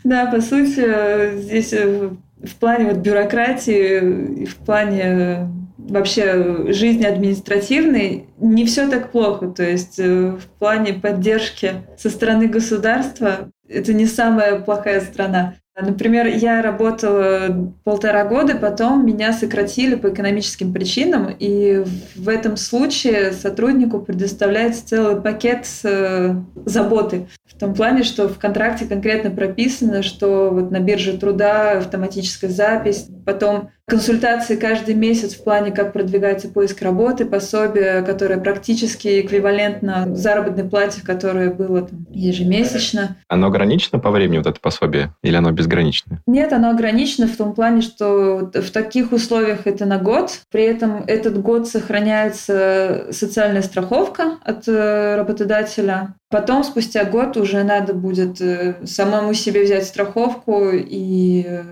Да, 0.04 0.26
по 0.26 0.42
сути, 0.42 1.40
здесь 1.40 1.72
э, 1.72 2.10
в 2.44 2.56
плане 2.56 2.86
вот 2.86 2.98
бюрократии 2.98 4.46
в 4.46 4.56
плане 4.58 5.50
вообще 5.78 6.72
жизни 6.72 7.06
административной 7.06 8.28
не 8.38 8.66
все 8.66 8.90
так 8.90 9.12
плохо. 9.12 9.48
То 9.48 9.64
есть 9.64 10.00
э, 10.00 10.32
в 10.32 10.46
плане 10.60 10.94
поддержки 10.94 11.74
со 11.98 12.10
стороны 12.10 12.48
государства 12.48 13.52
это 13.68 13.94
не 13.94 14.06
самая 14.06 14.60
плохая 14.60 15.02
страна. 15.02 15.56
Например, 15.80 16.26
я 16.26 16.62
работала 16.62 17.74
полтора 17.84 18.24
года, 18.24 18.56
потом 18.56 19.06
меня 19.06 19.34
сократили 19.34 19.96
по 19.96 20.08
экономическим 20.08 20.72
причинам, 20.72 21.36
и 21.38 21.84
в 22.16 22.30
этом 22.30 22.56
случае 22.56 23.34
сотруднику 23.34 24.00
предоставляется 24.00 24.88
целый 24.88 25.22
пакет 25.22 25.68
э, 25.84 26.36
заботы. 26.66 27.28
В 27.46 27.60
том 27.60 27.74
плане, 27.74 28.04
что 28.04 28.30
в 28.30 28.40
контракте 28.40 28.86
конкретно 28.86 29.32
прописано, 29.32 30.02
что 30.02 30.50
вот 30.50 30.72
на 30.72 30.80
бирже 30.80 31.18
труда 31.18 31.80
автоматическая 31.80 32.50
запись, 32.50 33.10
Потом 33.26 33.72
консультации 33.88 34.56
каждый 34.56 34.96
месяц 34.96 35.36
в 35.36 35.44
плане, 35.44 35.72
как 35.72 35.94
продвигается 35.94 36.50
поиск 36.50 36.82
работы, 36.82 37.26
пособие, 37.26 38.02
которое 38.02 38.40
практически 38.40 39.22
эквивалентно 39.22 40.16
заработной 40.16 40.64
плате, 40.64 41.02
которая 41.04 41.52
была 41.52 41.82
там, 41.82 42.06
ежемесячно. 42.10 43.18
Оно 43.28 43.48
ограничено 43.48 44.00
по 44.00 44.10
времени, 44.10 44.38
вот 44.38 44.48
это 44.48 44.60
пособие, 44.60 45.14
или 45.22 45.36
оно 45.36 45.52
безграничное? 45.52 46.22
Нет, 46.26 46.52
оно 46.52 46.72
ограничено 46.72 47.28
в 47.28 47.38
том 47.38 47.54
плане, 47.54 47.82
что 47.82 48.52
в 48.54 48.72
таких 48.72 49.12
условиях 49.12 49.68
это 49.68 49.86
на 49.86 50.00
год. 50.00 50.42
При 50.52 50.64
этом 50.64 51.04
этот 51.06 51.40
год 51.42 51.68
сохраняется 51.68 53.08
социальная 53.12 53.62
страховка 53.62 54.38
от 54.44 54.68
э, 54.68 55.16
работодателя. 55.16 56.16
Потом, 56.30 56.64
спустя 56.64 57.06
год, 57.06 57.38
уже 57.38 57.64
надо 57.64 57.94
будет 57.94 58.42
э, 58.42 58.76
самому 58.86 59.34
себе 59.34 59.64
взять 59.64 59.86
страховку 59.86 60.72
и 60.74 61.46
э, 61.48 61.64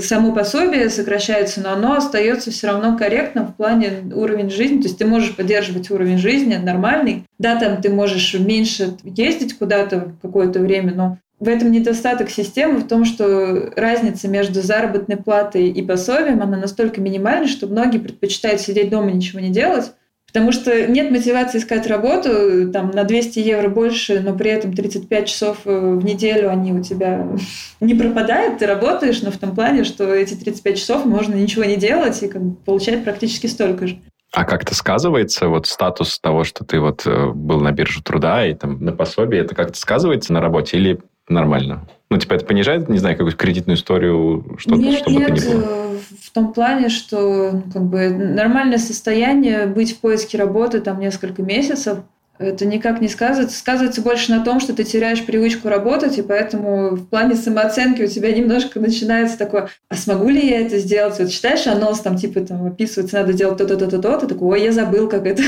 само 0.00 0.32
пособие 0.32 0.90
сокращается, 0.90 1.60
но 1.60 1.72
оно 1.72 1.94
остается 1.94 2.50
все 2.50 2.68
равно 2.68 2.96
корректным 2.96 3.46
в 3.46 3.54
плане 3.54 4.10
уровень 4.14 4.50
жизни. 4.50 4.78
То 4.78 4.84
есть 4.84 4.98
ты 4.98 5.06
можешь 5.06 5.36
поддерживать 5.36 5.90
уровень 5.90 6.18
жизни 6.18 6.54
нормальный. 6.56 7.24
Да, 7.38 7.56
там 7.56 7.80
ты 7.80 7.90
можешь 7.90 8.34
меньше 8.34 8.96
ездить 9.04 9.58
куда-то 9.58 10.12
какое-то 10.22 10.60
время, 10.60 10.94
но 10.94 11.18
в 11.40 11.48
этом 11.48 11.72
недостаток 11.72 12.30
системы 12.30 12.78
в 12.78 12.86
том, 12.86 13.04
что 13.04 13.72
разница 13.76 14.28
между 14.28 14.62
заработной 14.62 15.16
платой 15.16 15.68
и 15.68 15.82
пособием, 15.82 16.42
она 16.42 16.56
настолько 16.56 17.00
минимальна, 17.00 17.48
что 17.48 17.66
многие 17.66 17.98
предпочитают 17.98 18.60
сидеть 18.60 18.90
дома 18.90 19.10
и 19.10 19.14
ничего 19.14 19.40
не 19.40 19.50
делать, 19.50 19.92
Потому 20.34 20.50
что 20.50 20.88
нет 20.88 21.12
мотивации 21.12 21.58
искать 21.58 21.86
работу 21.86 22.68
там, 22.72 22.90
на 22.90 23.04
200 23.04 23.38
евро 23.38 23.68
больше, 23.68 24.18
но 24.18 24.34
при 24.34 24.50
этом 24.50 24.72
35 24.72 25.28
часов 25.28 25.58
э, 25.64 25.70
в 25.70 26.04
неделю 26.04 26.50
они 26.50 26.72
у 26.72 26.82
тебя 26.82 27.28
не 27.80 27.94
пропадают, 27.94 28.58
ты 28.58 28.66
работаешь, 28.66 29.22
но 29.22 29.30
в 29.30 29.36
том 29.36 29.54
плане, 29.54 29.84
что 29.84 30.12
эти 30.12 30.34
35 30.34 30.76
часов 30.76 31.04
можно 31.04 31.34
ничего 31.34 31.62
не 31.62 31.76
делать 31.76 32.20
и 32.24 32.26
как 32.26 32.42
получать 32.64 33.04
практически 33.04 33.46
столько 33.46 33.86
же. 33.86 34.00
А 34.32 34.44
как-то 34.44 34.74
сказывается 34.74 35.46
вот 35.46 35.68
статус 35.68 36.18
того, 36.18 36.42
что 36.42 36.64
ты 36.64 36.80
вот 36.80 37.06
э, 37.06 37.28
был 37.28 37.60
на 37.60 37.70
бирже 37.70 38.02
труда 38.02 38.44
и 38.44 38.54
там 38.54 38.84
на 38.84 38.90
пособии, 38.90 39.38
это 39.38 39.54
как-то 39.54 39.78
сказывается 39.78 40.32
на 40.32 40.40
работе 40.40 40.78
или 40.78 41.00
нормально? 41.28 41.86
Ну, 42.10 42.18
типа, 42.18 42.34
это 42.34 42.44
понижает, 42.44 42.88
не 42.88 42.98
знаю, 42.98 43.16
какую-то 43.16 43.36
кредитную 43.38 43.76
историю, 43.76 44.56
что-то, 44.58 44.76
нет, 44.76 45.00
чтобы 45.00 45.16
нет, 45.16 45.30
это 45.30 45.48
не 45.48 45.54
было? 45.54 45.64
э, 45.64 45.98
в 46.22 46.30
том 46.30 46.52
плане, 46.52 46.88
что 46.88 47.62
как 47.72 47.82
бы 47.82 48.10
нормальное 48.10 48.78
состояние 48.78 49.66
быть 49.66 49.96
в 49.96 50.00
поиске 50.00 50.38
работы 50.38 50.80
там 50.80 51.00
несколько 51.00 51.42
месяцев, 51.42 51.98
это 52.38 52.66
никак 52.66 53.00
не 53.00 53.08
сказывается. 53.08 53.58
Сказывается 53.58 54.02
больше 54.02 54.32
на 54.32 54.44
том, 54.44 54.60
что 54.60 54.74
ты 54.74 54.84
теряешь 54.84 55.24
привычку 55.24 55.68
работать, 55.68 56.18
и 56.18 56.22
поэтому 56.22 56.90
в 56.90 57.06
плане 57.06 57.36
самооценки 57.36 58.02
у 58.02 58.08
тебя 58.08 58.32
немножко 58.32 58.80
начинается 58.80 59.38
такое, 59.38 59.68
а 59.88 59.94
смогу 59.94 60.28
ли 60.28 60.48
я 60.48 60.60
это 60.60 60.78
сделать? 60.78 61.18
Вот 61.18 61.30
читаешь 61.30 61.66
анонс, 61.66 62.00
там 62.00 62.16
типа 62.16 62.40
там 62.40 62.66
описывается, 62.66 63.20
надо 63.20 63.32
делать 63.32 63.58
то-то, 63.58 63.76
то-то, 63.76 63.98
то, 64.00 64.18
ты 64.18 64.26
такой, 64.26 64.48
ой, 64.48 64.64
я 64.64 64.72
забыл, 64.72 65.08
как 65.08 65.26
это 65.26 65.42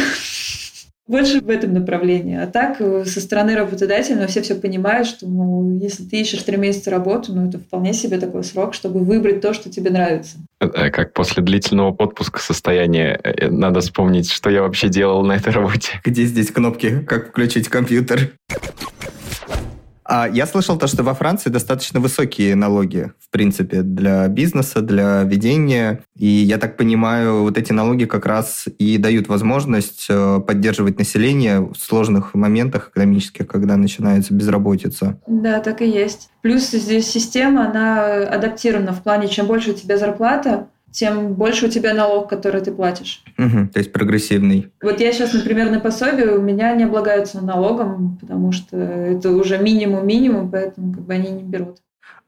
больше 1.06 1.40
в 1.40 1.48
этом 1.48 1.72
направлении. 1.72 2.36
А 2.36 2.46
так, 2.46 2.80
э, 2.80 3.04
со 3.04 3.20
стороны 3.20 3.54
работодателя, 3.54 4.16
ну, 4.16 4.26
все 4.26 4.42
все 4.42 4.54
понимают, 4.54 5.06
что 5.06 5.26
ну, 5.26 5.78
если 5.78 6.04
ты 6.04 6.20
ищешь 6.20 6.42
три 6.42 6.56
месяца 6.56 6.90
работу, 6.90 7.32
ну, 7.32 7.48
это 7.48 7.58
вполне 7.58 7.92
себе 7.92 8.18
такой 8.18 8.42
срок, 8.44 8.74
чтобы 8.74 9.00
выбрать 9.00 9.40
то, 9.40 9.54
что 9.54 9.70
тебе 9.70 9.90
нравится. 9.90 10.38
Э, 10.60 10.90
как 10.90 11.12
после 11.12 11.42
длительного 11.42 11.92
отпуска 11.92 12.40
состояние, 12.40 13.20
э, 13.22 13.48
надо 13.48 13.80
вспомнить, 13.80 14.30
что 14.30 14.50
я 14.50 14.62
вообще 14.62 14.88
делал 14.88 15.22
на 15.24 15.32
этой 15.36 15.52
работе. 15.52 16.00
Где 16.04 16.24
здесь 16.24 16.50
кнопки, 16.50 17.04
как 17.06 17.28
включить 17.28 17.68
компьютер? 17.68 18.32
А 20.08 20.28
я 20.28 20.46
слышал 20.46 20.78
то, 20.78 20.86
что 20.86 21.02
во 21.02 21.14
Франции 21.14 21.50
достаточно 21.50 22.00
высокие 22.00 22.54
налоги, 22.54 23.12
в 23.18 23.30
принципе, 23.30 23.82
для 23.82 24.28
бизнеса, 24.28 24.80
для 24.80 25.22
ведения. 25.24 26.02
И 26.16 26.26
я 26.26 26.58
так 26.58 26.76
понимаю, 26.76 27.42
вот 27.42 27.58
эти 27.58 27.72
налоги 27.72 28.04
как 28.04 28.26
раз 28.26 28.66
и 28.78 28.98
дают 28.98 29.28
возможность 29.28 30.06
э, 30.08 30.40
поддерживать 30.46 30.98
население 30.98 31.60
в 31.60 31.76
сложных 31.76 32.34
моментах 32.34 32.90
экономических, 32.90 33.46
когда 33.46 33.76
начинается 33.76 34.32
безработица. 34.32 35.20
Да, 35.26 35.60
так 35.60 35.82
и 35.82 35.88
есть. 35.88 36.30
Плюс 36.42 36.70
здесь 36.70 37.08
система, 37.08 37.68
она 37.68 38.22
адаптирована 38.28 38.92
в 38.92 39.02
плане, 39.02 39.28
чем 39.28 39.46
больше 39.46 39.70
у 39.70 39.74
тебя 39.74 39.98
зарплата, 39.98 40.68
тем 40.90 41.34
больше 41.34 41.66
у 41.66 41.68
тебя 41.68 41.94
налог, 41.94 42.28
который 42.28 42.60
ты 42.60 42.72
платишь. 42.72 43.22
Угу, 43.38 43.68
то 43.72 43.78
есть 43.78 43.92
прогрессивный. 43.92 44.72
Вот 44.82 45.00
я 45.00 45.12
сейчас, 45.12 45.32
например, 45.34 45.70
на 45.70 45.80
пособие, 45.80 46.36
у 46.36 46.42
меня 46.42 46.74
не 46.74 46.84
облагаются 46.84 47.44
налогом, 47.44 48.18
потому 48.20 48.52
что 48.52 48.76
это 48.76 49.30
уже 49.30 49.58
минимум-минимум, 49.58 50.50
поэтому 50.50 50.94
как 50.94 51.02
бы 51.04 51.14
они 51.14 51.30
не 51.30 51.42
берут. 51.42 51.78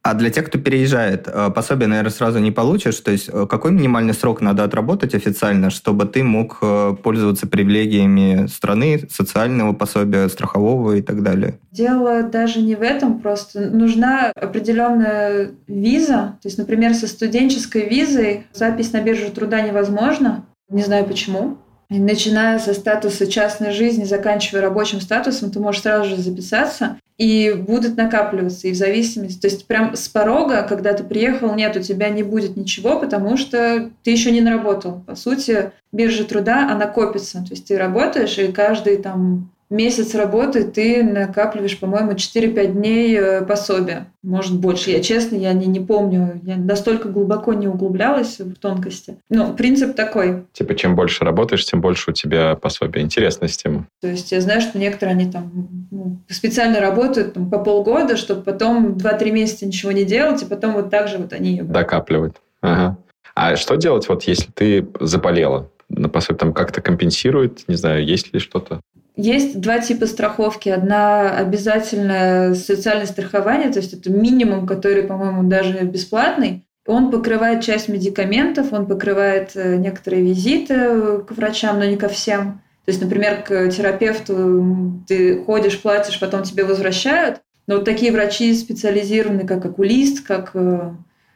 А 0.09 0.15
для 0.15 0.31
тех, 0.31 0.47
кто 0.47 0.59
переезжает, 0.59 1.29
э, 1.29 1.51
пособие, 1.51 1.87
наверное, 1.87 2.11
сразу 2.11 2.39
не 2.39 2.51
получишь. 2.51 2.99
То 3.01 3.11
есть 3.11 3.29
э, 3.31 3.47
какой 3.47 3.73
минимальный 3.73 4.15
срок 4.15 4.41
надо 4.41 4.65
отработать 4.65 5.15
официально, 5.15 5.69
чтобы 5.69 6.07
ты 6.07 6.25
мог 6.25 6.57
э, 6.63 6.97
пользоваться 7.03 7.47
привилегиями 7.47 8.47
страны, 8.47 9.07
социального 9.11 9.75
пособия, 9.75 10.27
страхового 10.31 10.95
и 10.95 11.03
так 11.03 11.23
далее? 11.23 11.59
Дело 11.73 12.23
даже 12.23 12.63
не 12.63 12.75
в 12.75 12.81
этом, 12.81 13.21
просто 13.21 13.69
нужна 13.69 14.33
определенная 14.35 15.51
виза. 15.67 16.39
То 16.41 16.47
есть, 16.49 16.57
например, 16.57 16.95
со 16.95 17.07
студенческой 17.07 17.87
визой 17.87 18.47
запись 18.55 18.95
на 18.95 19.03
биржу 19.03 19.31
труда 19.31 19.61
невозможно. 19.61 20.47
Не 20.71 20.85
знаю 20.85 21.05
почему. 21.05 21.59
Начиная 21.91 22.59
со 22.59 22.73
статуса 22.73 23.27
частной 23.27 23.73
жизни, 23.73 24.05
заканчивая 24.05 24.63
рабочим 24.63 25.03
статусом, 25.03 25.51
ты 25.51 25.61
можешь 25.61 25.83
сразу 25.83 26.09
же 26.09 26.17
записаться, 26.17 26.97
и 27.19 27.53
будут 27.53 27.97
накапливаться. 27.97 28.69
И 28.69 28.73
в 28.73 28.77
зависимости, 28.77 29.41
то 29.41 29.49
есть 29.49 29.67
прям 29.67 29.97
с 29.97 30.09
порога, 30.09 30.63
когда 30.63 30.93
ты 30.93 31.03
приехал, 31.03 31.53
нет, 31.55 31.77
у 31.77 31.81
тебя 31.81 32.09
не 32.11 32.23
будет 32.23 32.57
ничего, 32.57 32.99
потому 32.99 33.37
что 33.37 33.91
ты 34.05 34.13
еще 34.13 34.31
не 34.31 34.41
наработал. 34.41 35.03
По 35.07 35.17
сути, 35.17 35.73
биржа 35.93 36.25
труда, 36.25 36.71
она 36.71 36.87
копится. 36.87 37.39
То 37.39 37.51
есть 37.51 37.67
ты 37.67 37.77
работаешь, 37.77 38.39
и 38.39 38.53
каждый 38.53 38.99
там 38.99 39.51
месяц 39.71 40.15
работы 40.15 40.65
ты 40.65 41.03
накапливаешь, 41.03 41.79
по-моему, 41.79 42.13
4-5 42.13 42.73
дней 42.73 43.19
э, 43.19 43.45
пособия. 43.45 44.07
Может, 44.23 44.59
больше. 44.59 44.91
Я 44.91 45.01
честно, 45.01 45.37
я 45.37 45.53
не, 45.53 45.67
не 45.67 45.81
помню. 45.81 46.41
Я 46.43 46.57
настолько 46.57 47.09
глубоко 47.09 47.55
не 47.55 47.69
углублялась 47.69 48.39
в 48.39 48.55
тонкости. 48.55 49.19
Но 49.31 49.53
принцип 49.53 49.95
такой. 49.95 50.45
Типа, 50.53 50.75
чем 50.75 50.97
больше 50.97 51.25
работаешь, 51.25 51.65
тем 51.65 51.81
больше 51.81 52.11
у 52.11 52.15
тебя 52.15 52.57
пособия. 52.57 53.01
Интересная 53.01 53.49
система. 53.49 53.87
То 54.01 54.09
есть 54.09 54.33
я 54.33 54.41
знаю, 54.41 54.61
что 54.61 54.79
некоторые, 54.79 55.15
они 55.15 55.31
там 55.31 55.87
ну, 55.91 56.19
специально 56.29 56.81
работают 56.81 57.35
там, 57.35 57.51
по 57.51 57.59
полгода, 57.59 58.17
чтобы 58.17 58.43
потом 58.43 58.95
2-3 58.95 59.31
месяца 59.31 59.67
ничего 59.67 59.93
не 59.93 60.05
делать, 60.05 60.43
и 60.43 60.47
потом 60.47 60.75
вот 60.75 60.91
так 60.91 61.09
же 61.09 61.19
вот 61.19 61.33
они... 61.33 61.63
Докапливают. 61.63 62.41
Ага. 62.61 62.99
А 63.35 63.57
что 63.57 63.77
делать, 63.77 64.09
вот 64.09 64.25
если 64.25 64.51
ты 64.53 64.89
заболела? 64.99 65.71
На 65.89 66.09
пособие 66.09 66.39
там 66.39 66.53
как-то 66.53 66.81
компенсирует? 66.81 67.67
Не 67.69 67.77
знаю, 67.77 68.05
есть 68.05 68.35
ли 68.35 68.41
что-то? 68.41 68.81
Есть 69.19 69.61
два 69.61 69.81
типа 69.81 70.07
страховки. 70.07 70.69
Одна 70.69 71.37
обязательное 71.37 72.55
социальное 72.55 73.07
страхование, 73.07 73.69
то 73.69 73.81
есть 73.81 73.93
это 73.93 74.13
минимум, 74.13 74.65
который, 74.65 75.03
по-моему, 75.03 75.43
даже 75.49 75.81
бесплатный. 75.81 76.65
Он 76.87 77.11
покрывает 77.11 77.65
часть 77.65 77.89
медикаментов, 77.89 78.73
он 78.73 78.87
покрывает 78.87 79.57
э, 79.57 79.75
некоторые 79.75 80.23
визиты 80.23 81.19
к 81.27 81.33
врачам, 81.33 81.81
но 81.81 81.85
не 81.85 81.97
ко 81.97 82.09
всем. 82.09 82.63
То 82.85 82.93
есть, 82.93 83.03
например, 83.03 83.43
к 83.43 83.69
терапевту 83.71 85.03
ты 85.09 85.43
ходишь, 85.43 85.83
платишь, 85.83 86.21
потом 86.21 86.45
тебе 86.45 86.63
возвращают. 86.63 87.41
Но 87.67 87.75
вот 87.75 87.85
такие 87.85 88.13
врачи 88.13 88.55
специализированные, 88.55 89.49
как 89.49 89.65
окулист, 89.65 90.25
как 90.25 90.53
э, 90.55 90.93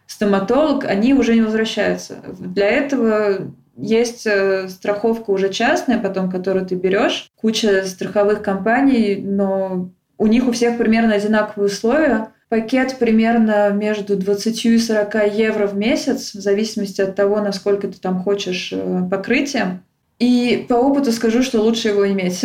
стоматолог, 0.06 0.84
они 0.84 1.14
уже 1.14 1.34
не 1.34 1.40
возвращаются. 1.40 2.18
Для 2.38 2.68
этого 2.68 3.52
есть 3.76 4.26
э, 4.26 4.68
страховка 4.68 5.30
уже 5.30 5.48
частная, 5.48 5.98
потом, 5.98 6.30
которую 6.30 6.66
ты 6.66 6.74
берешь, 6.74 7.28
куча 7.36 7.84
страховых 7.84 8.42
компаний, 8.42 9.16
но 9.22 9.90
у 10.18 10.26
них 10.26 10.46
у 10.46 10.52
всех 10.52 10.78
примерно 10.78 11.14
одинаковые 11.14 11.68
условия. 11.68 12.28
Пакет 12.48 12.96
примерно 12.98 13.70
между 13.70 14.16
20 14.16 14.66
и 14.66 14.78
40 14.78 15.34
евро 15.34 15.66
в 15.66 15.74
месяц, 15.74 16.34
в 16.34 16.40
зависимости 16.40 17.00
от 17.00 17.16
того, 17.16 17.40
насколько 17.40 17.88
ты 17.88 17.98
там 17.98 18.22
хочешь 18.22 18.72
э, 18.72 19.02
покрытия. 19.10 19.82
И 20.18 20.66
по 20.68 20.74
опыту 20.74 21.12
скажу, 21.12 21.42
что 21.42 21.60
лучше 21.62 21.88
его 21.88 22.08
иметь. 22.08 22.44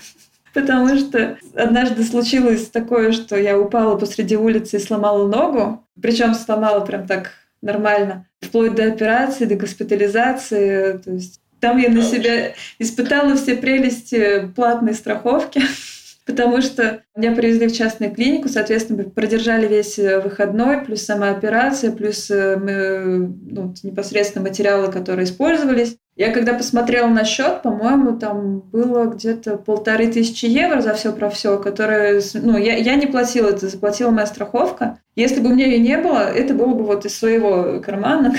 Потому 0.54 0.96
что 0.98 1.38
однажды 1.54 2.04
случилось 2.04 2.68
такое, 2.68 3.12
что 3.12 3.36
я 3.36 3.58
упала 3.58 3.96
посреди 3.96 4.36
улицы 4.36 4.76
и 4.76 4.80
сломала 4.80 5.26
ногу. 5.26 5.84
Причем 6.00 6.34
сломала 6.34 6.84
прям 6.84 7.06
так 7.06 7.30
нормально, 7.64 8.28
вплоть 8.40 8.74
до 8.74 8.84
операции, 8.84 9.46
до 9.46 9.56
госпитализации. 9.56 10.98
То 10.98 11.10
есть 11.12 11.40
там 11.60 11.78
я 11.78 11.88
на 11.88 12.02
себя 12.02 12.52
испытала 12.78 13.34
все 13.36 13.56
прелести 13.56 14.48
платной 14.54 14.94
страховки, 14.94 15.62
потому 16.26 16.60
что 16.60 17.02
меня 17.16 17.32
привезли 17.32 17.66
в 17.68 17.76
частную 17.76 18.14
клинику, 18.14 18.48
соответственно, 18.48 19.04
продержали 19.04 19.66
весь 19.66 19.98
выходной, 19.98 20.84
плюс 20.84 21.02
сама 21.02 21.30
операция, 21.30 21.90
плюс 21.90 22.30
э, 22.30 22.56
мы, 22.56 23.34
ну, 23.50 23.74
непосредственно 23.82 24.46
материалы, 24.46 24.92
которые 24.92 25.24
использовались. 25.24 25.96
Я 26.16 26.30
когда 26.30 26.54
посмотрела 26.54 27.08
на 27.08 27.24
счет, 27.24 27.62
по-моему, 27.62 28.16
там 28.16 28.60
было 28.60 29.06
где-то 29.06 29.56
полторы 29.56 30.06
тысячи 30.06 30.46
евро 30.46 30.80
за 30.80 30.94
все 30.94 31.12
про 31.12 31.28
все, 31.28 31.58
которые, 31.58 32.20
ну, 32.34 32.56
я, 32.56 32.76
я 32.76 32.94
не 32.94 33.06
платила 33.06 33.48
это, 33.48 33.68
заплатила 33.68 34.10
моя 34.10 34.26
страховка. 34.26 34.98
Если 35.16 35.40
бы 35.40 35.50
у 35.50 35.54
меня 35.54 35.66
ее 35.66 35.80
не 35.80 35.98
было, 35.98 36.18
это 36.18 36.54
было 36.54 36.72
бы 36.72 36.84
вот 36.84 37.04
из 37.04 37.18
своего 37.18 37.80
кармана. 37.80 38.32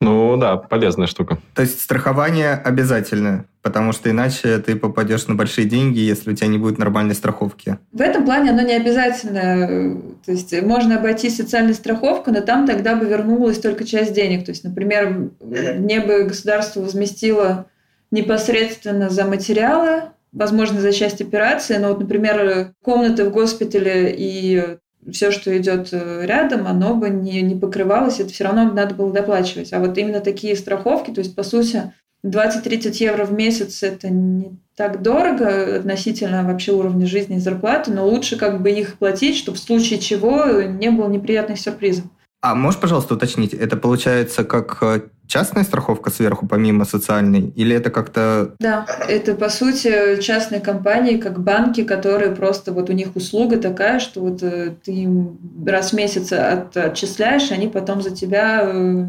Ну 0.00 0.36
да, 0.36 0.56
полезная 0.56 1.06
штука. 1.06 1.38
То 1.54 1.62
есть 1.62 1.80
страхование 1.80 2.54
обязательно, 2.54 3.46
потому 3.64 3.92
что 3.92 4.10
иначе 4.10 4.58
ты 4.58 4.76
попадешь 4.76 5.26
на 5.26 5.34
большие 5.34 5.66
деньги, 5.66 5.98
если 5.98 6.30
у 6.30 6.34
тебя 6.34 6.48
не 6.48 6.58
будет 6.58 6.78
нормальной 6.78 7.14
страховки. 7.14 7.78
В 7.92 8.00
этом 8.02 8.26
плане 8.26 8.50
оно 8.50 8.60
не 8.60 8.74
обязательно. 8.74 9.98
То 10.24 10.32
есть 10.32 10.62
можно 10.62 10.98
обойти 10.98 11.30
социальную 11.30 11.74
страховку, 11.74 12.30
но 12.30 12.42
там 12.42 12.66
тогда 12.66 12.94
бы 12.94 13.06
вернулась 13.06 13.58
только 13.58 13.84
часть 13.84 14.12
денег. 14.12 14.44
То 14.44 14.50
есть, 14.50 14.64
например, 14.64 15.30
мне 15.40 16.00
бы 16.00 16.24
государство 16.24 16.80
возместило 16.80 17.66
непосредственно 18.10 19.08
за 19.08 19.24
материалы, 19.24 20.10
возможно, 20.32 20.82
за 20.82 20.92
часть 20.92 21.22
операции, 21.22 21.78
но 21.78 21.88
вот, 21.88 22.00
например, 22.00 22.74
комнаты 22.82 23.24
в 23.24 23.32
госпитале 23.32 24.14
и 24.14 24.76
все, 25.10 25.30
что 25.30 25.56
идет 25.56 25.88
э, 25.92 26.24
рядом, 26.26 26.66
оно 26.66 26.94
бы 26.94 27.10
не, 27.10 27.42
не 27.42 27.54
покрывалось, 27.54 28.20
это 28.20 28.30
все 28.30 28.44
равно 28.44 28.70
надо 28.70 28.94
было 28.94 29.12
доплачивать. 29.12 29.72
А 29.72 29.78
вот 29.78 29.98
именно 29.98 30.20
такие 30.20 30.56
страховки, 30.56 31.10
то 31.10 31.20
есть, 31.20 31.34
по 31.34 31.42
сути, 31.42 31.92
20-30 32.24 32.92
евро 33.00 33.24
в 33.24 33.32
месяц– 33.32 33.82
это 33.82 34.08
не 34.08 34.58
так 34.76 35.02
дорого 35.02 35.76
относительно 35.76 36.42
вообще 36.42 36.72
уровня 36.72 37.06
жизни 37.06 37.36
и 37.36 37.40
зарплаты, 37.40 37.92
но 37.92 38.06
лучше 38.06 38.36
как 38.36 38.60
бы 38.62 38.70
их 38.70 38.98
платить, 38.98 39.36
чтобы 39.36 39.58
в 39.58 39.60
случае 39.60 39.98
чего 39.98 40.62
не 40.62 40.90
было 40.90 41.08
неприятных 41.08 41.60
сюрпризов. 41.60 42.06
А 42.40 42.54
можешь, 42.54 42.80
пожалуйста, 42.80 43.14
уточнить, 43.14 43.54
это 43.54 43.76
получается 43.76 44.44
как 44.44 44.78
э, 44.82 45.00
частная 45.26 45.64
страховка 45.64 46.10
сверху, 46.10 46.46
помимо 46.46 46.84
социальной, 46.84 47.48
или 47.56 47.74
это 47.74 47.90
как-то... 47.90 48.54
Да, 48.58 48.84
это, 49.08 49.34
по 49.34 49.48
сути, 49.48 50.20
частные 50.20 50.60
компании, 50.60 51.16
как 51.16 51.42
банки, 51.42 51.84
которые 51.84 52.32
просто, 52.32 52.72
вот 52.72 52.90
у 52.90 52.92
них 52.92 53.16
услуга 53.16 53.56
такая, 53.56 53.98
что 53.98 54.20
вот 54.20 54.42
э, 54.42 54.74
ты 54.84 54.92
им 54.92 55.38
раз 55.66 55.92
в 55.92 55.94
месяц 55.94 56.32
от, 56.32 56.76
отчисляешь, 56.76 57.50
они 57.50 57.68
потом 57.68 58.02
за 58.02 58.10
тебя 58.10 58.60
э, 58.62 59.06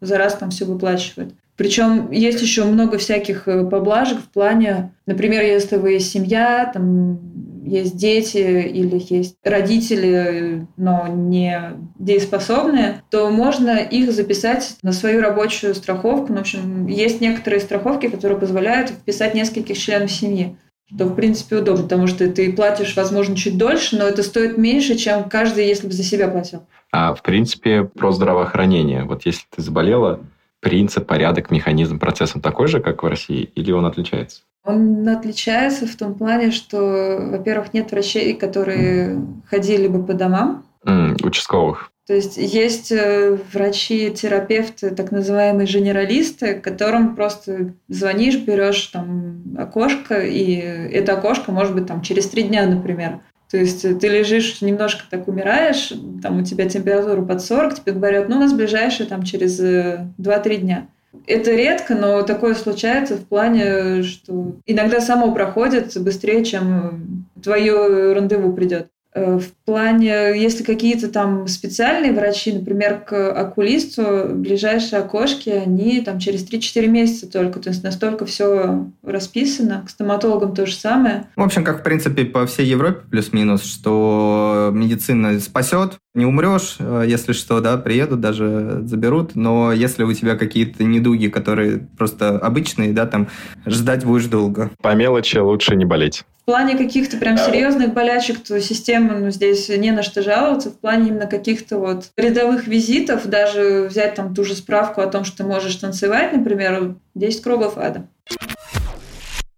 за 0.00 0.18
раз 0.18 0.34
там 0.36 0.50
все 0.50 0.64
выплачивают. 0.64 1.34
Причем 1.58 2.12
есть 2.12 2.40
еще 2.40 2.64
много 2.64 2.98
всяких 2.98 3.44
поблажек 3.44 4.20
в 4.20 4.28
плане, 4.28 4.92
например, 5.06 5.42
если 5.42 5.76
вы 5.76 5.98
семья, 5.98 6.70
там 6.72 7.18
есть 7.66 7.96
дети 7.96 8.38
или 8.38 9.02
есть 9.12 9.36
родители, 9.42 10.68
но 10.76 11.08
не 11.08 11.72
дееспособные, 11.98 13.02
то 13.10 13.28
можно 13.30 13.76
их 13.76 14.12
записать 14.12 14.76
на 14.82 14.92
свою 14.92 15.20
рабочую 15.20 15.74
страховку. 15.74 16.28
Ну, 16.28 16.36
в 16.36 16.40
общем, 16.42 16.86
есть 16.86 17.20
некоторые 17.20 17.60
страховки, 17.60 18.08
которые 18.08 18.38
позволяют 18.38 18.90
вписать 18.90 19.34
нескольких 19.34 19.76
членов 19.76 20.10
семьи 20.10 20.56
что, 20.94 21.04
в 21.04 21.14
принципе, 21.14 21.56
удобно, 21.56 21.82
потому 21.82 22.06
что 22.06 22.30
ты 22.30 22.50
платишь, 22.50 22.96
возможно, 22.96 23.36
чуть 23.36 23.58
дольше, 23.58 23.98
но 23.98 24.04
это 24.04 24.22
стоит 24.22 24.56
меньше, 24.56 24.94
чем 24.94 25.28
каждый, 25.28 25.66
если 25.66 25.86
бы 25.86 25.92
за 25.92 26.02
себя 26.02 26.28
платил. 26.28 26.62
А, 26.92 27.14
в 27.14 27.22
принципе, 27.22 27.84
про 27.84 28.10
здравоохранение. 28.10 29.04
Вот 29.04 29.26
если 29.26 29.42
ты 29.54 29.60
заболела, 29.60 30.20
принцип, 30.60 31.06
порядок, 31.06 31.50
механизм, 31.50 31.98
процесс 31.98 32.34
он 32.34 32.42
такой 32.42 32.68
же, 32.68 32.80
как 32.80 33.02
в 33.02 33.06
России, 33.06 33.50
или 33.54 33.72
он 33.72 33.86
отличается? 33.86 34.42
Он 34.64 35.08
отличается 35.08 35.86
в 35.86 35.96
том 35.96 36.14
плане, 36.14 36.50
что, 36.50 37.18
во-первых, 37.30 37.72
нет 37.72 37.90
врачей, 37.90 38.34
которые 38.34 39.20
ходили 39.48 39.88
бы 39.88 40.04
по 40.04 40.14
домам. 40.14 40.66
Mm, 40.84 41.24
участковых. 41.24 41.90
То 42.08 42.14
есть 42.14 42.38
есть 42.38 42.90
э, 42.90 43.38
врачи, 43.52 44.10
терапевты, 44.10 44.90
так 44.90 45.10
называемые 45.10 45.66
генералисты, 45.66 46.54
которым 46.54 47.14
просто 47.14 47.74
звонишь, 47.88 48.38
берешь 48.38 48.86
там 48.86 49.42
окошко, 49.58 50.22
и 50.22 50.54
это 50.54 51.18
окошко 51.18 51.52
может 51.52 51.74
быть 51.74 51.86
там 51.86 52.00
через 52.00 52.26
три 52.28 52.44
дня, 52.44 52.66
например. 52.66 53.20
То 53.50 53.56
есть 53.56 53.82
ты 53.98 54.08
лежишь, 54.08 54.60
немножко 54.60 55.04
так 55.08 55.26
умираешь, 55.26 55.92
там 56.22 56.40
у 56.40 56.44
тебя 56.44 56.68
температура 56.68 57.22
под 57.22 57.40
40, 57.40 57.76
тебе 57.76 57.92
говорят, 57.92 58.28
ну, 58.28 58.36
у 58.36 58.40
нас 58.40 58.52
ближайшие 58.52 59.06
там 59.06 59.22
через 59.22 59.58
2-3 59.60 60.08
э, 60.18 60.56
дня. 60.56 60.88
Это 61.26 61.52
редко, 61.52 61.94
но 61.94 62.22
такое 62.22 62.54
случается 62.54 63.16
в 63.16 63.24
плане, 63.24 64.02
что 64.02 64.56
иногда 64.66 65.00
само 65.00 65.32
проходит 65.32 65.96
быстрее, 65.98 66.44
чем 66.44 67.26
твое 67.42 68.12
рандеву 68.12 68.52
придет. 68.52 68.88
Э, 69.14 69.38
в 69.38 69.50
плане, 69.68 70.32
если 70.34 70.64
какие-то 70.64 71.08
там 71.08 71.46
специальные 71.46 72.14
врачи, 72.14 72.54
например, 72.54 73.00
к 73.00 73.30
окулисту, 73.32 74.30
ближайшие 74.32 75.00
окошки, 75.00 75.50
они 75.50 76.00
там 76.00 76.18
через 76.18 76.48
3-4 76.50 76.86
месяца 76.86 77.30
только. 77.30 77.60
То 77.60 77.68
есть 77.68 77.84
настолько 77.84 78.24
все 78.24 78.86
расписано. 79.02 79.82
К 79.86 79.90
стоматологам 79.90 80.54
то 80.54 80.64
же 80.64 80.74
самое. 80.74 81.24
В 81.36 81.42
общем, 81.42 81.64
как 81.64 81.80
в 81.80 81.82
принципе 81.82 82.24
по 82.24 82.46
всей 82.46 82.64
Европе 82.64 83.00
плюс-минус, 83.10 83.62
что 83.62 84.70
медицина 84.72 85.38
спасет, 85.38 85.98
не 86.14 86.24
умрешь, 86.24 86.76
э, 86.78 87.04
если 87.06 87.32
что, 87.32 87.60
да, 87.60 87.76
приедут, 87.76 88.20
даже 88.20 88.80
заберут, 88.84 89.36
но 89.36 89.72
если 89.72 90.02
у 90.02 90.12
тебя 90.14 90.36
какие-то 90.36 90.82
недуги, 90.82 91.28
которые 91.28 91.86
просто 91.98 92.38
обычные, 92.38 92.92
да, 92.92 93.06
там 93.06 93.28
ждать 93.66 94.04
будешь 94.04 94.26
долго. 94.26 94.70
По 94.82 94.94
мелочи 94.94 95.36
лучше 95.36 95.76
не 95.76 95.84
болеть. 95.84 96.24
В 96.42 96.44
плане 96.46 96.78
каких-то 96.78 97.18
прям 97.18 97.36
серьезных 97.36 97.92
болячек, 97.92 98.38
то 98.40 98.58
система 98.60 99.18
ну, 99.18 99.30
здесь 99.30 99.57
не 99.68 99.90
на 99.90 100.02
что 100.02 100.22
жаловаться. 100.22 100.70
В 100.70 100.78
плане 100.78 101.08
именно 101.08 101.26
каких-то 101.26 101.78
вот 101.78 102.10
рядовых 102.16 102.66
визитов, 102.66 103.26
даже 103.26 103.86
взять 103.88 104.14
там 104.14 104.34
ту 104.34 104.44
же 104.44 104.54
справку 104.54 105.00
о 105.00 105.06
том, 105.06 105.24
что 105.24 105.38
ты 105.38 105.44
можешь 105.44 105.76
танцевать, 105.76 106.32
например, 106.32 106.96
10 107.14 107.42
кругов 107.42 107.78
ада. 107.78 108.06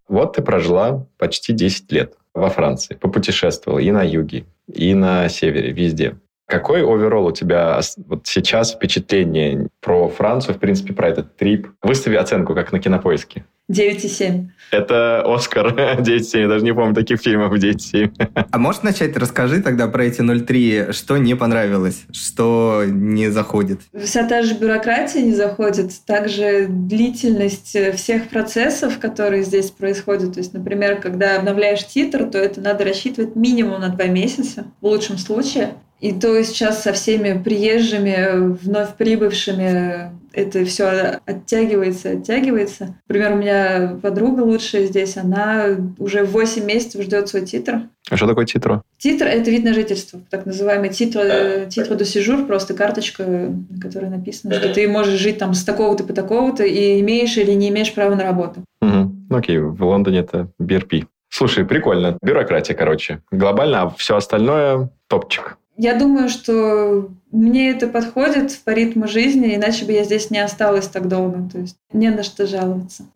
Вот 0.07 0.35
ты 0.35 0.41
прожила 0.41 1.07
почти 1.17 1.53
10 1.53 1.91
лет 1.91 2.15
во 2.33 2.49
Франции, 2.49 2.95
попутешествовала 2.95 3.79
и 3.79 3.91
на 3.91 4.03
юге, 4.03 4.45
и 4.67 4.93
на 4.93 5.29
севере, 5.29 5.71
везде. 5.71 6.17
Какой 6.51 6.81
оверолл 6.81 7.27
у 7.27 7.31
тебя 7.31 7.79
вот 8.09 8.27
сейчас 8.27 8.73
впечатление 8.73 9.69
про 9.79 10.09
Францию, 10.09 10.53
в 10.55 10.57
принципе, 10.59 10.93
про 10.93 11.07
этот 11.07 11.37
трип? 11.37 11.69
Выстави 11.81 12.17
оценку, 12.17 12.53
как 12.53 12.73
на 12.73 12.79
кинопоиске. 12.79 13.45
9,7. 13.71 14.47
Это 14.71 15.23
Оскар 15.25 15.67
9,7. 15.99 16.41
Я 16.41 16.47
даже 16.49 16.65
не 16.65 16.73
помню 16.73 16.93
таких 16.93 17.21
фильмов 17.21 17.53
9,7. 17.53 18.47
А 18.51 18.57
можешь 18.57 18.81
начать? 18.81 19.15
Расскажи 19.15 19.61
тогда 19.61 19.87
про 19.87 20.03
эти 20.03 20.19
0,3. 20.19 20.91
Что 20.91 21.15
не 21.15 21.37
понравилось? 21.37 22.03
Что 22.11 22.83
не 22.85 23.29
заходит? 23.29 23.79
Вся 24.03 24.27
та 24.27 24.41
же 24.41 24.55
бюрократия 24.55 25.21
не 25.21 25.33
заходит. 25.33 25.91
Также 26.05 26.67
длительность 26.67 27.77
всех 27.95 28.27
процессов, 28.27 28.99
которые 28.99 29.43
здесь 29.43 29.71
происходят. 29.71 30.33
То 30.33 30.39
есть, 30.41 30.53
например, 30.53 30.99
когда 30.99 31.37
обновляешь 31.37 31.87
титр, 31.87 32.25
то 32.25 32.37
это 32.37 32.59
надо 32.59 32.83
рассчитывать 32.83 33.37
минимум 33.37 33.79
на 33.79 33.87
два 33.87 34.07
месяца, 34.07 34.65
в 34.81 34.87
лучшем 34.87 35.17
случае. 35.17 35.75
И 36.01 36.13
то 36.13 36.43
сейчас 36.43 36.81
со 36.81 36.93
всеми 36.93 37.41
приезжими, 37.41 38.55
вновь 38.55 38.95
прибывшими, 38.95 40.11
это 40.33 40.65
все 40.65 41.19
оттягивается, 41.25 42.11
оттягивается. 42.11 42.95
Например, 43.07 43.33
у 43.33 43.35
меня 43.35 43.99
подруга 44.01 44.41
лучшая 44.41 44.85
здесь, 44.87 45.17
она 45.17 45.67
уже 45.99 46.23
8 46.23 46.65
месяцев 46.65 47.03
ждет 47.03 47.29
свой 47.29 47.45
титр. 47.45 47.81
А 48.09 48.17
что 48.17 48.27
такое 48.27 48.45
титр? 48.45 48.81
Титр– 48.97 49.25
это 49.27 49.51
вид 49.51 49.63
на 49.63 49.73
жительство, 49.73 50.19
так 50.29 50.47
называемый 50.47 50.89
титр, 50.89 51.67
титр 51.69 51.95
до 51.95 52.05
сижур, 52.05 52.45
просто 52.47 52.73
карточка, 52.73 53.23
на 53.23 53.79
которой 53.79 54.09
написано, 54.09 54.55
что 54.55 54.73
ты 54.73 54.87
можешь 54.87 55.19
жить 55.19 55.37
там 55.37 55.53
с 55.53 55.63
такого-то 55.63 56.03
по 56.03 56.13
такого-то 56.13 56.63
и 56.63 56.99
имеешь 57.01 57.37
или 57.37 57.51
не 57.51 57.69
имеешь 57.69 57.93
права 57.93 58.15
на 58.15 58.23
работу. 58.23 58.63
Угу. 58.81 59.35
Окей, 59.37 59.59
в 59.59 59.83
Лондоне 59.83 60.19
это 60.19 60.47
BRP. 60.59 61.05
Слушай, 61.29 61.63
прикольно. 61.63 62.17
Бюрократия, 62.21 62.73
короче. 62.73 63.21
Глобально, 63.31 63.83
а 63.83 63.89
все 63.89 64.17
остальное 64.17 64.89
топчик. 65.07 65.57
Я 65.81 65.95
думаю, 65.95 66.29
что 66.29 67.09
мне 67.31 67.71
это 67.71 67.87
подходит 67.87 68.55
по 68.63 68.69
ритму 68.69 69.07
жизни, 69.07 69.55
иначе 69.55 69.83
бы 69.83 69.93
я 69.93 70.03
здесь 70.03 70.29
не 70.29 70.37
осталась 70.37 70.87
так 70.87 71.07
долго. 71.07 71.49
То 71.51 71.57
есть 71.57 71.75
не 71.91 72.11
на 72.11 72.21
что 72.21 72.45
жаловаться. 72.45 73.07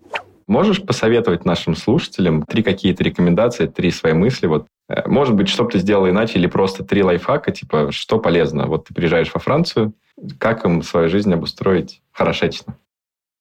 Можешь 0.47 0.81
посоветовать 0.81 1.45
нашим 1.45 1.75
слушателям 1.75 2.41
три 2.41 2.63
какие-то 2.63 3.03
рекомендации, 3.03 3.67
три 3.67 3.91
свои 3.91 4.13
мысли? 4.13 4.47
Вот, 4.47 4.65
э, 4.89 5.07
может 5.07 5.35
быть, 5.35 5.47
что 5.47 5.65
бы 5.65 5.73
ты 5.73 5.77
сделал 5.77 6.09
иначе, 6.09 6.39
или 6.39 6.47
просто 6.47 6.83
три 6.83 7.03
лайфхака, 7.03 7.51
типа, 7.51 7.91
что 7.91 8.17
полезно? 8.17 8.65
Вот 8.65 8.87
ты 8.87 8.95
приезжаешь 8.95 9.31
во 9.31 9.39
Францию, 9.39 9.93
как 10.39 10.65
им 10.65 10.81
свою 10.81 11.07
жизнь 11.07 11.31
обустроить 11.31 12.01
хорошечно? 12.11 12.75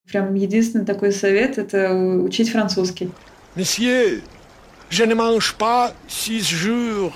Прям 0.07 0.35
единственный 0.35 0.85
такой 0.85 1.13
совет– 1.13 1.57
это 1.59 1.95
учить 1.95 2.51
французский. 2.51 3.11
Месье, 3.57 4.21
je 4.91 5.07
ne 5.07 5.15
mange 5.15 5.55
pas 5.59 5.95
six 6.09 6.43
jours 6.43 7.15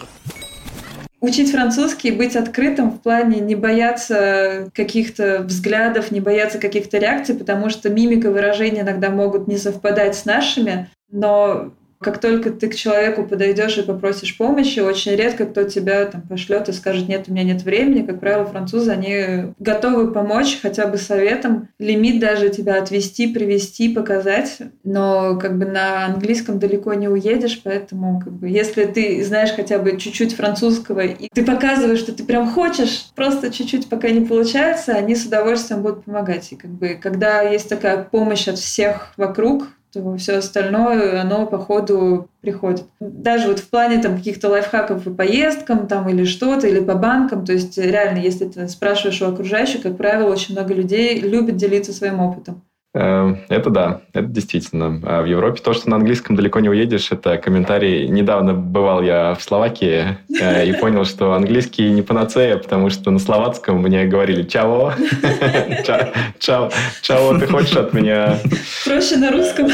Учить 1.20 1.50
французский, 1.50 2.12
быть 2.12 2.36
открытым 2.36 2.90
в 2.92 3.00
плане 3.00 3.40
не 3.40 3.56
бояться 3.56 4.70
каких-то 4.72 5.42
взглядов, 5.42 6.12
не 6.12 6.20
бояться 6.20 6.58
каких-то 6.58 6.98
реакций, 6.98 7.34
потому 7.34 7.70
что 7.70 7.90
мимика 7.90 8.30
выражения 8.30 8.82
иногда 8.82 9.10
могут 9.10 9.48
не 9.48 9.56
совпадать 9.56 10.14
с 10.14 10.24
нашими, 10.24 10.88
но 11.10 11.72
Как 12.00 12.18
только 12.20 12.50
ты 12.50 12.68
к 12.68 12.74
человеку 12.74 13.24
подойдешь 13.24 13.78
и 13.78 13.82
попросишь 13.82 14.36
помощи, 14.36 14.80
очень 14.80 15.16
редко 15.16 15.46
кто 15.46 15.64
тебя 15.64 16.04
там 16.06 16.22
пошлет 16.22 16.68
и 16.68 16.72
скажет, 16.72 17.08
нет, 17.08 17.24
у 17.28 17.32
меня 17.32 17.44
нет 17.44 17.62
времени. 17.62 18.06
Как 18.06 18.20
правило, 18.20 18.46
французы, 18.46 18.90
они 18.92 19.52
готовы 19.58 20.12
помочь 20.12 20.58
хотя 20.60 20.86
бы 20.86 20.96
советом, 20.96 21.68
лимит 21.78 22.20
даже 22.20 22.50
тебя 22.50 22.80
отвести, 22.80 23.32
привести, 23.32 23.92
показать. 23.92 24.58
Но 24.84 25.36
как 25.38 25.58
бы 25.58 25.64
на 25.64 26.06
английском 26.06 26.58
далеко 26.58 26.94
не 26.94 27.08
уедешь, 27.08 27.60
поэтому 27.62 28.20
как 28.20 28.32
бы 28.32 28.48
если 28.48 28.84
ты 28.84 29.24
знаешь 29.24 29.50
хотя 29.54 29.78
бы 29.78 29.96
чуть-чуть 29.96 30.34
французского, 30.34 31.00
и 31.00 31.28
ты 31.32 31.44
показываешь, 31.44 31.98
что 31.98 32.12
ты 32.12 32.24
прям 32.24 32.48
хочешь, 32.48 33.10
просто 33.14 33.50
чуть-чуть 33.50 33.88
пока 33.88 34.10
не 34.10 34.24
получается, 34.24 34.92
они 34.92 35.16
с 35.16 35.26
удовольствием 35.26 35.82
будут 35.82 36.04
помогать. 36.04 36.52
И 36.52 36.56
как 36.56 36.70
бы 36.70 36.98
когда 37.00 37.42
есть 37.42 37.68
такая 37.68 38.02
помощь 38.04 38.48
от 38.48 38.58
всех 38.58 39.12
вокруг, 39.16 39.66
то 39.92 40.16
все 40.16 40.36
остальное, 40.36 41.20
оно 41.20 41.46
по 41.46 41.58
ходу 41.58 42.28
приходит. 42.40 42.84
Даже 43.00 43.48
вот 43.48 43.58
в 43.58 43.70
плане 43.70 44.02
там 44.02 44.16
каких-то 44.16 44.48
лайфхаков 44.48 45.04
по 45.04 45.10
поездкам 45.10 45.86
там 45.86 46.08
или 46.08 46.24
что-то, 46.24 46.66
или 46.66 46.80
по 46.80 46.94
банкам, 46.94 47.44
то 47.44 47.52
есть 47.52 47.78
реально, 47.78 48.18
если 48.18 48.46
ты 48.46 48.68
спрашиваешь 48.68 49.22
у 49.22 49.26
окружающих, 49.26 49.82
как 49.82 49.96
правило, 49.96 50.30
очень 50.30 50.54
много 50.54 50.74
людей 50.74 51.20
любят 51.20 51.56
делиться 51.56 51.92
своим 51.92 52.20
опытом. 52.20 52.62
Э, 53.00 53.36
это 53.48 53.70
да, 53.70 54.00
это 54.12 54.26
действительно. 54.26 55.00
А 55.04 55.22
в 55.22 55.26
Европе 55.26 55.60
то, 55.62 55.72
что 55.72 55.88
на 55.88 55.96
английском 55.96 56.34
далеко 56.34 56.58
не 56.58 56.68
уедешь, 56.68 57.12
это 57.12 57.38
комментарий. 57.38 58.08
Недавно 58.08 58.54
бывал 58.54 59.02
я 59.02 59.34
в 59.34 59.42
Словакии 59.42 60.18
э, 60.40 60.66
и 60.66 60.72
понял, 60.80 61.04
что 61.04 61.34
английский 61.34 61.90
не 61.90 62.02
панацея, 62.02 62.56
потому 62.56 62.90
что 62.90 63.12
на 63.12 63.20
словацком 63.20 63.80
мне 63.82 64.04
говорили 64.06 64.42
«чао», 64.42 64.94
«чао», 66.40 66.70
«чао», 67.00 67.38
ты 67.38 67.46
хочешь 67.46 67.76
от 67.76 67.92
меня? 67.92 68.38
Проще 68.84 69.16
на 69.16 69.30
русском. 69.30 69.68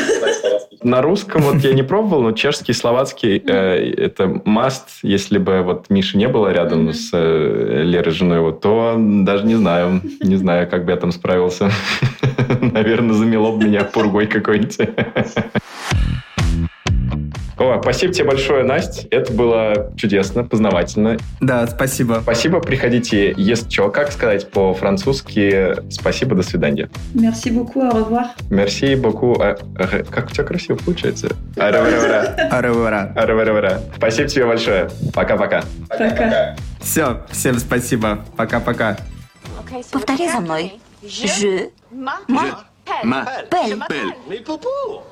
На 0.85 1.01
русском 1.01 1.43
вот 1.43 1.57
я 1.65 1.73
не 1.73 1.83
пробовал, 1.91 2.23
но 2.23 2.33
чешский, 2.33 2.75
словацкий 2.75 3.39
э, 3.39 3.95
это 3.97 4.25
must. 4.25 5.01
Если 5.03 5.39
бы 5.39 5.63
вот 5.63 5.89
Миши 5.89 6.19
не 6.19 6.29
было 6.29 6.53
рядом 6.53 6.93
с 6.93 7.11
Лерой 7.13 8.13
женой, 8.13 8.41
вот, 8.41 8.61
то 8.61 8.95
даже 8.99 9.47
не 9.47 9.55
знаю, 9.55 10.03
не 10.21 10.37
знаю, 10.37 10.69
как 10.69 10.85
бы 10.85 10.93
я 10.93 10.99
там 10.99 11.11
справился. 11.11 11.71
Наверное, 12.61 13.15
замело 13.15 13.57
бы 13.57 13.65
меня 13.65 13.85
пургой 13.85 14.27
какой-нибудь. 14.27 14.77
О, 17.59 17.81
спасибо 17.81 18.13
тебе 18.13 18.27
большое, 18.27 18.65
Настя. 18.65 19.07
Это 19.11 19.33
было 19.33 19.93
чудесно, 19.97 20.45
познавательно. 20.45 21.19
Да, 21.41 21.67
спасибо. 21.67 22.21
Спасибо. 22.23 22.61
Приходите, 22.61 23.35
есть 23.37 23.73
что. 23.73 23.91
Как 23.91 24.13
сказать 24.13 24.51
по-французски 24.51 25.75
спасибо, 25.91 26.35
до 26.35 26.43
свидания. 26.43 26.91
Merci 27.15 27.51
beaucoup, 27.51 27.83
au 27.83 27.93
revoir. 27.93 28.27
Merci 28.51 28.95
beaucoup. 29.01 29.41
А, 29.41 29.57
а, 29.77 30.03
как 30.05 30.27
у 30.27 30.31
тебя 30.33 30.45
красиво 30.45 30.77
получается? 30.77 31.29
Аревара. 31.57 32.35
Спасибо 33.97 34.29
тебе 34.29 34.47
большое. 34.47 34.89
Пока-пока. 35.13 35.63
Пока. 35.89 36.57
Все, 36.81 37.23
всем 37.31 37.59
спасибо. 37.59 38.19
Пока-пока. 38.37 38.97
Повтори 39.91 40.29
за 40.29 40.41
мной. 40.41 40.73
Je 41.03 41.71
m'appelle. 41.91 42.55
m'appelle. 43.05 44.43
Popo 44.45 45.03